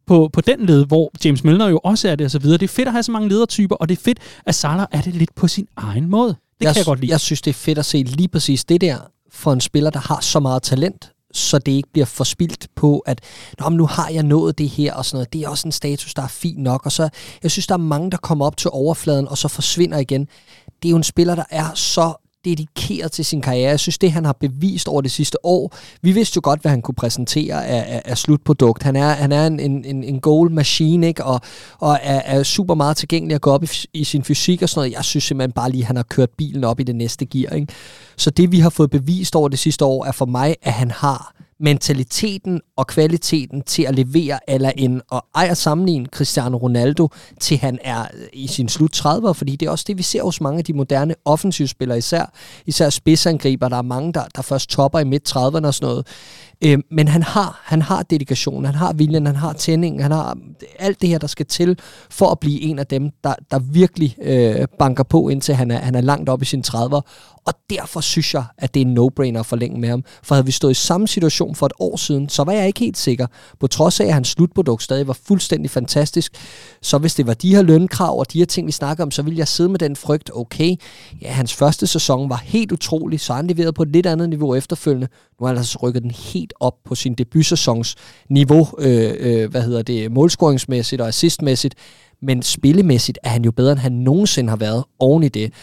[0.07, 2.57] på, på den led, hvor James Milner jo også er det og så videre.
[2.57, 5.01] Det er fedt at have så mange ledertyper, og det er fedt, at Salah er
[5.01, 6.27] det lidt på sin egen måde.
[6.27, 7.11] Det jeg, kan jeg godt lide.
[7.11, 8.97] Jeg synes, det er fedt at se lige præcis det der
[9.31, 13.21] for en spiller, der har så meget talent, så det ikke bliver forspildt på, at
[13.59, 15.33] Nå, men nu har jeg nået det her og sådan noget.
[15.33, 16.85] Det er også en status, der er fin nok.
[16.85, 17.09] Og så,
[17.43, 20.27] jeg synes, der er mange, der kommer op til overfladen, og så forsvinder igen.
[20.83, 23.69] Det er jo en spiller, der er så dedikeret til sin karriere.
[23.69, 26.71] Jeg synes, det han har bevist over det sidste år, vi vidste jo godt, hvad
[26.71, 28.83] han kunne præsentere af, af, af slutprodukt.
[28.83, 31.23] Han er, han er en, en, en goal machine, ikke?
[31.23, 31.41] Og,
[31.79, 34.79] og er, er super meget tilgængelig at gå op i, i sin fysik og sådan
[34.79, 34.95] noget.
[34.95, 37.53] Jeg synes simpelthen bare lige, at han har kørt bilen op i det næste gear.
[37.53, 37.73] Ikke?
[38.17, 40.91] Så det, vi har fået bevist over det sidste år, er for mig, at han
[40.91, 47.07] har mentaliteten og kvaliteten til at levere eller en og ejer sammenligne Cristiano Ronaldo
[47.39, 50.23] til han er øh, i sin slut 30'er, fordi det er også det, vi ser
[50.23, 52.31] hos mange af de moderne offensivspillere, især,
[52.65, 53.69] især spidsangriber.
[53.69, 56.07] Der er mange, der, der først topper i midt 30'erne og sådan noget.
[56.63, 60.37] Øh, men han har, han har dedikation, han har viljen, han har tændingen, han har
[60.79, 61.79] alt det her, der skal til
[62.09, 65.77] for at blive en af dem, der, der virkelig øh, banker på, indtil han er,
[65.77, 67.01] han er langt op i sine 30'er.
[67.45, 70.03] Og derfor synes jeg, at det er en no-brainer at forlænge med ham.
[70.23, 72.79] For havde vi stået i samme situation for et år siden, så var jeg ikke
[72.79, 73.27] helt sikker.
[73.59, 76.33] På trods af, at hans slutprodukt stadig var fuldstændig fantastisk.
[76.81, 79.21] Så hvis det var de her lønkrav og de her ting, vi snakker om, så
[79.21, 80.75] ville jeg sidde med den frygt, okay,
[81.21, 84.55] ja, hans første sæson var helt utrolig, så han leverede på et lidt andet niveau
[84.55, 85.07] efterfølgende.
[85.39, 87.95] Nu har han altså rykket den helt op på sin debutsæsons
[88.29, 91.75] niveau, øh, øh, hvad hedder det, målscoringsmæssigt og assistmæssigt.
[92.21, 95.53] Men spillemæssigt er han jo bedre, end han nogensinde har været oven i det.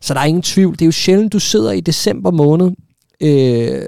[0.00, 0.72] Så der er ingen tvivl.
[0.72, 2.70] Det er jo sjældent, du sidder i december måned,
[3.20, 3.82] øh,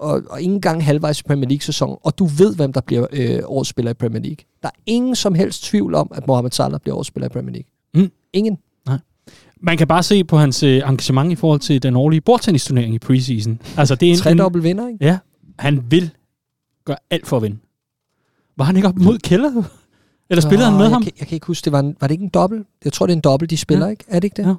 [0.00, 3.40] og, og ingen gang halvvejs i Premier League-sæson, og du ved, hvem der bliver øh,
[3.44, 4.44] årsspiller i Premier League.
[4.62, 7.68] Der er ingen som helst tvivl om, at Mohamed Salah bliver årsspiller i Premier League.
[7.94, 8.10] Mm.
[8.32, 8.58] Ingen.
[8.86, 8.98] Nej.
[9.62, 12.98] Man kan bare se på hans øh, engagement i forhold til den årlige bordtennisturnering i
[12.98, 13.60] preseason.
[13.76, 15.04] Altså, det er en, Tre dobbelt vinder, ikke?
[15.04, 15.18] Ja,
[15.62, 16.10] han vil
[16.84, 17.58] gøre alt for at vinde.
[18.56, 19.62] Var han ikke op mod Keller?
[20.30, 21.02] Eller spillede han med jeg ham?
[21.02, 22.66] Kan, jeg kan ikke huske, det var, en, var det ikke en dobbelt?
[22.84, 23.90] Jeg tror, det er en dobbelt, de spiller, ja.
[23.90, 24.04] ikke?
[24.08, 24.48] Er det ikke det?
[24.48, 24.54] Ja.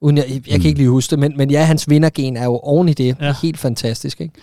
[0.00, 2.58] Uden jeg, jeg kan ikke lige huske det, men, men ja, hans vindergen er jo
[2.58, 3.16] oven i det.
[3.20, 3.34] Ja.
[3.42, 4.34] Helt fantastisk, ikke?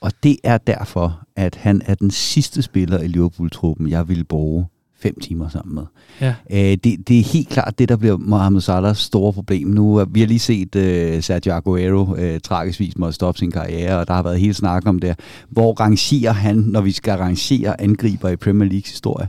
[0.00, 4.66] Og det er derfor, at han er den sidste spiller i Liverpool-truppen, jeg ville bruge
[5.02, 5.82] fem timer sammen med.
[6.20, 6.34] Ja.
[6.50, 9.68] Æ, det, det er helt klart det, der bliver Mohamed Salahs store problem.
[9.68, 13.98] Nu vi har lige set uh, Sergio Aguero uh, tragisk vis måtte stoppe sin karriere,
[13.98, 15.20] og der har været hele snak om det.
[15.48, 19.28] Hvor rangerer han, når vi skal rangere angriber i Premier Leagues historie?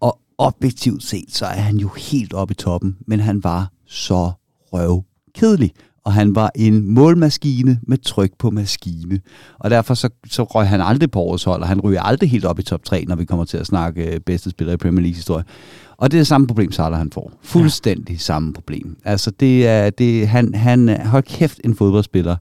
[0.00, 4.30] Og objektivt set, så er han jo helt oppe i toppen, men han var så
[4.72, 5.04] røv
[5.34, 5.72] kedelig
[6.04, 9.20] og han var en målmaskine med tryk på maskine.
[9.58, 12.44] Og derfor så, så røg han aldrig på årets hold, og han ryger aldrig helt
[12.44, 15.02] op i top 3, når vi kommer til at snakke øh, bedste spiller i Premier
[15.02, 15.44] League historie.
[15.96, 17.32] Og det er det samme problem, Salah han får.
[17.42, 18.18] Fuldstændig ja.
[18.18, 18.96] samme problem.
[19.04, 22.36] Altså det er, det, han, han hold kæft en fodboldspiller,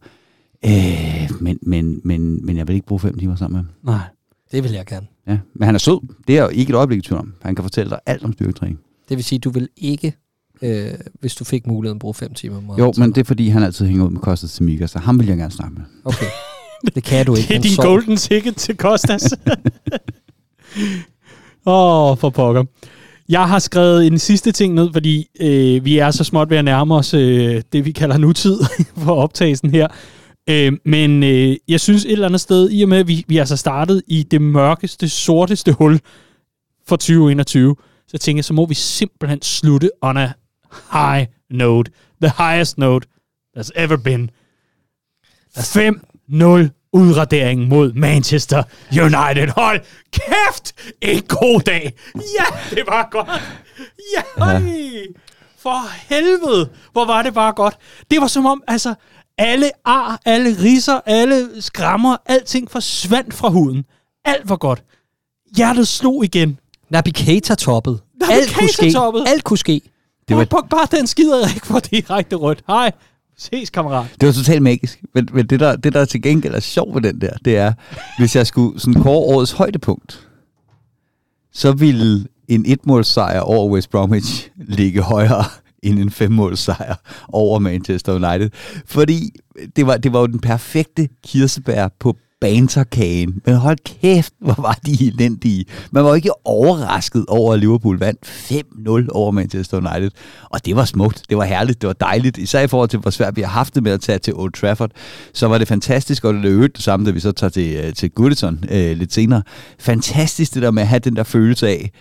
[0.65, 3.99] øh, men, men, men, men jeg vil ikke bruge fem timer sammen med ham.
[3.99, 4.07] Nej,
[4.52, 5.07] det vil jeg gerne.
[5.27, 6.07] Ja, men han er sød.
[6.27, 7.34] Det er jo ikke et øjeblik i tvivl om.
[7.41, 8.80] Han kan fortælle dig alt om styrketræning.
[9.10, 10.14] Det vil sige, du vil ikke
[10.61, 12.61] øh, hvis du fik muligheden at bruge fem timer.
[12.61, 15.19] Meget jo, men det er fordi, han altid hænger ud med Kostas Simiga, så ham
[15.19, 15.84] vil jeg gerne snakke med.
[16.06, 16.26] Okay.
[16.95, 17.48] Det kan du ikke.
[17.48, 19.23] det er din golden ticket til Kostas.
[21.65, 22.64] Åh, oh, for pokker.
[23.30, 26.65] Jeg har skrevet en sidste ting ned, fordi øh, vi er så småt ved at
[26.65, 28.57] nærme os øh, det, vi kalder nutid
[29.03, 29.88] for optagelsen her.
[30.49, 33.38] Øh, men øh, jeg synes et eller andet sted, i og med at vi, vi
[33.38, 35.99] er så startet i det mørkeste, sorteste hul
[36.88, 37.76] for 2021,
[38.07, 40.31] så tænker jeg, så må vi simpelthen slutte on a
[40.91, 41.91] high note.
[42.22, 43.08] The highest note
[43.58, 44.30] there's ever been.
[45.58, 49.48] 5-0 udradering mod Manchester United.
[49.58, 49.80] Hold
[50.12, 50.74] kæft!
[51.02, 51.94] En god dag!
[52.16, 53.28] Ja, det var godt!
[54.16, 54.22] Ja,
[55.58, 56.70] for helvede!
[56.91, 57.78] Hvor var det bare godt.
[58.12, 58.94] Det var som om, altså,
[59.38, 63.86] alle ar, alle riser, alle skrammer, alting forsvandt fra huden.
[64.26, 64.84] Alt var godt.
[65.58, 66.60] Hjertet slog igen.
[66.90, 68.02] Naby Keita toppet.
[68.32, 68.91] Alt kunne ske.
[68.91, 69.24] Toppet.
[69.28, 69.82] Alt kunne ske.
[70.30, 70.45] Det var...
[70.45, 72.64] Pogba, den skider ikke for direkte rødt.
[72.68, 72.91] Hej.
[73.38, 74.07] Ses, kammerat.
[74.22, 75.03] Det var totalt magisk.
[75.14, 77.73] Men, men det, der, det, der til gengæld er sjovt ved den der, det er,
[78.18, 80.27] hvis jeg skulle sådan kåre årets højdepunkt,
[81.53, 85.43] så ville en etmålssejr over West Bromwich ligge højere
[85.84, 86.95] end en femmålssejr
[87.27, 88.49] over Manchester United.
[88.85, 89.30] Fordi
[89.76, 93.41] det var, det var jo den perfekte kirsebær på banterkagen.
[93.45, 95.66] Men hold kæft, hvor var de elendige.
[95.91, 100.11] Man var ikke overrasket over, at Liverpool vandt 5-0 over Manchester United.
[100.49, 102.38] Og det var smukt, det var herligt, det var dejligt.
[102.38, 104.52] Især i forhold til, hvor svært vi har haft det med at tage til Old
[104.52, 104.91] Trafford.
[105.34, 107.76] Så var det fantastisk, og det er øvrigt det samme, da vi så tager til,
[107.76, 109.41] øh, til Goodison øh, lidt senere.
[109.80, 111.91] Fantastisk det der med at have den der følelse af,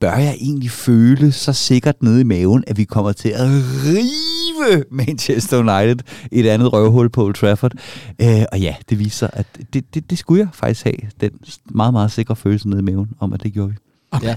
[0.00, 3.46] bør jeg egentlig føle så sikkert nede i maven, at vi kommer til at
[3.84, 5.96] rive Manchester United
[6.32, 7.72] et andet røvhul på Old Trafford.
[8.20, 11.30] Øh, og ja, det viser, at det, det, det skulle jeg faktisk have, den
[11.70, 13.76] meget, meget sikre følelse nede i maven om, at det gjorde vi.
[14.10, 14.26] Okay.
[14.26, 14.34] Ja.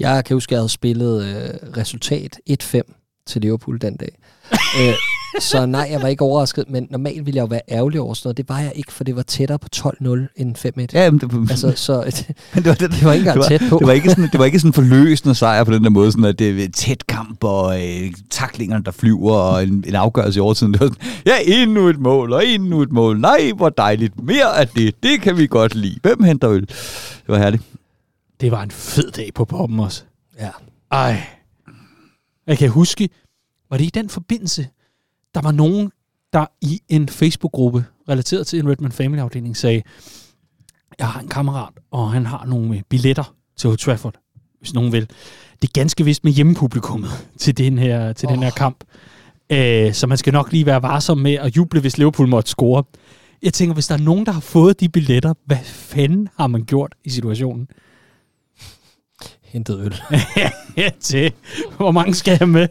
[0.00, 2.80] Jeg kan huske, at jeg havde spillet øh, resultat 1-5
[3.26, 4.18] til Liverpool den dag.
[4.80, 4.94] øh,
[5.40, 8.26] så nej, jeg var ikke overrasket, men normalt ville jeg jo være ærgerlig over sådan
[8.28, 8.36] noget.
[8.36, 10.86] Det var jeg ikke, for det var tættere på 12-0 end 5-1.
[10.92, 11.94] Ja, men det, altså, så,
[12.54, 13.78] men det, var, det, det var ikke engang tæt på.
[13.78, 16.24] Det var ikke sådan, det var ikke sådan forløsende sejr på den der måde, sådan
[16.24, 20.40] at det er tæt kamp og øh, taklingerne, der flyver og en, en afgørelse i
[20.40, 20.72] overtiden.
[20.72, 23.20] Det var sådan, ja, endnu et mål og endnu et mål.
[23.20, 24.22] Nej, hvor dejligt.
[24.22, 25.02] Mere af det.
[25.02, 25.98] Det kan vi godt lide.
[26.02, 26.66] Hvem henter øl?
[26.66, 27.62] Det var herligt.
[28.40, 30.02] Det var en fed dag på poppen også.
[30.40, 30.50] Ja.
[30.92, 31.22] Ej.
[32.46, 33.08] Jeg kan huske,
[33.70, 34.66] var det i den forbindelse,
[35.34, 35.90] der var nogen,
[36.32, 39.82] der i en Facebook-gruppe relateret til en Redman Family-afdeling sagde,
[40.98, 44.14] jeg har en kammerat, og han har nogle billetter til Old Trafford,
[44.58, 45.10] hvis nogen vil.
[45.62, 48.34] Det er ganske vist med hjemmepublikummet til den her, til oh.
[48.34, 48.84] den her kamp.
[49.50, 52.84] Æh, så man skal nok lige være varsom med at juble, hvis Liverpool måtte score.
[53.42, 56.64] Jeg tænker, hvis der er nogen, der har fået de billetter, hvad fanden har man
[56.64, 57.68] gjort i situationen?
[59.54, 59.94] Hentet øl.
[60.76, 61.32] ja, til.
[61.76, 62.68] Hvor mange skal jeg med?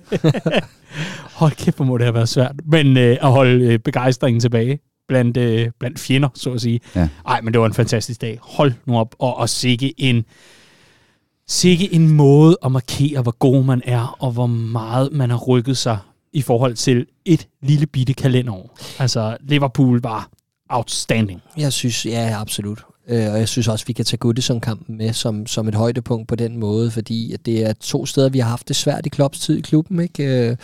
[1.39, 2.55] Hold kæft, hvor må det have været svært.
[2.65, 6.79] Men øh, at holde øh, begejstringen tilbage blandt, øh, blandt fjender, så at sige.
[6.95, 7.07] Ja.
[7.27, 8.39] Ej, men det var en fantastisk dag.
[8.41, 9.15] Hold nu op.
[9.19, 10.25] Og, og sikke en,
[11.47, 15.77] sikke en måde at markere, hvor god man er, og hvor meget man har rykket
[15.77, 15.97] sig
[16.33, 18.77] i forhold til et lille bitte kalenderår.
[18.99, 20.29] Altså, Liverpool var
[20.69, 21.41] outstanding.
[21.57, 22.85] Jeg synes, ja, absolut.
[23.07, 26.35] Øh, og jeg synes også, vi kan tage Goodison-kampen med som, som et højdepunkt på
[26.35, 29.39] den måde, fordi at det er to steder, vi har haft det svært i Klopps
[29.39, 29.99] tid i klubben.
[29.99, 30.23] Ikke?
[30.23, 30.57] Jeg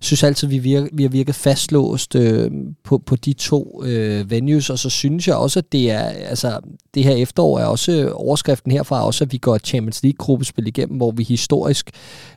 [0.00, 2.50] synes altid, vi, virke, vi har virket fastlåst øh,
[2.84, 6.60] på, på de to øh, venues, og så synes jeg også, at det er, altså,
[6.94, 11.10] det her efterår er også overskriften herfra, også at vi går Champions League-gruppespil igennem, hvor
[11.10, 11.90] vi historisk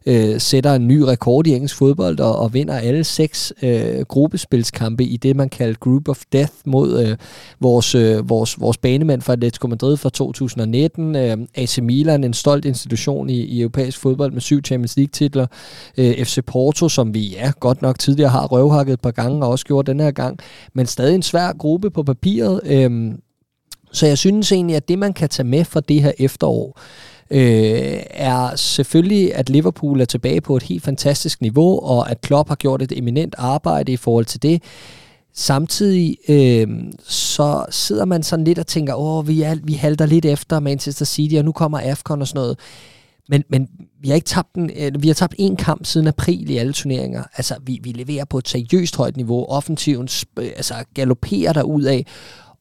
[0.06, 5.04] øh, sætter en ny rekord i engelsk fodbold og, og vinder alle seks øh, gruppespilskampe
[5.04, 7.18] i det, man kalder Group of Death mod øh,
[7.60, 12.66] vores, øh, vores, vores banemænd fra Atletico Madrid fra 2019, øh, AC Milan, en stolt
[12.66, 15.48] institution i, i europæisk fodbold med syv Champions League-titler,
[15.98, 19.52] øh, FC Porto, som vi ja, godt nok tidligere har røvhakket et par gange og
[19.52, 20.40] også gjort den her gang,
[20.74, 22.62] men stadig en svær gruppe på papiret.
[22.66, 23.12] Øh,
[23.92, 26.80] så jeg synes egentlig, at det man kan tage med fra det her efterår,
[27.32, 32.50] øh, er selvfølgelig, at Liverpool er tilbage på et helt fantastisk niveau, og at Klopp
[32.50, 34.64] har gjort et eminent arbejde i forhold til det.
[35.40, 36.68] Samtidig øh,
[37.04, 41.06] så sidder man sådan lidt og tænker, åh, vi, er, vi halter lidt efter Manchester
[41.06, 42.60] City, og nu kommer AFCON og sådan noget.
[43.30, 43.68] Men, men
[44.02, 46.74] vi har ikke tabt en, øh, vi har tabt en kamp siden april i alle
[46.74, 47.24] turneringer.
[47.36, 49.46] Altså, vi, vi leverer på et seriøst højt niveau.
[49.46, 50.10] Offensiven
[50.40, 52.06] øh, altså, galopperer der ud af.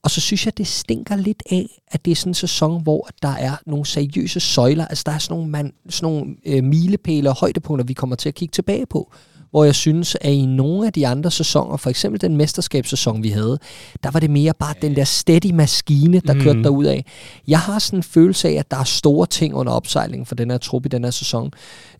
[0.02, 3.08] Og så synes jeg, det stinker lidt af, at det er sådan en sæson, hvor
[3.22, 4.86] der er nogle seriøse søjler.
[4.86, 8.28] Altså, der er sådan nogle, man, sådan nogle øh, milepæle og højdepunkter, vi kommer til
[8.28, 9.12] at kigge tilbage på
[9.56, 13.28] hvor jeg synes, at i nogle af de andre sæsoner, for eksempel den mesterskabssæson, vi
[13.28, 13.58] havde,
[14.02, 16.40] der var det mere bare den der steady maskine, der mm.
[16.40, 17.04] kørte derud af.
[17.48, 20.50] Jeg har sådan en følelse af, at der er store ting under opsejling for den
[20.50, 21.50] her trup i den her sæson.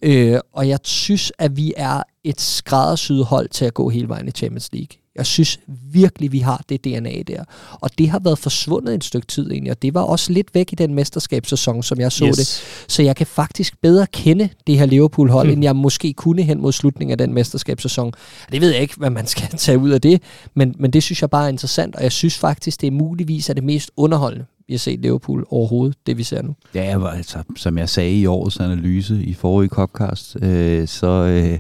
[0.03, 4.29] Øh, og jeg synes, at vi er et skræddersyet hold til at gå hele vejen
[4.29, 5.06] i Champions League.
[5.17, 5.61] Jeg synes
[5.93, 7.45] virkelig, vi har det DNA der.
[7.71, 10.73] Og det har været forsvundet en stykke tid egentlig, og det var også lidt væk
[10.73, 12.37] i den mesterskabssæson, som jeg så yes.
[12.37, 12.47] det.
[12.93, 15.53] Så jeg kan faktisk bedre kende det her Liverpool-hold, hmm.
[15.53, 18.13] end jeg måske kunne hen mod slutningen af den mesterskabssæson.
[18.53, 20.23] Det ved jeg ikke, hvad man skal tage ud af det,
[20.55, 23.51] men, men det synes jeg bare er interessant, og jeg synes faktisk, det er muligvis
[23.51, 26.55] er det mest underholdende, vi har set Liverpool overhovedet, det vi ser nu.
[26.75, 31.07] Ja, altså, som jeg sagde i årets analyse i forrige Copcast, øh, så...
[31.07, 31.59] Øh,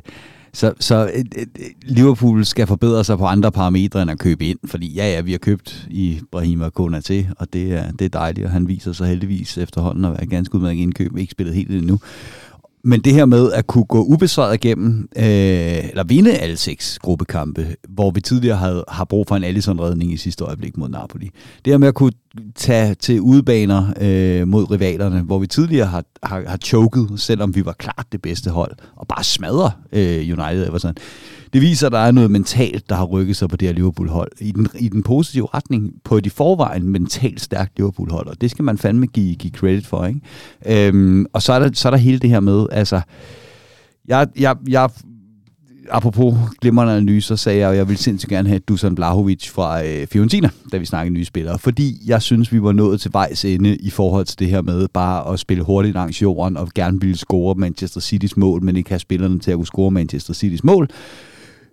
[0.56, 1.48] så, så et, et,
[1.82, 5.30] Liverpool skal forbedre sig på andre parametre end at købe ind, fordi ja, ja, vi
[5.30, 9.06] har købt i Brahima Konate, og det er, det er dejligt, og han viser sig
[9.06, 12.00] heldigvis efterhånden at være ganske udmærket indkøb, ikke spillet helt endnu.
[12.88, 15.24] Men det her med at kunne gå ubesvaret igennem, øh,
[15.88, 20.16] eller vinde alle seks gruppekampe, hvor vi tidligere havde, har brug for en Allison-redning i
[20.16, 21.30] sidste øjeblik mod Napoli.
[21.64, 22.12] Det her med at kunne
[22.54, 27.64] tage til udebaner øh, mod rivalerne, hvor vi tidligere har, har, har choket, selvom vi
[27.64, 30.94] var klart det bedste hold, og bare smadrer øh, United Everton.
[31.52, 34.30] Det viser, at der er noget mentalt, der har rykket sig på det her Liverpool-hold.
[34.40, 38.50] I den, I den positive retning på et i forvejen mentalt stærkt Liverpool-hold, og det
[38.50, 40.06] skal man fandme give, give credit for.
[40.06, 40.88] Ikke?
[40.88, 43.00] Øhm, og så er, der, så er der hele det her med, altså,
[44.08, 44.90] jeg, jeg, jeg
[45.90, 50.06] apropos glimrende analyser, sagde jeg, at jeg ville sindssygt gerne have Dusan Blahovic fra øh,
[50.06, 51.58] Fiorentina, da vi snakkede nye spillere.
[51.58, 54.88] Fordi jeg synes, vi var nået til vejs ende i forhold til det her med
[54.88, 58.90] bare at spille hurtigt langs jorden og gerne ville score Manchester City's mål, men ikke
[58.90, 60.88] have spillerne til at kunne score Manchester City's mål.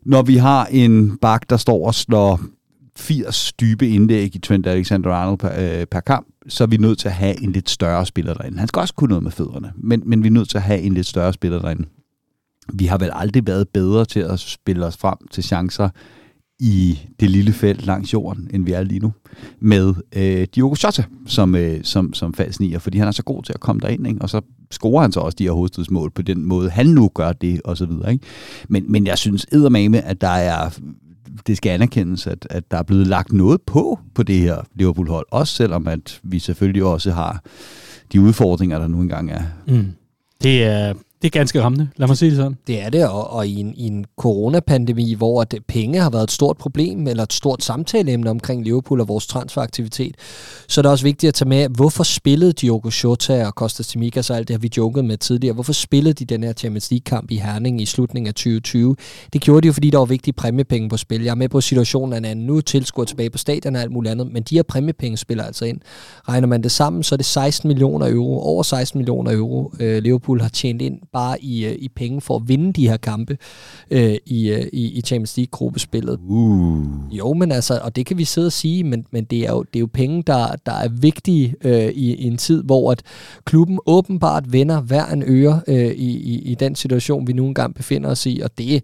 [0.05, 2.41] Når vi har en bak, der står og slår
[2.97, 7.07] 80 dybe indlæg i Trent Alexander-Arnold per, øh, per kamp, så er vi nødt til
[7.07, 8.59] at have en lidt større spiller derinde.
[8.59, 10.79] Han skal også kunne noget med fødderne, men, men vi er nødt til at have
[10.79, 11.85] en lidt større spiller derinde
[12.73, 15.89] vi har vel aldrig været bedre til at spille os frem til chancer
[16.63, 19.13] i det lille felt langs jorden, end vi er lige nu,
[19.59, 23.43] med øh, Diogo Jota som, øh, som, som falsk nier, fordi han er så god
[23.43, 24.21] til at komme derind, ikke?
[24.21, 24.41] og så
[24.71, 27.77] scorer han så også de her hovedstødsmål på den måde, han nu gør det, og
[27.77, 28.13] så videre.
[28.13, 28.25] Ikke?
[28.69, 30.69] Men, men jeg synes eddermame, at der er
[31.47, 35.25] det skal anerkendes, at, at der er blevet lagt noget på på det her Liverpool-hold,
[35.31, 37.43] også selvom at vi selvfølgelig også har
[38.13, 39.41] de udfordringer, der nu engang er.
[39.67, 39.91] Mm.
[40.43, 42.57] Det er, det er ganske rammende, lad mig sige det sådan.
[42.67, 46.23] Det er det, og, og i, en, i en coronapandemi, hvor det, penge har været
[46.23, 50.15] et stort problem, eller et stort samtaleemne omkring Liverpool og vores transferaktivitet,
[50.67, 54.29] så er det også vigtigt at tage med, hvorfor spillede Diogo Jota og Kostas Tsimikas
[54.29, 57.31] og alt det har vi joket med tidligere, hvorfor spillede de den her Champions League-kamp
[57.31, 58.95] i Herning i slutningen af 2020?
[59.33, 61.23] Det gjorde de jo, fordi der var vigtige præmiepenge på spil.
[61.23, 64.11] Jeg er med på situationen, at anden nu tilskuer tilbage på stadion og alt muligt
[64.11, 65.79] andet, men de her præmiepenge spiller altså ind.
[66.29, 70.03] Regner man det sammen, så er det 16 millioner euro, over 16 millioner euro, øh,
[70.03, 73.37] Liverpool har tjent ind bare i, øh, i penge for at vinde de her kampe
[73.91, 76.19] øh, i, øh, i, i Champions League-gruppespillet.
[76.27, 77.17] Uh.
[77.17, 79.63] Jo, men altså, og det kan vi sidde og sige, men, men det, er jo,
[79.63, 83.01] det er jo penge, der, der er vigtige øh, i, i en tid, hvor at
[83.45, 87.75] klubben åbenbart vender hver en øre øh, i, i, i den situation, vi nu engang
[87.75, 88.83] befinder os i, og det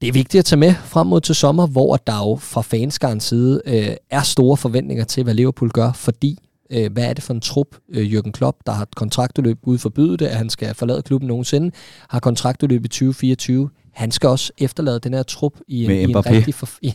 [0.00, 3.24] det er vigtigt at tage med frem mod til sommer, hvor der jo fra fanskarens
[3.24, 6.38] side øh, er store forventninger til, hvad Liverpool gør, fordi
[6.70, 10.16] øh, hvad er det for en trup, øh, Jürgen Klopp, der har kontraktudløb, ude forbyde
[10.16, 11.70] det, at han skal forlade klubben nogensinde,
[12.08, 16.26] har kontraktudløb i 2024, han skal også efterlade den her trup i en, i en
[16.26, 16.94] rigtig for, i,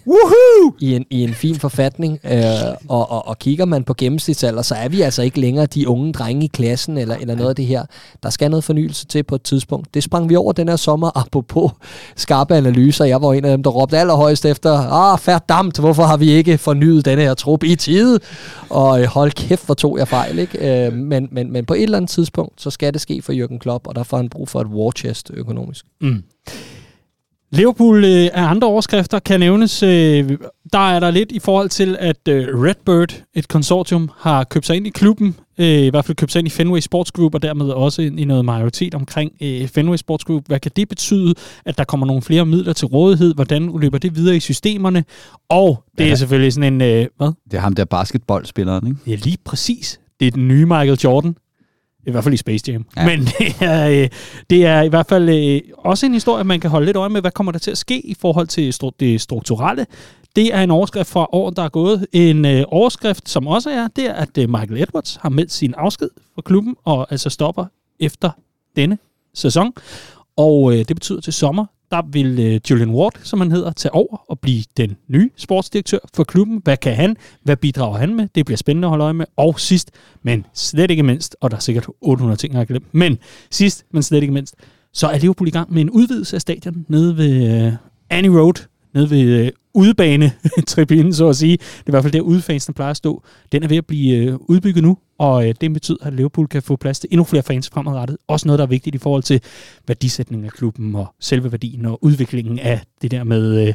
[0.79, 2.19] i, en, i en fin forfatning.
[2.23, 2.41] Øh,
[2.87, 6.13] og, og, og kigger man på gennemsnitsalder, så er vi altså ikke længere de unge
[6.13, 7.83] drenge i klassen eller, eller noget af det her.
[8.23, 9.93] Der skal noget fornyelse til på et tidspunkt.
[9.93, 11.71] Det sprang vi over den her sommer, apropos
[12.15, 13.05] skarpe analyser.
[13.05, 16.57] Jeg var en af dem, der råbte allerhøjst efter, ah, færdamt, hvorfor har vi ikke
[16.57, 18.19] fornyet den her trup i tide?
[18.69, 20.39] Og øh, hold kæft, hvor tog jeg fejl.
[20.39, 20.85] Ikke?
[20.87, 23.57] Øh, men, men, men på et eller andet tidspunkt, så skal det ske for Jürgen
[23.57, 25.85] Klopp, og der får han brug for et war chest økonomisk.
[26.01, 26.23] Mm.
[27.51, 29.83] Liverpool øh, af andre overskrifter kan nævnes.
[29.83, 30.29] Øh,
[30.73, 34.75] der er der lidt i forhold til, at øh, Redbird, et konsortium, har købt sig
[34.75, 35.35] ind i klubben.
[35.57, 38.19] Øh, I hvert fald købt sig ind i Fenway Sports Group, og dermed også ind
[38.19, 40.43] i noget majoritet omkring øh, Fenway Sports Group.
[40.47, 41.33] Hvad kan det betyde,
[41.65, 43.33] at der kommer nogle flere midler til rådighed?
[43.33, 45.03] Hvordan løber det videre i systemerne?
[45.49, 46.11] Og det ja.
[46.11, 46.81] er selvfølgelig sådan en...
[46.81, 47.31] Øh, hvad?
[47.51, 48.99] Det er ham der basketballspilleren, ikke?
[49.07, 49.99] Ja, lige præcis.
[50.19, 51.35] Det er den nye Michael Jordan.
[52.09, 52.85] I hvert fald i Space Jam.
[52.97, 53.05] Ja.
[53.05, 54.09] Men det er, øh,
[54.49, 57.21] det er i hvert fald øh, også en historie, man kan holde lidt øje med,
[57.21, 59.85] hvad kommer der til at ske i forhold til det strukturelle.
[60.35, 62.07] Det er en overskrift fra året, der er gået.
[62.11, 65.73] En øh, overskrift, som også er, det er, at øh, Michael Edwards har meldt sin
[65.77, 67.65] afsked fra klubben, og altså stopper
[67.99, 68.29] efter
[68.75, 68.97] denne
[69.33, 69.73] sæson.
[70.37, 73.93] Og øh, det betyder til sommer, der vil øh, Julian Ward, som han hedder, tage
[73.93, 76.61] over og blive den nye sportsdirektør for klubben.
[76.63, 77.15] Hvad kan han?
[77.43, 78.27] Hvad bidrager han med?
[78.35, 79.25] Det bliver spændende at holde øje med.
[79.35, 79.91] Og sidst,
[80.23, 83.17] men slet ikke mindst, og der er sikkert 800 ting, jeg har glemt, men
[83.51, 84.55] sidst, men slet ikke mindst,
[84.93, 87.73] så er Liverpool i gang med en udvidelse af stadion nede ved øh,
[88.09, 91.57] Annie Road, nede ved øh, udbane-tribunen, så at sige.
[91.57, 93.23] Det er i hvert fald der, udfansene plejer at stå.
[93.51, 96.61] Den er ved at blive øh, udbygget nu, og øh, det betyder, at Liverpool kan
[96.61, 98.17] få plads til endnu flere fans fremadrettet.
[98.27, 99.41] Også noget, der er vigtigt i forhold til
[99.87, 103.67] værdisætningen af klubben og selve værdien og udviklingen af det der med...
[103.67, 103.73] Øh,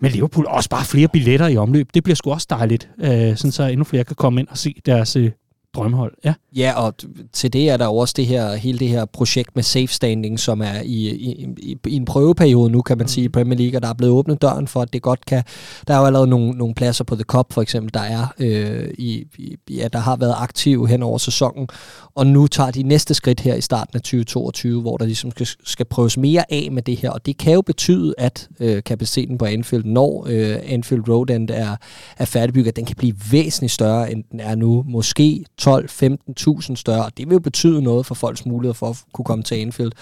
[0.00, 1.88] med Liverpool, også bare flere billetter i omløb.
[1.94, 4.74] Det bliver sgu også dejligt, øh, sådan så endnu flere kan komme ind og se
[4.86, 5.30] deres øh,
[5.74, 6.12] drømmehold.
[6.24, 6.34] Ja.
[6.56, 6.94] ja, og
[7.32, 10.60] til det er der også det her, hele det her projekt med safe standing, som
[10.60, 13.82] er i, i, i, i en prøveperiode nu, kan man sige, i Premier League, og
[13.82, 15.42] der er blevet åbnet døren for, at det godt kan...
[15.88, 18.88] Der er jo allerede nogle, nogle pladser på The Cup, for eksempel, der er øh,
[18.98, 21.68] i, i, ja, der har været aktiv hen over sæsonen,
[22.14, 25.48] og nu tager de næste skridt her i starten af 2022, hvor der ligesom skal,
[25.64, 29.38] skal prøves mere af med det her, og det kan jo betyde, at øh, kapaciteten
[29.38, 31.76] på Anfield, når øh, Anfield Road End er,
[32.16, 34.84] er færdigbygget, den kan blive væsentligt større, end den er nu.
[34.88, 37.10] Måske 12-15.000 større.
[37.16, 39.92] Det vil jo betyde noget for folks mulighed for at kunne komme til Anfield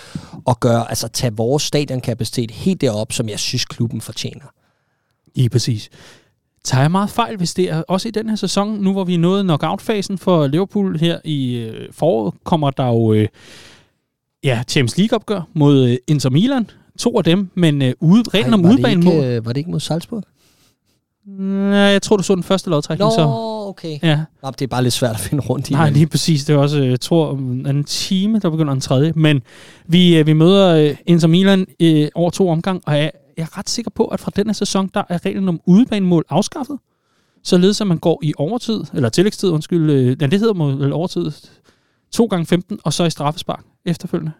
[0.44, 4.44] og gøre, altså tage vores stadionkapacitet helt derop, som jeg synes, klubben fortjener.
[5.34, 5.90] I præcis.
[6.64, 9.14] tager jeg meget fejl, hvis det er også i den her sæson, nu hvor vi
[9.14, 13.28] er nået knockout-fasen for Liverpool her i øh, foråret, kommer der jo øh,
[14.44, 16.70] ja, Champions League-opgør mod øh, Inter Milan.
[16.98, 19.24] To af dem, men øh, ude, reglen om udebanemål.
[19.24, 20.24] var det ikke mod Salzburg?
[21.26, 23.10] Nej, jeg tror, du så den første lodtrækning.
[23.10, 23.26] Nå, Så.
[23.68, 23.98] okay.
[24.02, 25.72] Ja, Nå, det er bare lidt svært at finde rundt i.
[25.72, 26.44] nej, lige præcis.
[26.44, 29.12] Det er også, jeg tror, om en time, der begynder en tredje.
[29.16, 29.42] Men
[29.86, 33.58] vi, øh, vi møder øh, Inter Milan øh, over to omgang, og jeg, jeg er
[33.58, 36.78] ret sikker på, at fra den her sæson, der er reglen om udebanemål afskaffet.
[37.44, 40.96] Således at man går i overtid, eller tillægstid, undskyld, øh, ja, det hedder mod, eller
[40.96, 41.30] overtid,
[42.12, 44.32] to gange 15, og så i straffespark efterfølgende.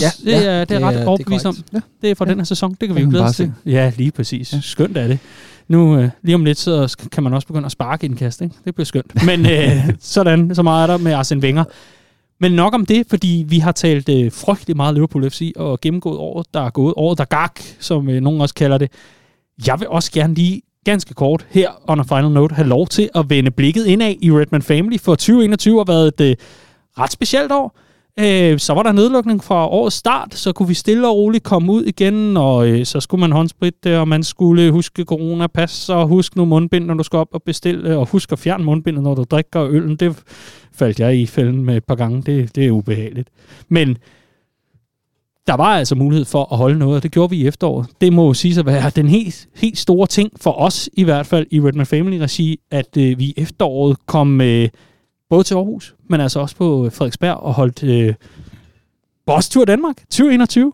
[0.00, 1.56] Ja, det er, ja, det er det ret er- det er overbevist om.
[1.72, 1.80] Ja.
[2.02, 2.30] Det er fra Ja.
[2.30, 2.76] den her sæson.
[2.80, 3.52] Det kan vi jo glæde os til.
[3.66, 4.52] Ja, lige præcis.
[4.52, 4.58] Ja.
[4.62, 5.18] Skønt er det.
[5.68, 8.40] Nu, øh, lige om lidt, så kan man også begynde at sparke i en kast.
[8.40, 8.54] Ikke?
[8.64, 9.22] Det bliver skønt.
[9.26, 11.64] Men øh, sådan, så meget er der med Arsene Wenger.
[12.40, 16.18] Men nok om det, fordi vi har talt øh, frygtelig meget Liverpool FC og gennemgået
[16.18, 16.94] året, der er gået.
[16.96, 18.90] Året, der gak, som øh, nogen også kalder det.
[19.66, 23.08] Jeg vil også gerne lige ganske kort her on a final note have lov til
[23.14, 26.36] at vende blikket indad i Redman Family, for 2021 har været et øh,
[26.98, 27.78] ret specielt år.
[28.18, 31.72] Øh, så var der nedlukning fra årets start, så kunne vi stille og roligt komme
[31.72, 36.36] ud igen, og øh, så skulle man håndspritte, og man skulle huske coronapas, og huske
[36.36, 39.14] nu mundbind, når du skal op og bestille, øh, og husk at fjerne mundbindet, når
[39.14, 39.96] du drikker øllen.
[39.96, 40.22] Det
[40.74, 42.22] faldt jeg i fælden med et par gange.
[42.22, 43.28] Det, det er ubehageligt.
[43.68, 43.96] Men
[45.46, 47.86] der var altså mulighed for at holde noget, og det gjorde vi i efteråret.
[48.00, 51.26] Det må jo sige at være den helt, helt store ting for os, i hvert
[51.26, 54.68] fald i Redman Family-regi, at øh, vi i efteråret kom øh,
[55.30, 58.14] både til Aarhus, men altså også på øh, Frederiksberg og holdt øh,
[59.26, 60.72] Boss Tour Danmark 2021,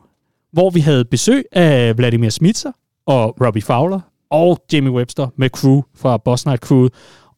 [0.53, 2.73] hvor vi havde besøg af Vladimir Smitser
[3.07, 4.01] og Robbie Fowler
[4.31, 6.89] og Jamie Webster med crew fra Boss Night Crew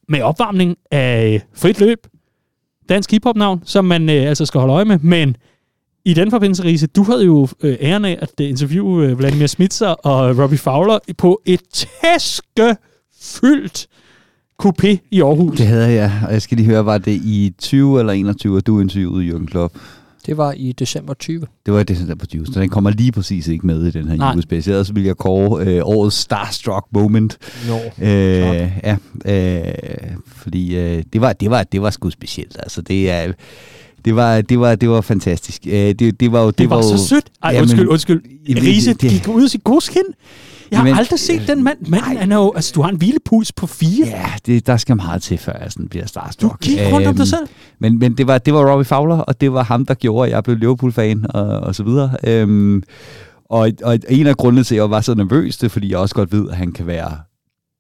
[0.09, 2.07] med opvarmning af øh, frit løb,
[2.89, 5.37] dansk hiphop-navn, som man øh, altså skal holde øje med, men
[6.05, 9.47] i den forbindelse, Riese, du havde jo øh, æren af at øh, interviewe øh, Vladimir
[9.47, 12.79] Smitser og Robbie Fowler på et tæskefyldt
[14.63, 15.57] coupé i Aarhus.
[15.59, 18.67] Det havde jeg, og jeg skal lige høre, var det i 20 eller 21, at
[18.67, 19.75] du interviewede Jürgen Klopp?
[20.27, 21.47] Det var i december 20.
[21.67, 24.09] Det var det, der på Juice, så den kommer lige præcis ikke med i den
[24.09, 24.31] her Nej.
[24.31, 24.73] julespecial.
[24.75, 27.39] Ellers vil jeg kåre øh, årets starstruck moment.
[27.69, 27.77] Nå.
[28.07, 29.73] Øh, ja, øh,
[30.37, 32.57] fordi øh, det, var, det, var, det var sgu specielt.
[32.59, 33.33] Altså, det er...
[34.05, 35.63] Det var, det var, det var fantastisk.
[35.67, 36.47] Øh, det, det var jo...
[36.47, 37.25] Det, Det var, jo, så sødt.
[37.43, 38.23] Ej, Jamen, undskyld, undskyld.
[38.47, 40.03] Det- det- gik ud af sit gode skin.
[40.71, 41.79] Jeg har Jamen, aldrig set den mand.
[41.89, 44.07] Manden, han er jo, altså, du har en hvilepuls på fire.
[44.07, 46.61] Ja, det, der skal meget til, før jeg sådan bliver Du starstruck.
[46.61, 47.47] gik rundt om Øhm, dig selv.
[47.79, 50.35] Men, men det, var, det var Robbie Fowler, og det var ham, der gjorde, at
[50.35, 52.11] jeg blev Liverpool-fan, og, og så videre.
[52.25, 52.83] Øhm,
[53.51, 55.99] og, og en af grundene til, at jeg var så nervøs, det er, fordi jeg
[55.99, 57.17] også godt ved, at han kan være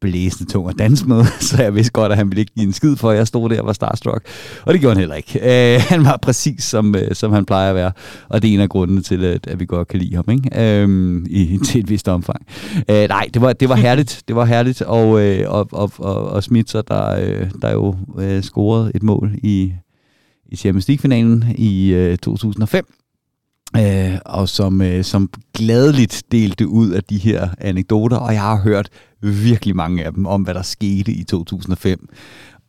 [0.00, 2.72] blæsende tung at danse med, så jeg vidste godt, at han ville ikke give en
[2.72, 4.26] skid for, at jeg stod der og var starstruck.
[4.62, 5.74] Og det gjorde han heller ikke.
[5.74, 7.92] Øh, han var præcis, som, øh, som han plejer at være,
[8.28, 10.82] og det er en af grundene til, at, at vi godt kan lide ham, ikke?
[10.82, 12.46] Øh, i, til et vist omfang.
[12.90, 16.28] Øh, nej, det var, det var herligt, det var herligt, og, øh, og, og, og,
[16.28, 19.72] og Smitser, der, øh, der jo øh, scorede et mål i,
[20.48, 22.86] i Champions League-finalen i øh, 2005,
[23.76, 28.60] øh, og som, øh, som gladeligt delte ud af de her anekdoter, og jeg har
[28.60, 28.88] hørt
[29.22, 32.08] virkelig mange af dem om, hvad der skete i 2005.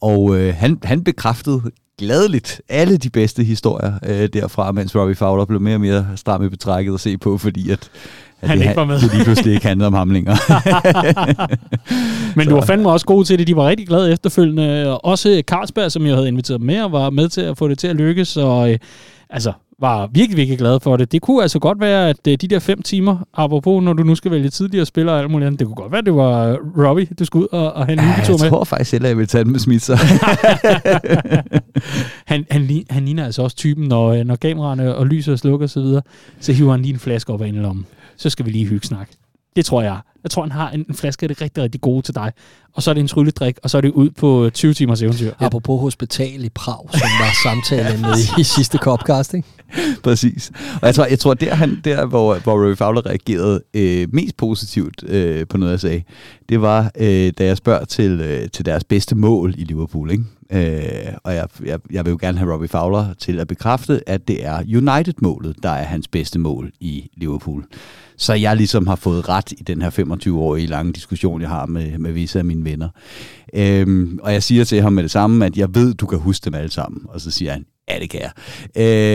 [0.02, 1.62] Og øh, han, han bekræftede
[1.98, 6.44] gladeligt alle de bedste historier øh, derfra, mens Robbie Fowler blev mere og mere stram
[6.44, 7.90] i betrækket at se på, fordi at,
[8.42, 9.00] at Han det, ikke var med.
[9.02, 10.38] det lige pludselig ikke handlede om ham længere.
[12.36, 13.48] Men du var fandme også god til det.
[13.48, 14.92] De var rigtig glade efterfølgende.
[14.92, 17.80] Og Også Carlsberg, som jeg havde inviteret med, og var med til at få det
[17.80, 18.38] til at lykkes.
[18.38, 18.80] Og øh,
[19.30, 21.12] altså, var virkelig, virkelig glad for det.
[21.12, 24.16] Det kunne altså godt være, at øh, de der fem timer, apropos når du nu
[24.16, 26.58] skal vælge tidligere spiller og alt muligt andet, det kunne godt være, at det var
[26.88, 28.50] Robbie, du skulle ud og, og have en Ja, jeg med.
[28.50, 29.98] tror faktisk heller, jeg vil tage den med Smitser.
[32.26, 35.36] Han, han, li- han ligner altså også typen, når, øh, når kameraerne og lyset er
[35.36, 36.02] slukket og så videre,
[36.40, 37.86] så hiver han lige en flaske op af en lomme.
[38.18, 39.10] Så skal vi lige hygge snak.
[39.60, 40.00] Det tror jeg.
[40.24, 42.32] Jeg tror, han har en, en flaske af det rigtig, rigtig gode til dig.
[42.74, 45.26] Og så er det en trylledrik, og så er det ud på 20 timers eventyr.
[45.26, 45.46] Ja.
[45.46, 48.06] Apropos hospital i Prag, som var samtalen
[48.38, 49.48] i, i sidste Copcast, ikke?
[50.04, 50.52] Præcis.
[50.82, 54.38] Og jeg tror, jeg tror der, han, der hvor, hvor Robbie Fowler reagerede øh, mest
[54.38, 56.04] positivt øh, på noget, jeg sagde,
[56.50, 60.12] det var, øh, da jeg spørger til, øh, til deres bedste mål i Liverpool.
[60.12, 60.24] Ikke?
[60.52, 64.28] Øh, og jeg, jeg, jeg vil jo gerne have Robbie Fowler til at bekræfte, at
[64.28, 67.66] det er United-målet, der er hans bedste mål i Liverpool.
[68.20, 71.98] Så jeg ligesom har fået ret i den her 25-årige lange diskussion, jeg har med,
[71.98, 72.90] med visse af mine venner.
[73.54, 76.46] Øhm, og jeg siger til ham med det samme, at jeg ved, du kan huske
[76.46, 77.02] dem alle sammen.
[77.10, 78.32] Og så siger han, ja, det kan jeg.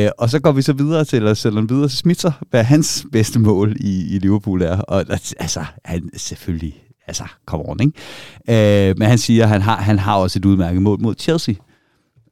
[0.06, 3.06] Øh, og så går vi så videre til at sælge videre til Smitser, hvad hans
[3.12, 4.80] bedste mål i, i Liverpool er.
[4.80, 5.04] Og
[5.38, 8.88] altså, han selvfølgelig, altså, come on, ikke?
[8.88, 11.54] Øh, men han siger, at han har, han har også et udmærket mål mod Chelsea.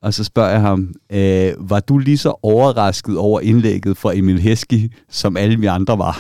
[0.03, 4.39] Og så spørger jeg ham, øh, var du lige så overrasket over indlægget fra Emil
[4.39, 6.19] Heski, som alle vi andre var?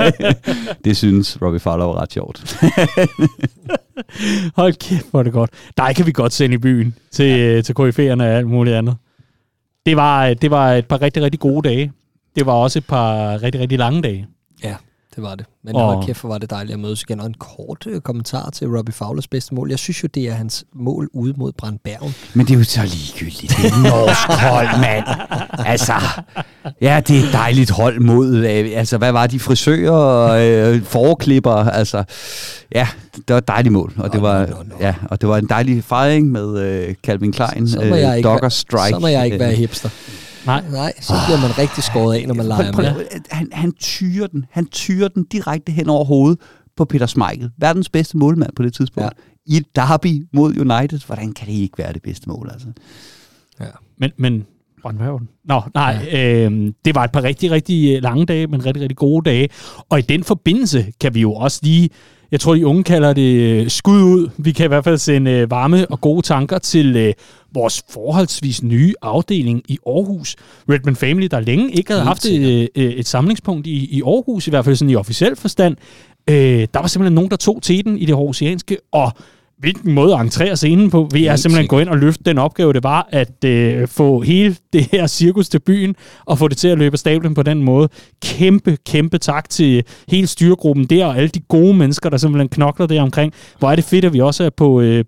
[0.84, 2.56] det synes Robbie Fowler var ret sjovt.
[4.56, 5.50] Hold kæft, hvor er det godt.
[5.76, 7.60] Der kan vi godt sende i byen til, ja.
[7.60, 8.96] til KF'erne og alt muligt andet.
[9.86, 11.92] Det var, det var et par rigtig, rigtig gode dage.
[12.36, 14.26] Det var også et par rigtig, rigtig lange dage.
[15.14, 15.46] Det var det.
[15.64, 15.94] Men og...
[15.94, 17.20] hold kæft, hvor var det dejligt at mødes igen.
[17.20, 19.70] Og en kort øh, kommentar til Robbie Fowlers bedste mål.
[19.70, 22.14] Jeg synes jo, det er hans mål ude mod Brandbergen.
[22.34, 23.54] Men det er jo så ligegyldigt.
[23.62, 25.04] Det er norsk hold, mand.
[25.66, 25.92] Altså,
[26.80, 30.82] ja, det er et dejligt hold mod, øh, altså, hvad var de, frisører og øh,
[30.82, 32.04] forklipper, altså,
[32.74, 34.48] ja, det var et dejligt mål, og det var.
[34.80, 38.48] Ja, og det var en dejlig fejring med øh, Calvin Klein, så, så øh, Dogger
[38.48, 38.90] Strike.
[38.90, 39.88] Så må jeg ikke være hipster.
[40.46, 40.64] Nej.
[40.70, 43.04] Nej, så bliver man rigtig skåret af, når man leger med.
[43.30, 44.44] Han, han tyrer den.
[44.50, 46.38] Han tyrer den direkte hen over hovedet
[46.76, 47.50] på Peter Schmeichel.
[47.58, 49.04] Verdens bedste målmand på det tidspunkt.
[49.04, 49.54] Ja.
[49.54, 51.06] I et derby mod United.
[51.06, 52.68] Hvordan kan det ikke være det bedste mål, altså?
[53.60, 53.66] Ja.
[53.98, 54.46] Men, men
[54.82, 55.28] Brøndhøven.
[55.44, 56.46] Nå, nej, ja.
[56.46, 59.48] øh, det var et par rigtig, rigtig øh, lange dage, men rigtig, rigtig gode dage.
[59.88, 61.90] Og i den forbindelse kan vi jo også lige
[62.32, 64.30] jeg tror, de unge kalder det øh, skud ud.
[64.38, 67.14] Vi kan i hvert fald sende øh, varme og gode tanker til øh,
[67.54, 70.36] vores forholdsvis nye afdeling i Aarhus.
[70.70, 74.64] Redman Family, der længe ikke havde haft et, et samlingspunkt i, i Aarhus, i hvert
[74.64, 75.76] fald sådan i officiel forstand.
[76.26, 79.12] der var simpelthen nogen, der tog teten i det aarhusianske, og
[79.62, 82.72] hvilken måde at entrere scenen på, ved at simpelthen gå ind og løfte den opgave,
[82.72, 86.68] det var at øh, få hele det her cirkus til byen, og få det til
[86.68, 87.88] at løbe stablen på den måde.
[88.22, 92.86] Kæmpe, kæmpe tak til hele styregruppen der, og alle de gode mennesker, der simpelthen knokler
[92.86, 93.32] der omkring.
[93.58, 95.04] Hvor er det fedt, at vi også er på, øh,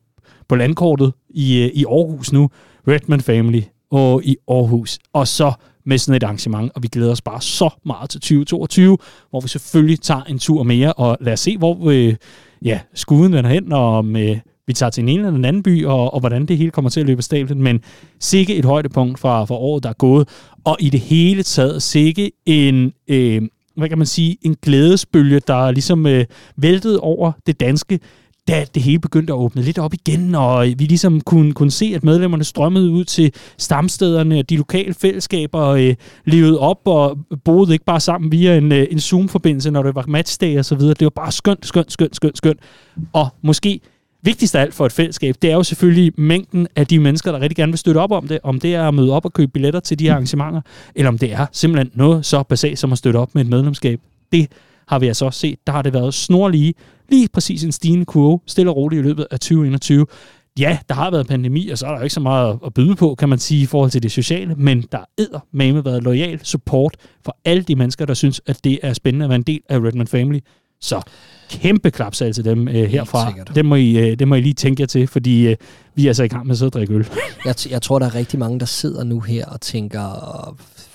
[0.49, 2.51] på landkortet i, øh, i Aarhus nu.
[2.89, 3.61] Redman Family
[3.91, 4.99] og i Aarhus.
[5.13, 5.53] Og så
[5.87, 8.99] med sådan et arrangement, og vi glæder os bare så meget til 2022,
[9.31, 12.15] hvor vi selvfølgelig tager en tur mere, og lad os se, hvor øh,
[12.63, 14.37] ja, skuden vender hen, og om øh,
[14.67, 17.01] vi tager til en eller en anden by, og, og hvordan det hele kommer til
[17.01, 17.63] at løbe stablen.
[17.63, 17.81] Men
[18.21, 20.29] sikke et højdepunkt fra, fra året, der er gået.
[20.65, 22.93] Og i det hele taget sikke en...
[23.09, 23.43] Øh,
[23.77, 26.25] hvad kan man sige, en glædesbølge, der ligesom øh,
[26.57, 28.01] væltede over det danske
[28.49, 31.93] da det hele begyndte at åbne lidt op igen, og vi ligesom kunne, kunne se,
[31.95, 35.95] at medlemmerne strømmede ud til stamstederne, de lokale fællesskaber øh,
[36.25, 40.05] levede op og boede ikke bare sammen via en, øh, en Zoom-forbindelse, når det var
[40.09, 40.95] matchday og så videre.
[40.95, 42.61] Det var bare skønt, skønt, skønt, skønt, skønt.
[43.12, 43.81] Og måske
[44.23, 47.41] vigtigst af alt for et fællesskab, det er jo selvfølgelig mængden af de mennesker, der
[47.41, 48.39] rigtig gerne vil støtte op om det.
[48.43, 50.61] Om det er at møde op og købe billetter til de her arrangementer,
[50.95, 54.01] eller om det er simpelthen noget så basalt som at støtte op med et medlemskab.
[54.33, 54.49] Det
[54.89, 56.74] har vi altså også set, der har det været snorlige,
[57.09, 60.06] lige præcis en stigende kurve, stille og roligt i løbet af 2021.
[60.59, 62.97] Ja, der har været pandemi, og så er der jo ikke så meget at byde
[62.97, 66.40] på, kan man sige, i forhold til det sociale, men der er med været lojal
[66.43, 69.61] support for alle de mennesker, der synes, at det er spændende at være en del
[69.69, 70.40] af Redman Family.
[70.81, 71.02] Så
[71.51, 73.32] kæmpe klapsal til dem øh, herfra.
[73.55, 75.56] Det må, I, øh, det må I lige tænke jer til, fordi øh,
[75.94, 77.06] vi er altså i gang med at sidde og drikke øl.
[77.44, 80.01] jeg, jeg tror, der er rigtig mange, der sidder nu her og tænker,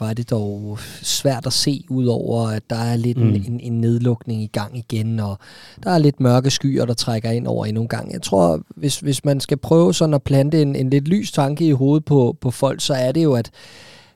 [0.05, 3.29] er det dog svært at se, udover at der er lidt mm.
[3.29, 5.37] en, en, en nedlukning i gang igen, og
[5.83, 8.13] der er lidt mørke skyer, der trækker ind over endnu en gang.
[8.13, 11.65] Jeg tror, hvis, hvis man skal prøve sådan at plante en, en lidt lys tanke
[11.65, 13.51] i hovedet på, på folk, så er det jo, at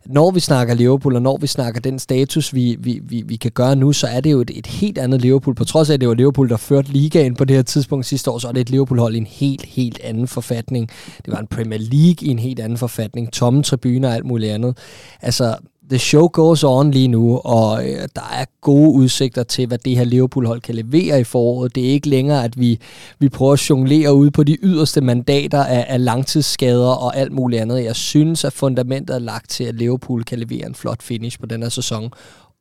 [0.06, 3.52] når vi snakker Liverpool, og når vi snakker den status, vi, vi, vi, vi kan
[3.52, 5.56] gøre nu, så er det jo et, et helt andet Liverpool.
[5.56, 8.32] På trods af, at det var Liverpool, der førte ligaen på det her tidspunkt sidste
[8.32, 10.90] år, så er det et Liverpool-hold i en helt, helt anden forfatning.
[11.26, 13.34] Det var en Premier League i en helt anden forfatning.
[13.34, 14.78] Tomme tribuner og alt muligt andet.
[15.22, 15.56] Altså,
[15.90, 19.98] the show goes on lige nu, og øh, der er gode udsigter til, hvad det
[19.98, 21.76] her Liverpool-hold kan levere i foråret.
[21.76, 22.80] Det er ikke længere, at vi,
[23.20, 27.62] vi prøver at jonglere ud på de yderste mandater af, af langtidsskader og alt muligt
[27.62, 27.84] andet.
[27.84, 31.46] Jeg synes, at fundamentet er lagt til, at Liverpool kan levere en flot finish på
[31.46, 32.12] den her sæson.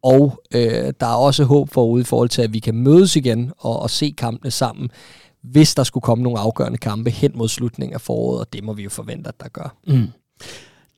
[0.02, 3.52] Og øh, der er også håb forud i forhold til, at vi kan mødes igen
[3.58, 4.90] og, og se kampene sammen,
[5.42, 8.72] hvis der skulle komme nogle afgørende kampe hen mod slutningen af foråret, og det må
[8.72, 9.76] vi jo forvente, at der gør.
[9.86, 10.06] Mm.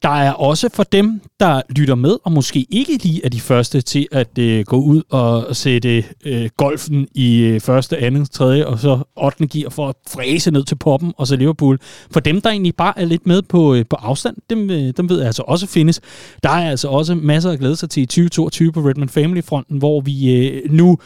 [0.04, 3.80] Der er også for dem, der lytter med, og måske ikke lige er de første
[3.80, 8.78] til at øh, gå ud og sætte øh, golfen i øh, første, anden, tredje og
[8.78, 9.46] så 8.
[9.46, 11.78] gear for at fræse ned til poppen og så Liverpool.
[12.10, 15.08] For dem, der egentlig bare er lidt med på, øh, på afstand, dem, øh, dem
[15.08, 16.00] ved jeg altså også findes.
[16.42, 20.00] Der er altså også masser at glæde sig til i 2022 på Redmond Family-fronten, hvor
[20.00, 20.98] vi øh, nu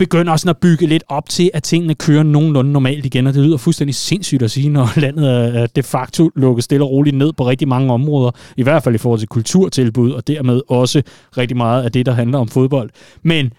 [0.00, 3.42] begynder sådan at bygge lidt op til, at tingene kører nogenlunde normalt igen, og det
[3.42, 7.32] lyder fuldstændig sindssygt at sige, når landet er de facto lukket stille og roligt ned
[7.32, 11.02] på rigtig mange områder, i hvert fald i forhold til kulturtilbud, og dermed også
[11.36, 12.90] rigtig meget af det, der handler om fodbold.
[13.22, 13.52] Men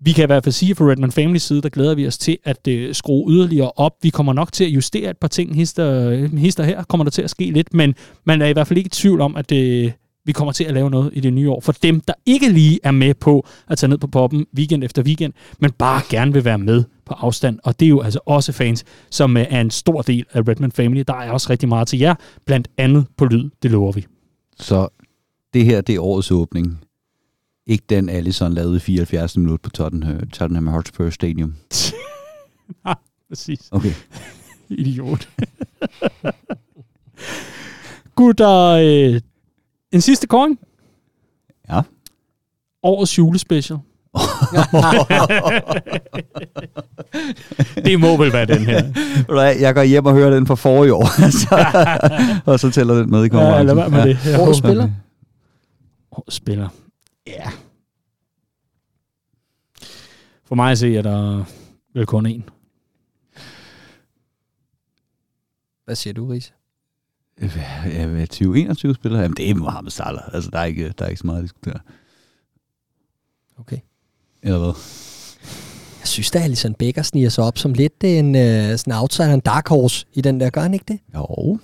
[0.00, 2.18] vi kan i hvert fald sige, at fra Redman Family side, der glæder vi os
[2.18, 3.92] til at øh, skrue yderligere op.
[4.02, 5.56] Vi kommer nok til at justere et par ting.
[5.56, 7.94] Hister, hister her kommer der til at ske lidt, men
[8.24, 9.90] man er i hvert fald ikke i tvivl om, at øh,
[10.26, 11.60] vi kommer til at lave noget i det nye år.
[11.60, 15.02] For dem, der ikke lige er med på at tage ned på poppen weekend efter
[15.02, 17.58] weekend, men bare gerne vil være med på afstand.
[17.64, 21.04] Og det er jo altså også fans, som er en stor del af Redman Family.
[21.08, 24.06] Der er også rigtig meget til jer, blandt andet på lyd, det lover vi.
[24.58, 24.88] Så
[25.54, 26.80] det her, det er årets åbning.
[27.66, 31.54] Ikke den Allison lavede i 74 minutter på Tottenham, Tottenham Hotspur Stadium.
[32.84, 32.94] Nej,
[33.28, 33.68] præcis.
[33.70, 33.92] Okay.
[34.70, 35.28] Idiot.
[38.16, 39.20] Gutter, øh,
[39.96, 40.58] en sidste kåring.
[41.68, 41.80] Ja.
[42.82, 43.78] Årets julespecial.
[47.84, 48.92] det må vel være den her.
[49.60, 51.06] Jeg går hjem og hører den fra forrige år,
[51.42, 51.56] så,
[52.46, 53.66] og så tæller den med i Ja, konkurrencen.
[53.66, 54.18] lad være med det.
[54.26, 54.90] Jeg Årets spiller?
[56.12, 56.68] Årets spiller.
[57.26, 57.50] Ja.
[60.44, 61.44] For mig at se, er der
[61.94, 62.42] vel kun én.
[65.84, 66.52] Hvad siger du, Riese?
[67.86, 69.20] Ja, hvad, 2021 spiller?
[69.20, 70.22] Jamen, det er Mohamed Salah.
[70.32, 71.78] Altså, der er ikke, der er ikke så meget at diskutere.
[73.60, 73.78] Okay.
[74.42, 74.72] Eller hvad?
[76.00, 79.40] Jeg synes, at Alison Becker sniger sig op som lidt en øh, sådan outsider, en
[79.40, 80.50] dark horse i den der.
[80.50, 80.98] Gør han ikke det?
[81.14, 81.58] Jo,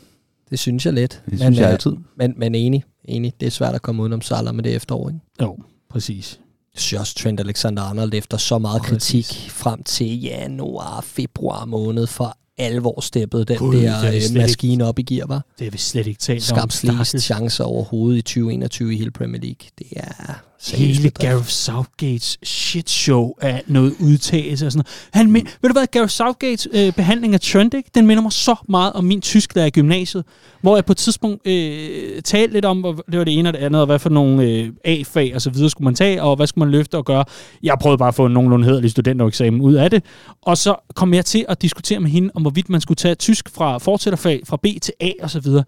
[0.51, 1.23] Det synes jeg lidt.
[1.31, 1.93] det synes jeg øh, altid.
[2.17, 3.33] Men, men enig, enig.
[3.41, 5.21] Det er svært at komme udenom Salah med det efterår, ikke?
[5.43, 5.59] Jo,
[5.91, 6.41] præcis.
[6.75, 9.27] Jeg synes også, Trent Alexander-Arnold efter så meget Præcis.
[9.27, 14.99] kritik frem til januar, februar måned for alvor steppet den Gud, der øh, maskine op
[14.99, 15.45] i gear, var.
[15.59, 16.71] Det har vi slet ikke talt om.
[16.71, 17.25] Stakkels.
[17.25, 19.69] chancer overhovedet i 2021 i hele Premier League.
[19.79, 21.11] Det er seriøst Hele.
[21.11, 25.09] Gareth Southgates shit show af noget udtalelse og sådan noget.
[25.13, 27.83] Han men, ved du hvad, Gareth Southgates øh, behandling af ikke?
[27.95, 30.25] den minder mig så meget om min tysklærer i gymnasiet,
[30.61, 33.53] hvor jeg på et tidspunkt øh, talte lidt om, hvor- det var det ene og
[33.53, 36.37] det andet, og hvad for nogle øh, A-fag og så videre skulle man tage, og
[36.37, 37.25] hvad skulle man løfte og gøre.
[37.63, 40.05] Jeg prøvede bare at få en nogenlunde hederlig studentereksamen ud af det,
[40.43, 43.51] og så kom jeg til at diskutere med hende, om hvorvidt man skulle tage tysk
[43.55, 45.65] fra fortsætterfag, fra B til A og så videre.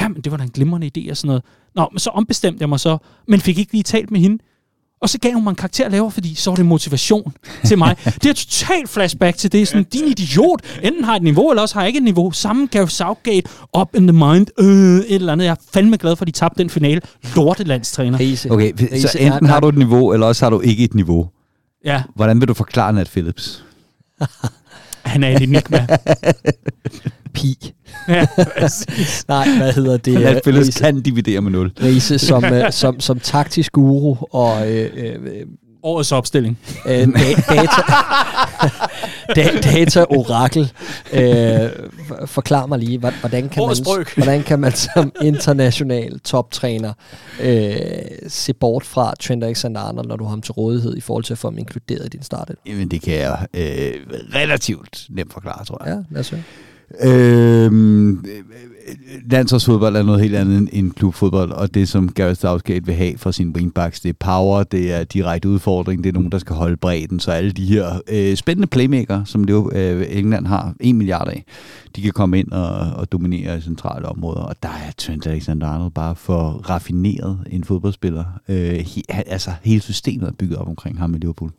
[0.00, 1.42] Jamen, det var da en glimrende idé og sådan noget.
[1.78, 2.98] Nå, men så ombestemte jeg mig så,
[3.28, 4.38] men fik ikke lige talt med hende.
[5.00, 7.32] Og så gav hun mig en karakter lavere, fordi så var det motivation
[7.64, 7.96] til mig.
[8.04, 9.68] det er totalt flashback til det.
[9.68, 10.60] Sådan, din idiot.
[10.82, 12.30] Enten har et niveau, eller også har jeg ikke et niveau.
[12.30, 15.44] Sammen Gareth Southgate, up in the mind, øh, et eller andet.
[15.44, 17.00] Jeg er fandme glad for, at de tabte den finale.
[17.36, 18.20] Lortelandstræner.
[18.20, 18.50] Riese.
[18.50, 21.28] Okay, så enten har du et niveau, eller også har du ikke et niveau.
[21.84, 23.64] Ja, Hvordan vil du forklare Nat Phillips?
[25.02, 25.86] han er et enigma.
[27.28, 27.72] Pi.
[28.08, 28.26] ja.
[29.28, 30.14] Nej, hvad hedder det?
[30.20, 31.72] Nat Phillips kan dividere med 0.
[31.82, 35.46] Riese som, øh, som, som taktisk guru og øh, øh,
[35.82, 36.58] Årets opstilling.
[36.86, 37.82] øh, da- data,
[39.36, 40.72] da- data orakel.
[41.12, 41.70] Øh,
[42.26, 43.76] forklar mig lige, hvordan kan, man,
[44.16, 46.92] hvordan kan man som international toptræner
[47.40, 47.76] øh,
[48.28, 51.38] se bort fra Trent Alexander-Arnold, når du har ham til rådighed i forhold til at
[51.38, 52.50] få ham inkluderet i din start?
[52.66, 53.94] Jamen, det kan jeg øh,
[54.34, 55.94] relativt nemt forklare, tror jeg.
[55.94, 56.42] Ja, lad os høre.
[57.02, 57.72] Øh,
[59.30, 63.32] landsholdsfodbold er noget helt andet end- klubfodbold, og det som Gareth Southgate vil have fra
[63.32, 66.76] sine wingbacks, det er power, det er direkte udfordring, det er nogen, der skal holde
[66.76, 70.96] bredden, så alle de her øh, spændende playmaker, som det jo, øh, England har en
[70.98, 71.44] milliard af,
[71.96, 75.90] de kan komme ind og, og dominere i centrale områder, og der er Trent Alexander-Arnold
[75.90, 78.24] bare for raffineret en fodboldspiller.
[78.48, 81.50] Øh, he, altså hele systemet er bygget op omkring ham i Liverpool.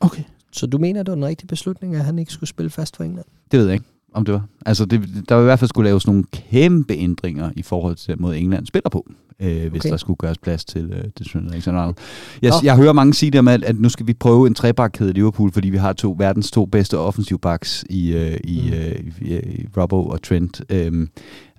[0.00, 0.22] Okay.
[0.52, 3.04] Så du mener, det var en rigtig beslutning, at han ikke skulle spille fast for
[3.04, 3.26] England?
[3.50, 4.44] Det ved jeg ikke, om det var.
[4.66, 8.14] Altså, det, der var i hvert fald skulle laves nogle kæmpe ændringer i forhold til
[8.14, 9.06] den måde, England spiller på,
[9.40, 9.90] øh, hvis Okay.
[9.90, 11.94] der skulle gøres plads til, øh, til Trent Alexander-Arnold.
[12.42, 15.10] Jeg, jeg hører mange sige det med, at, at nu skal vi prøve en trebakkæde
[15.10, 18.72] i Liverpool, fordi vi har to verdens to bedste offensive backs i, øh, i, Mm.
[18.76, 20.62] øh, i, i Robbo og Trent.
[20.70, 21.08] Øhm,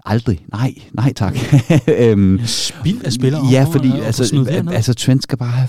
[0.06, 0.46] aldrig.
[0.52, 1.36] Nej, nej tak.
[2.00, 3.46] øhm, Spild af spillere.
[3.52, 4.74] ja, fordi altså, derned.
[4.74, 5.68] altså, Trent skal bare have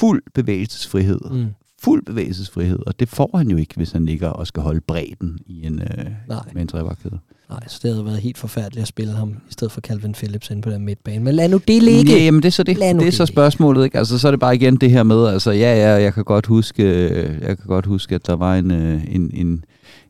[0.00, 1.46] fuld bevægelsesfrihed Mm.
[1.84, 5.38] Fuld bevægelsesfrihed, og det får han jo ikke, hvis han ligger og skal holde bredden
[5.46, 6.38] i en, øh, Nej.
[6.54, 7.18] med en trebakkæde.
[7.50, 10.50] Nej, så det havde været helt forfærdeligt at spille ham, i stedet for Calvin Phillips
[10.50, 11.24] inde på den midtbane.
[11.24, 12.12] Men lad nu det ligge.
[12.12, 12.76] Ja, jamen det er så det.
[12.76, 13.98] Det er så spørgsmålet, ikke?
[13.98, 16.46] Altså så er det bare igen det her med, altså ja, ja, jeg kan godt
[16.46, 16.84] huske,
[17.48, 19.64] jeg kan godt huske, at der var en, øh, en, en,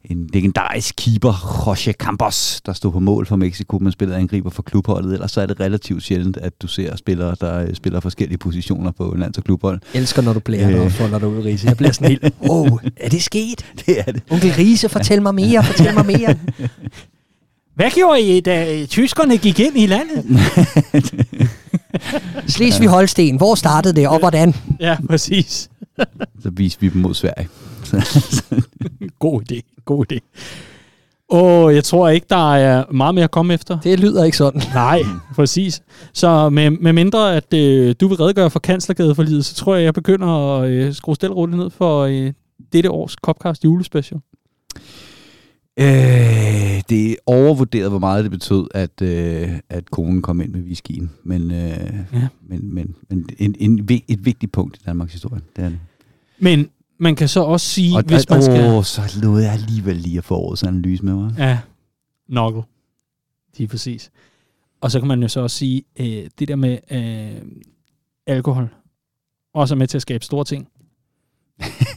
[0.05, 4.62] en legendarisk keeper, Jorge Campos, der stod på mål for Mexico, men spillede angriber for
[4.62, 5.12] klubholdet.
[5.12, 8.90] Ellers så er det relativt sjældent, at du ser spillere, der øh, spiller forskellige positioner
[8.90, 9.81] på lands- og klubhold.
[9.94, 10.85] elsker, når du blærer dig Øh.
[10.85, 11.66] og folder dig ud, Riese.
[11.66, 13.65] Jeg bliver sådan helt, wow, er det sket?
[13.86, 14.23] Det er det.
[14.31, 16.35] Onkel Riese, fortæl mig mere, fortæl mig mere.
[17.77, 20.24] Hvad gjorde I, da øh, tyskerne gik ind i landet?
[22.47, 24.55] Slesvig Holsten, hvor startede det, og hvordan?
[24.81, 25.69] ja, præcis.
[26.43, 27.49] Så viste vi dem mod Sverige.
[29.19, 29.83] God idé.
[29.85, 30.19] God idé.
[31.31, 33.81] Og jeg tror ikke, der er meget mere at komme efter.
[33.81, 34.62] Det lyder ikke sådan.
[34.75, 35.03] Nej,
[35.35, 35.83] præcis.
[36.12, 39.75] Så med, med mindre, at øh, du vil redegøre for kanslergade for livet, så tror
[39.75, 42.33] jeg, jeg begynder at øh, skrue stille ned for øh,
[42.73, 44.21] dette års Copcast julespecial.
[45.76, 50.60] Øh, det er overvurderet, hvor meget det betød, at, øh, at konen kom ind med
[50.60, 51.10] whiskyen.
[51.24, 52.28] Men, øh, ja.
[52.42, 55.78] men, men, men en, en, et vigtigt punkt i Danmarks historie, det er det.
[56.38, 56.68] Men
[56.98, 58.74] man kan så også sige, Og, hvis man skal...
[58.74, 61.34] Åh, så lovede jeg alligevel lige at få årets analyse med mig.
[61.38, 61.59] Ja,
[62.28, 62.62] nokkel.
[63.56, 64.10] Lige præcis.
[64.80, 67.42] Og så kan man jo så også sige, øh, det der med øh,
[68.26, 68.68] alkohol,
[69.55, 70.68] også er med til at skabe store ting.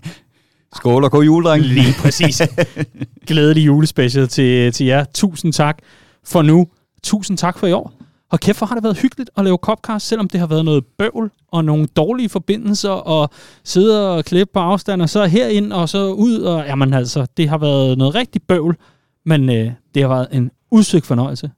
[0.78, 1.64] Skål og god jul, dreng.
[1.64, 2.42] Lige præcis.
[3.28, 5.06] Glædelig julespecial til, til jer.
[5.14, 5.78] Tusind tak
[6.24, 6.68] for nu.
[7.04, 7.94] Tusind tak for i år.
[8.32, 10.86] Og kæft, hvor har det været hyggeligt at lave Copcast, selvom det har været noget
[10.98, 13.30] bøvl og nogle dårlige forbindelser, og
[13.64, 16.40] sidde og klippe på afstand, og så herind og så ud.
[16.40, 18.78] Og, jamen altså, det har været noget rigtig bøvl,
[19.26, 21.52] men øh, det har været en udsøgt fornøjelse.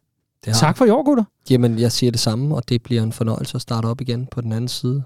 [0.46, 0.60] Det har.
[0.60, 1.24] Tak for i år, gutter.
[1.50, 4.42] Jamen, jeg siger det samme, og det bliver en fornøjelse at starte op igen på
[4.42, 5.04] den anden side.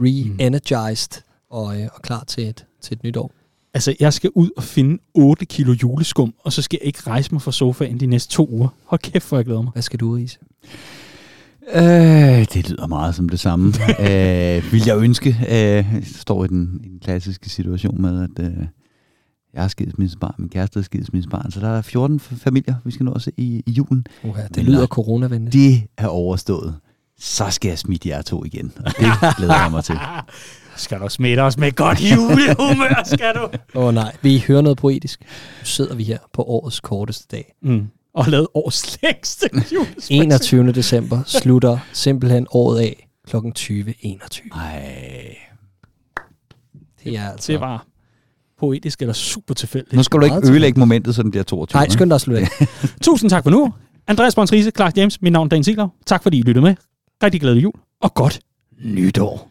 [0.00, 3.32] Re-energized og, øh, og klar til et, til et nyt år.
[3.78, 7.32] Altså, jeg skal ud og finde 8 kilo juleskum, og så skal jeg ikke rejse
[7.32, 8.68] mig fra sofaen de næste to uger.
[8.84, 9.72] Hold kæft, hvor jeg glæder mig.
[9.72, 10.38] Hvad skal du, Ise?
[11.74, 13.66] Øh, det lyder meget som det samme.
[14.00, 15.28] øh, vil jeg ønske.
[15.28, 18.56] Øh, jeg står i den, i den klassiske situation med, at øh,
[19.54, 23.12] jeg er skilsmissebarn, min kæreste er skilsmissebarn, så der er 14 familier, vi skal nå
[23.12, 24.06] at se i, i julen.
[24.24, 25.52] Uha, det Men lyder coronavenligt.
[25.52, 26.74] Det er overstået.
[27.18, 29.06] Så skal jeg smitte jer to igen, og det
[29.38, 29.98] glæder jeg mig til.
[30.78, 33.48] Skal du smitte os med godt julehumør, skal du?
[33.74, 35.20] Åh oh, nej, vi hører noget poetisk.
[35.20, 37.54] Nu sidder vi her på årets korteste dag.
[37.62, 37.86] Mm.
[38.14, 40.22] Og lavet årets længste julespecial.
[40.22, 40.72] 21.
[40.72, 43.36] december slutter simpelthen året af kl.
[43.36, 44.58] 20.21.
[44.58, 45.36] Ej.
[47.04, 47.52] Det er altså...
[47.52, 47.86] Det var
[48.58, 49.92] poetisk eller super tilfældigt.
[49.92, 51.78] Nu skal du ikke ødelægge momentet, så den bliver 22.
[51.78, 52.66] Nej, skynd dig at slutte af.
[53.02, 53.72] Tusind tak for nu.
[54.06, 55.88] Andreas Brøns Riese, Clark James, mit navn er Dan Sigler.
[56.06, 56.74] Tak fordi I lyttede med.
[57.22, 57.72] Rigtig glædelig jul,
[58.02, 58.40] og godt
[58.84, 59.50] nytår.